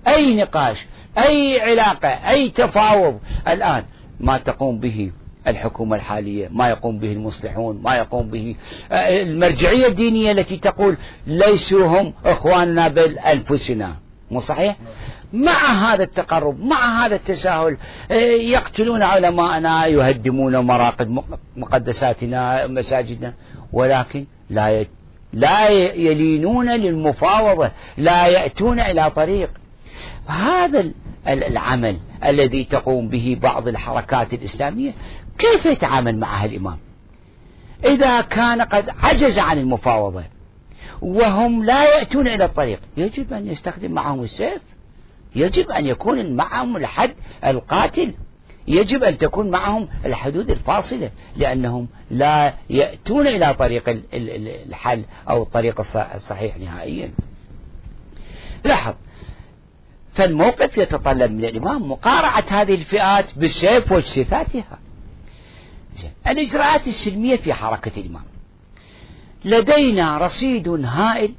أي 0.08 0.34
نقاش 0.34 0.86
أي 1.18 1.60
علاقة 1.60 2.08
أي 2.08 2.50
تفاوض. 2.50 3.18
الآن 3.48 3.84
ما 4.20 4.38
تقوم 4.38 4.78
به 4.80 5.10
الحكومة 5.46 5.96
الحالية 5.96 6.48
ما 6.52 6.68
يقوم 6.68 6.98
به 6.98 7.12
المصلحون 7.12 7.80
ما 7.82 7.96
يقوم 7.96 8.30
به 8.30 8.56
آه، 8.92 9.22
المرجعية 9.22 9.86
الدينية 9.86 10.32
التي 10.32 10.56
تقول 10.56 10.96
ليسوا 11.26 11.86
هم 11.86 12.12
إخواننا 12.24 12.88
بل 12.88 13.18
أنفسنا. 13.18 13.96
مو 14.30 14.40
صحيح؟ 14.40 14.76
مع 15.32 15.92
هذا 15.92 16.02
التقرب 16.02 16.60
مع 16.60 17.06
هذا 17.06 17.14
التساهل 17.14 17.78
آه، 18.10 18.14
يقتلون 18.34 19.02
علماءنا 19.02 19.86
يهدمون 19.86 20.58
مراقد 20.58 21.22
مقدساتنا 21.56 22.66
مساجدنا 22.66 23.34
ولكن 23.72 24.26
لا 24.50 24.84
لا 25.32 25.68
يلينون 25.94 26.70
للمفاوضة 26.70 27.70
لا 27.96 28.26
يأتون 28.26 28.80
إلى 28.80 29.10
طريق. 29.10 29.50
هذا 30.26 30.92
العمل 31.28 31.98
الذي 32.24 32.64
تقوم 32.64 33.08
به 33.08 33.38
بعض 33.42 33.68
الحركات 33.68 34.32
الإسلامية 34.34 34.94
كيف 35.38 35.66
يتعامل 35.66 36.18
معها 36.18 36.46
الإمام؟ 36.46 36.78
إذا 37.84 38.20
كان 38.20 38.62
قد 38.62 38.90
عجز 39.02 39.38
عن 39.38 39.58
المفاوضة 39.58 40.24
وهم 41.00 41.64
لا 41.64 41.84
يأتون 41.84 42.28
إلى 42.28 42.44
الطريق 42.44 42.80
يجب 42.96 43.32
أن 43.32 43.46
يستخدم 43.46 43.92
معهم 43.92 44.22
السيف. 44.22 44.62
يجب 45.36 45.70
أن 45.70 45.86
يكون 45.86 46.32
معهم 46.36 46.76
الحد 46.76 47.14
القاتل. 47.44 48.14
يجب 48.68 49.04
أن 49.04 49.18
تكون 49.18 49.50
معهم 49.50 49.88
الحدود 50.04 50.50
الفاصلة 50.50 51.10
لأنهم 51.36 51.88
لا 52.10 52.54
يأتون 52.70 53.26
إلى 53.26 53.54
طريق 53.54 53.82
الحل 54.14 55.04
أو 55.30 55.42
الطريق 55.42 55.80
الصحيح 56.14 56.56
نهائيا. 56.56 57.12
لاحظ 58.64 58.94
فالموقف 60.14 60.78
يتطلب 60.78 61.32
من 61.32 61.44
الإمام 61.44 61.90
مقارعة 61.90 62.44
هذه 62.48 62.74
الفئات 62.74 63.38
بالسيف 63.38 63.92
واجتثاثها. 63.92 64.78
الإجراءات 66.28 66.86
السلمية 66.86 67.36
في 67.36 67.52
حركة 67.52 68.00
الإمام. 68.00 68.24
لدينا 69.44 70.18
رصيد 70.18 70.68
هائل 70.68 71.34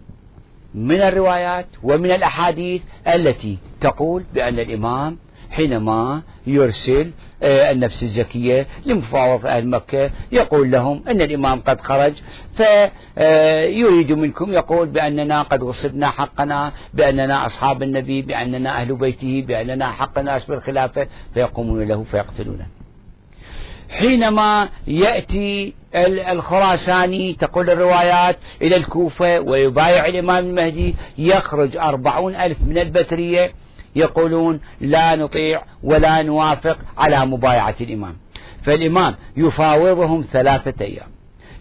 من 0.74 1.02
الروايات 1.02 1.68
ومن 1.84 2.12
الأحاديث 2.12 2.82
التي 3.08 3.58
تقول 3.82 4.24
بأن 4.34 4.60
الإمام 4.60 5.18
حينما 5.52 6.22
يرسل 6.48 7.12
آه، 7.44 7.72
النفس 7.72 8.04
الزكية 8.04 8.68
لمفاوضة 8.86 9.50
أهل 9.50 9.68
مكة 9.68 10.12
يقول 10.32 10.72
لهم 10.72 11.04
أن 11.08 11.22
الإمام 11.22 11.60
قد 11.60 11.82
خرج 11.82 12.14
فيريد 12.56 14.12
منكم 14.12 14.54
يقول 14.54 14.88
بأننا 14.88 15.42
قد 15.42 15.64
غصبنا 15.64 16.10
حقنا 16.10 16.72
بأننا 16.94 17.46
أصحاب 17.46 17.84
النبي 17.84 18.22
بأننا 18.22 18.82
أهل 18.82 18.96
بيته 18.96 19.44
بأننا 19.48 19.92
حق 19.92 20.20
الناس 20.20 20.46
بالخلافة 20.46 21.08
فيقومون 21.34 21.88
له 21.88 22.04
فيقتلونه. 22.04 22.79
حينما 23.90 24.70
يأتي 24.88 25.74
الخراساني 26.32 27.34
تقول 27.34 27.70
الروايات 27.70 28.38
إلى 28.62 28.76
الكوفة 28.76 29.40
ويبايع 29.40 30.06
الإمام 30.06 30.46
المهدي 30.46 30.96
يخرج 31.18 31.78
أربعون 31.78 32.36
ألف 32.36 32.62
من 32.62 32.78
البترية 32.78 33.54
يقولون 33.96 34.60
لا 34.82 35.16
نطيع 35.16 35.64
ولا 35.84 36.22
نوافق 36.22 36.78
على 36.98 37.26
مبايعة 37.26 37.76
الإمام. 37.82 38.18
فالإمام 38.62 39.16
يفاوضهم 39.38 40.26
ثلاثة 40.32 40.86
أيام 40.86 41.08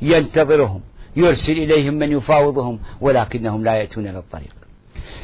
ينتظرهم 0.02 0.80
يرسل 1.16 1.52
إليهم 1.52 1.94
من 1.94 2.12
يفاوضهم 2.12 2.80
ولكنهم 3.00 3.64
لا 3.64 3.74
يأتون 3.74 4.06
إلى 4.06 4.18
الطريق. 4.18 4.54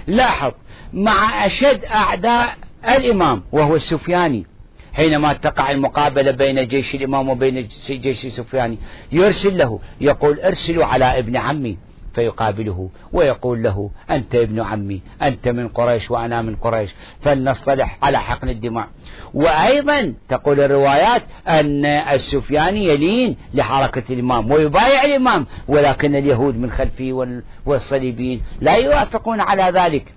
لاحظ 0.07 0.52
مع 0.92 1.46
أشد 1.46 1.84
أعداء 1.84 2.57
الإمام 2.88 3.42
وهو 3.52 3.74
السفياني 3.74 4.46
حينما 4.95 5.32
تقع 5.32 5.70
المقابلة 5.70 6.30
بين 6.30 6.66
جيش 6.66 6.95
الإمام 6.95 7.28
وبين 7.28 7.68
جيش 7.88 8.24
السفياني 8.24 8.78
يرسل 9.12 9.59
له 9.59 9.80
يقول 10.01 10.40
ارسلوا 10.40 10.84
على 10.84 11.18
ابن 11.18 11.36
عمي 11.36 11.78
فيقابله 12.14 12.90
ويقول 13.12 13.62
له 13.62 13.90
أنت 14.11 14.34
ابن 14.34 14.61
عمي 14.61 15.01
أنت 15.22 15.49
من 15.49 15.68
قريش 15.68 16.11
وأنا 16.11 16.42
من 16.42 16.57
قريش 16.57 16.90
فلنصطلح 17.20 17.99
على 18.03 18.18
حقن 18.18 18.49
الدماء. 18.49 18.88
وأيضا 19.34 20.14
تقول 20.28 20.61
الروايات 20.61 21.22
أن 21.49 21.84
السفياني 21.86 22.88
يلين 22.88 23.36
لحركة 23.55 24.12
الإمام 24.12 24.51
ويبايع 24.51 25.05
الإمام 25.05 25.47
ولكن 25.68 26.16
اليهود 26.16 26.59
من 26.59 26.70
خلفه 26.70 27.40
والصليبيين 27.66 28.42
لا 28.61 28.74
يوافقون 28.76 29.40
على 29.40 29.62
ذلك. 29.62 30.14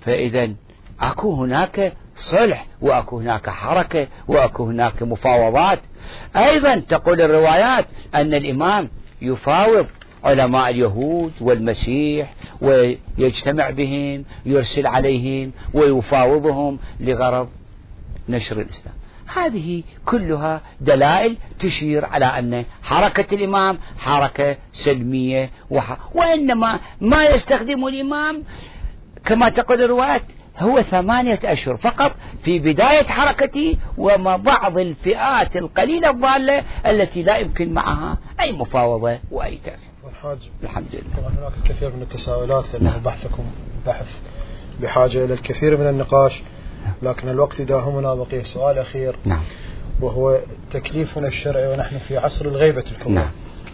فإذا 0.00 0.50
أكو 1.00 1.34
هناك 1.34 1.92
صلح 2.14 2.66
وأكو 2.80 3.18
هناك 3.18 3.50
حركة 3.50 4.06
وأكو 4.28 4.64
هناك 4.64 5.02
مفاوضات. 5.02 5.78
أيضا 6.36 6.76
تقول 6.76 7.20
الروايات 7.20 7.86
أن 8.14 8.34
الإمام 8.34 8.90
يفاوض 9.22 9.86
علماء 10.24 10.70
اليهود 10.70 11.32
والمسيح 11.40 12.34
ويجتمع 12.60 13.70
بهم 13.70 14.24
يرسل 14.46 14.86
عليهم 14.86 15.52
ويفاوضهم 15.74 16.78
لغرض 17.00 17.48
نشر 18.28 18.60
الإسلام. 18.60 18.94
هذه 19.36 19.82
كلها 20.06 20.60
دلائل 20.80 21.36
تشير 21.58 22.04
على 22.04 22.24
أن 22.24 22.64
حركة 22.82 23.34
الإمام 23.34 23.78
حركة 23.98 24.56
سلمية 24.72 25.50
وإنما 26.14 26.80
ما 27.00 27.24
يستخدم 27.24 27.86
الإمام 27.86 28.42
كما 29.24 29.48
تقول 29.48 29.82
الروايات 29.82 30.22
هو 30.58 30.82
ثمانية 30.82 31.38
أشهر 31.44 31.76
فقط 31.76 32.12
في 32.42 32.58
بداية 32.58 33.04
حركته 33.04 33.76
وما 33.98 34.36
بعض 34.36 34.78
الفئات 34.78 35.56
القليلة 35.56 36.10
الضالة 36.10 36.64
التي 36.86 37.22
لا 37.22 37.36
يمكن 37.36 37.72
معها 37.72 38.18
أي 38.40 38.52
مفاوضة 38.52 39.18
وأي 39.30 39.56
تأثير 39.56 39.90
والحاج 40.04 40.38
الحمد 40.62 40.86
لله. 40.92 41.16
طبعا 41.16 41.32
هناك 41.38 41.52
الكثير 41.64 41.96
من 41.96 42.02
التساؤلات 42.02 42.64
لأن 42.74 42.84
نعم. 42.84 43.00
بحثكم 43.00 43.44
بحث 43.86 44.20
بحاجة 44.82 45.24
إلى 45.24 45.34
الكثير 45.34 45.76
من 45.76 45.88
النقاش 45.88 46.42
لكن 47.02 47.28
الوقت 47.28 47.60
يداهمنا 47.60 48.14
بقي 48.14 48.44
سؤال 48.44 48.78
أخير. 48.78 49.16
نعم. 49.24 49.42
وهو 50.00 50.40
تكليفنا 50.70 51.26
الشرعي 51.26 51.66
ونحن 51.66 51.98
في 51.98 52.18
عصر 52.18 52.46
الغيبة 52.46 52.84
الكبرى 52.92 53.14
نعم. 53.14 53.30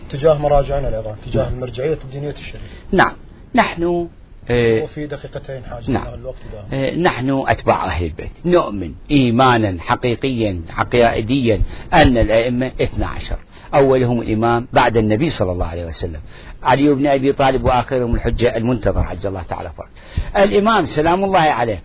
تجاه 0.08 0.38
مراجعنا 0.38 0.88
العظام 0.88 1.16
تجاه 1.16 1.42
نعم. 1.42 1.54
المرجعية 1.54 1.98
الدينية 2.04 2.30
الشريفة 2.30 2.74
نعم. 2.92 3.12
نحن 3.54 4.08
وفي 4.50 5.06
دقيقتين 5.06 5.64
حاجة 5.64 5.90
نعم. 5.90 6.14
الوقت 6.14 6.36
آه 6.72 6.94
نحن 6.94 7.44
أتباع 7.46 7.86
أهل 7.86 8.04
البيت. 8.04 8.30
نؤمن 8.44 8.92
إيمانا 9.10 9.76
حقيقيا 9.80 10.60
عقائديا 10.70 11.60
أن 11.94 12.18
الأئمة 12.18 12.72
12 12.80 13.38
أولهم 13.74 14.20
الإمام 14.20 14.68
بعد 14.72 14.96
النبي 14.96 15.30
صلى 15.30 15.52
الله 15.52 15.66
عليه 15.66 15.86
وسلم. 15.86 16.20
علي 16.62 16.94
بن 16.94 17.06
أبي 17.06 17.32
طالب 17.32 17.64
وآخرهم 17.64 18.14
الحجة 18.14 18.56
المنتظر 18.56 19.00
عجل 19.00 19.28
الله 19.28 19.42
تعالى 19.42 19.70
فرق 19.76 19.88
الإمام 20.36 20.86
سلام 20.86 21.24
الله 21.24 21.40
عليه 21.40 21.82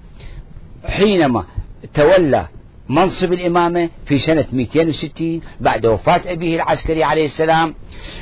حينما 0.86 1.46
تولى 1.94 2.48
منصب 2.90 3.34
الإمامة 3.34 3.90
في 4.06 4.18
سنة 4.18 4.46
260 4.52 5.42
بعد 5.60 5.86
وفاة 5.86 6.22
أبيه 6.26 6.56
العسكري 6.56 7.04
عليه 7.04 7.26
السلام 7.26 7.76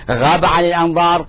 غاب 0.09 0.45
عن 0.45 0.63
الأنظار 0.63 1.25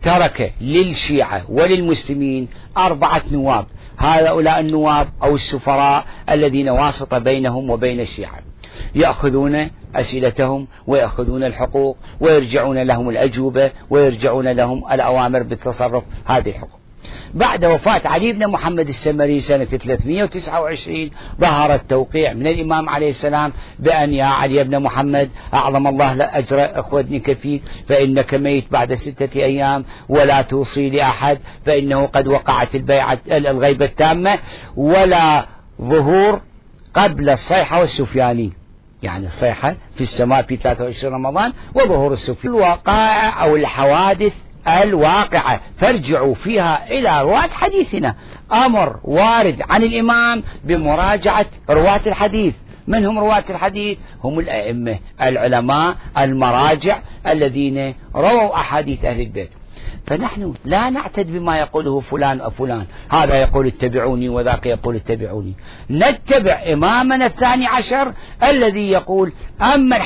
وترك 0.00 0.52
للشيعة 0.60 1.44
وللمسلمين 1.48 2.48
أربعة 2.76 3.22
نواب. 3.32 3.66
هؤلاء 3.98 4.60
النواب 4.60 5.08
أو 5.22 5.34
السفراء 5.34 6.04
الذين 6.30 6.68
واسط 6.68 7.14
بينهم 7.14 7.70
وبين 7.70 8.00
الشيعة. 8.00 8.38
يأخذون 8.94 9.70
أسئلتهم 9.94 10.66
ويأخذون 10.86 11.44
الحقوق 11.44 11.96
ويرجعون 12.20 12.78
لهم 12.78 13.08
الأجوبة 13.08 13.70
ويرجعون 13.90 14.48
لهم 14.48 14.92
الأوامر 14.92 15.42
بالتصرف. 15.42 16.04
هذه 16.26 16.52
حقوق 16.52 16.79
بعد 17.34 17.64
وفاة 17.64 18.02
علي 18.04 18.32
بن 18.32 18.46
محمد 18.46 18.88
السمري 18.88 19.40
سنة 19.40 19.64
329 19.64 21.10
ظهر 21.40 21.74
التوقيع 21.74 22.32
من 22.32 22.46
الإمام 22.46 22.88
عليه 22.88 23.10
السلام 23.10 23.52
بأن 23.78 24.14
يا 24.14 24.24
علي 24.24 24.64
بن 24.64 24.78
محمد 24.78 25.30
أعظم 25.54 25.86
الله 25.86 26.38
أجر 26.38 26.80
أخوتنك 26.80 27.32
فيك 27.32 27.62
فإنك 27.88 28.34
ميت 28.34 28.72
بعد 28.72 28.94
ستة 28.94 29.42
أيام 29.42 29.84
ولا 30.08 30.42
توصي 30.42 30.90
لأحد 30.90 31.38
فإنه 31.66 32.06
قد 32.06 32.28
وقعت 32.28 32.74
البيعة 32.74 33.18
الغيبة 33.30 33.84
التامة 33.84 34.38
ولا 34.76 35.46
ظهور 35.80 36.40
قبل 36.94 37.30
الصيحة 37.30 37.80
والسفياني. 37.80 38.52
يعني 39.02 39.26
الصيحة 39.26 39.76
في 39.94 40.00
السماء 40.00 40.42
في 40.42 40.56
23 40.56 41.14
رمضان 41.14 41.52
وظهور 41.74 42.12
السفياني. 42.12 42.56
الوقائع 42.56 43.42
أو 43.44 43.56
الحوادث 43.56 44.32
الواقعة. 44.68 45.60
فارجعوا 45.78 46.34
فيها 46.34 46.90
إلى 46.90 47.22
رواة 47.22 47.48
حديثنا. 47.52 48.14
أمر 48.52 49.00
وارد 49.04 49.62
عن 49.70 49.82
الإمام 49.82 50.42
بمراجعة 50.64 51.46
رواة 51.70 52.00
الحديث. 52.06 52.54
من 52.86 53.06
هم 53.06 53.18
رواة 53.18 53.44
الحديث؟ 53.50 53.98
هم 54.24 54.38
الأئمة 54.38 54.98
العلماء 55.22 55.96
المراجع 56.18 56.98
الذين 57.26 57.94
رووا 58.14 58.54
أحاديث 58.54 59.04
أهل 59.04 59.20
البيت. 59.20 59.50
فنحن 60.10 60.54
لا 60.64 60.90
نعتد 60.90 61.32
بما 61.32 61.58
يقوله 61.58 62.00
فلان 62.00 62.40
أو 62.40 62.50
فلان. 62.50 62.86
هذا 63.10 63.34
يقول 63.34 63.66
اتبعوني 63.66 64.28
وذاك 64.28 64.66
يقول 64.66 64.96
اتبعوني. 64.96 65.54
نتبع 65.90 66.62
إمامنا 66.72 67.26
الثاني 67.26 67.66
عشر 67.66 68.12
الذي 68.42 68.90
يقول 68.90 69.32
أما 69.62 69.96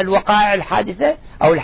الوقائع 0.00 0.54
الحادثة 0.54 1.16
أو 1.42 1.54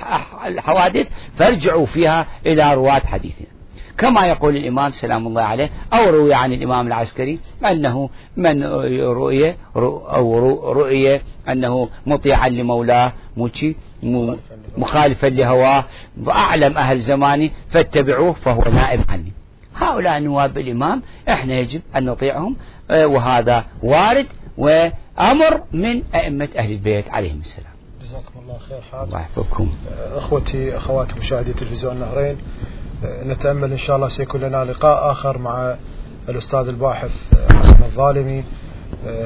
الحوادث 0.46 1.06
فارجعوا 1.36 1.86
فيها 1.86 2.26
إلى 2.46 2.74
رواة 2.74 3.02
حديثنا. 3.06 3.59
كما 3.98 4.26
يقول 4.26 4.56
الإمام 4.56 4.92
سلام 4.92 5.26
الله 5.26 5.42
عليه 5.42 5.70
أو 5.92 6.10
روي 6.10 6.34
عن 6.34 6.52
الإمام 6.52 6.86
العسكري 6.86 7.38
أنه 7.70 8.10
من 8.36 8.64
رؤية 9.02 9.56
أو 9.76 10.72
رؤية 10.72 11.22
أنه 11.48 11.88
مطيعا 12.06 12.48
لمولاه 12.48 13.12
موشي 13.36 13.76
مخالفا 14.78 15.26
لهواه 15.26 15.84
وأعلم 16.24 16.78
أهل 16.78 16.98
زماني 16.98 17.52
فاتبعوه 17.68 18.32
فهو 18.32 18.62
نائب 18.62 19.00
عني. 19.08 19.32
هؤلاء 19.76 20.20
نواب 20.20 20.58
الإمام 20.58 21.02
إحنا 21.28 21.58
يجب 21.58 21.80
أن 21.96 22.04
نطيعهم 22.04 22.56
آه، 22.90 23.06
وهذا 23.06 23.64
وارد 23.82 24.26
وأمر 24.58 25.62
من 25.72 26.02
أئمة 26.14 26.48
أهل 26.56 26.72
البيت 26.72 27.10
عليهم 27.10 27.40
السلام. 27.40 27.72
جزاكم 28.02 28.40
الله 28.42 28.58
خير 28.58 28.80
حاج. 28.92 29.06
الله 29.06 29.20
يحفظكم. 29.20 29.70
آه، 29.90 30.18
أخوتي 30.18 30.76
أخواتي 30.76 31.18
مشاهدي 31.18 31.52
تلفزيون 31.52 31.94
النهرين 31.94 32.36
آه، 32.36 32.79
نتأمل 33.04 33.70
إن 33.72 33.78
شاء 33.78 33.96
الله 33.96 34.08
سيكون 34.08 34.40
لنا 34.40 34.64
لقاء 34.64 35.10
آخر 35.10 35.38
مع 35.38 35.76
الأستاذ 36.28 36.68
الباحث 36.68 37.10
حسن 37.50 37.82
الظالمي 37.84 38.44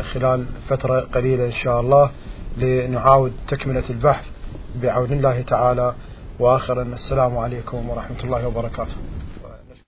خلال 0.03 0.47
فترة 0.67 1.01
قليلة 1.01 1.47
إن 1.47 1.53
شاء 1.53 1.81
الله 1.81 2.11
لنعاود 2.57 3.33
تكملة 3.49 3.85
البحث 3.91 4.25
بعون 4.83 5.13
الله 5.13 5.43
تعالى. 5.43 5.95
وآخرا 6.39 6.83
السلام 6.83 7.39
عليكم 7.39 7.91
ورحمة 7.91 8.17
الله 8.25 8.47
وبركاته. 8.49 8.97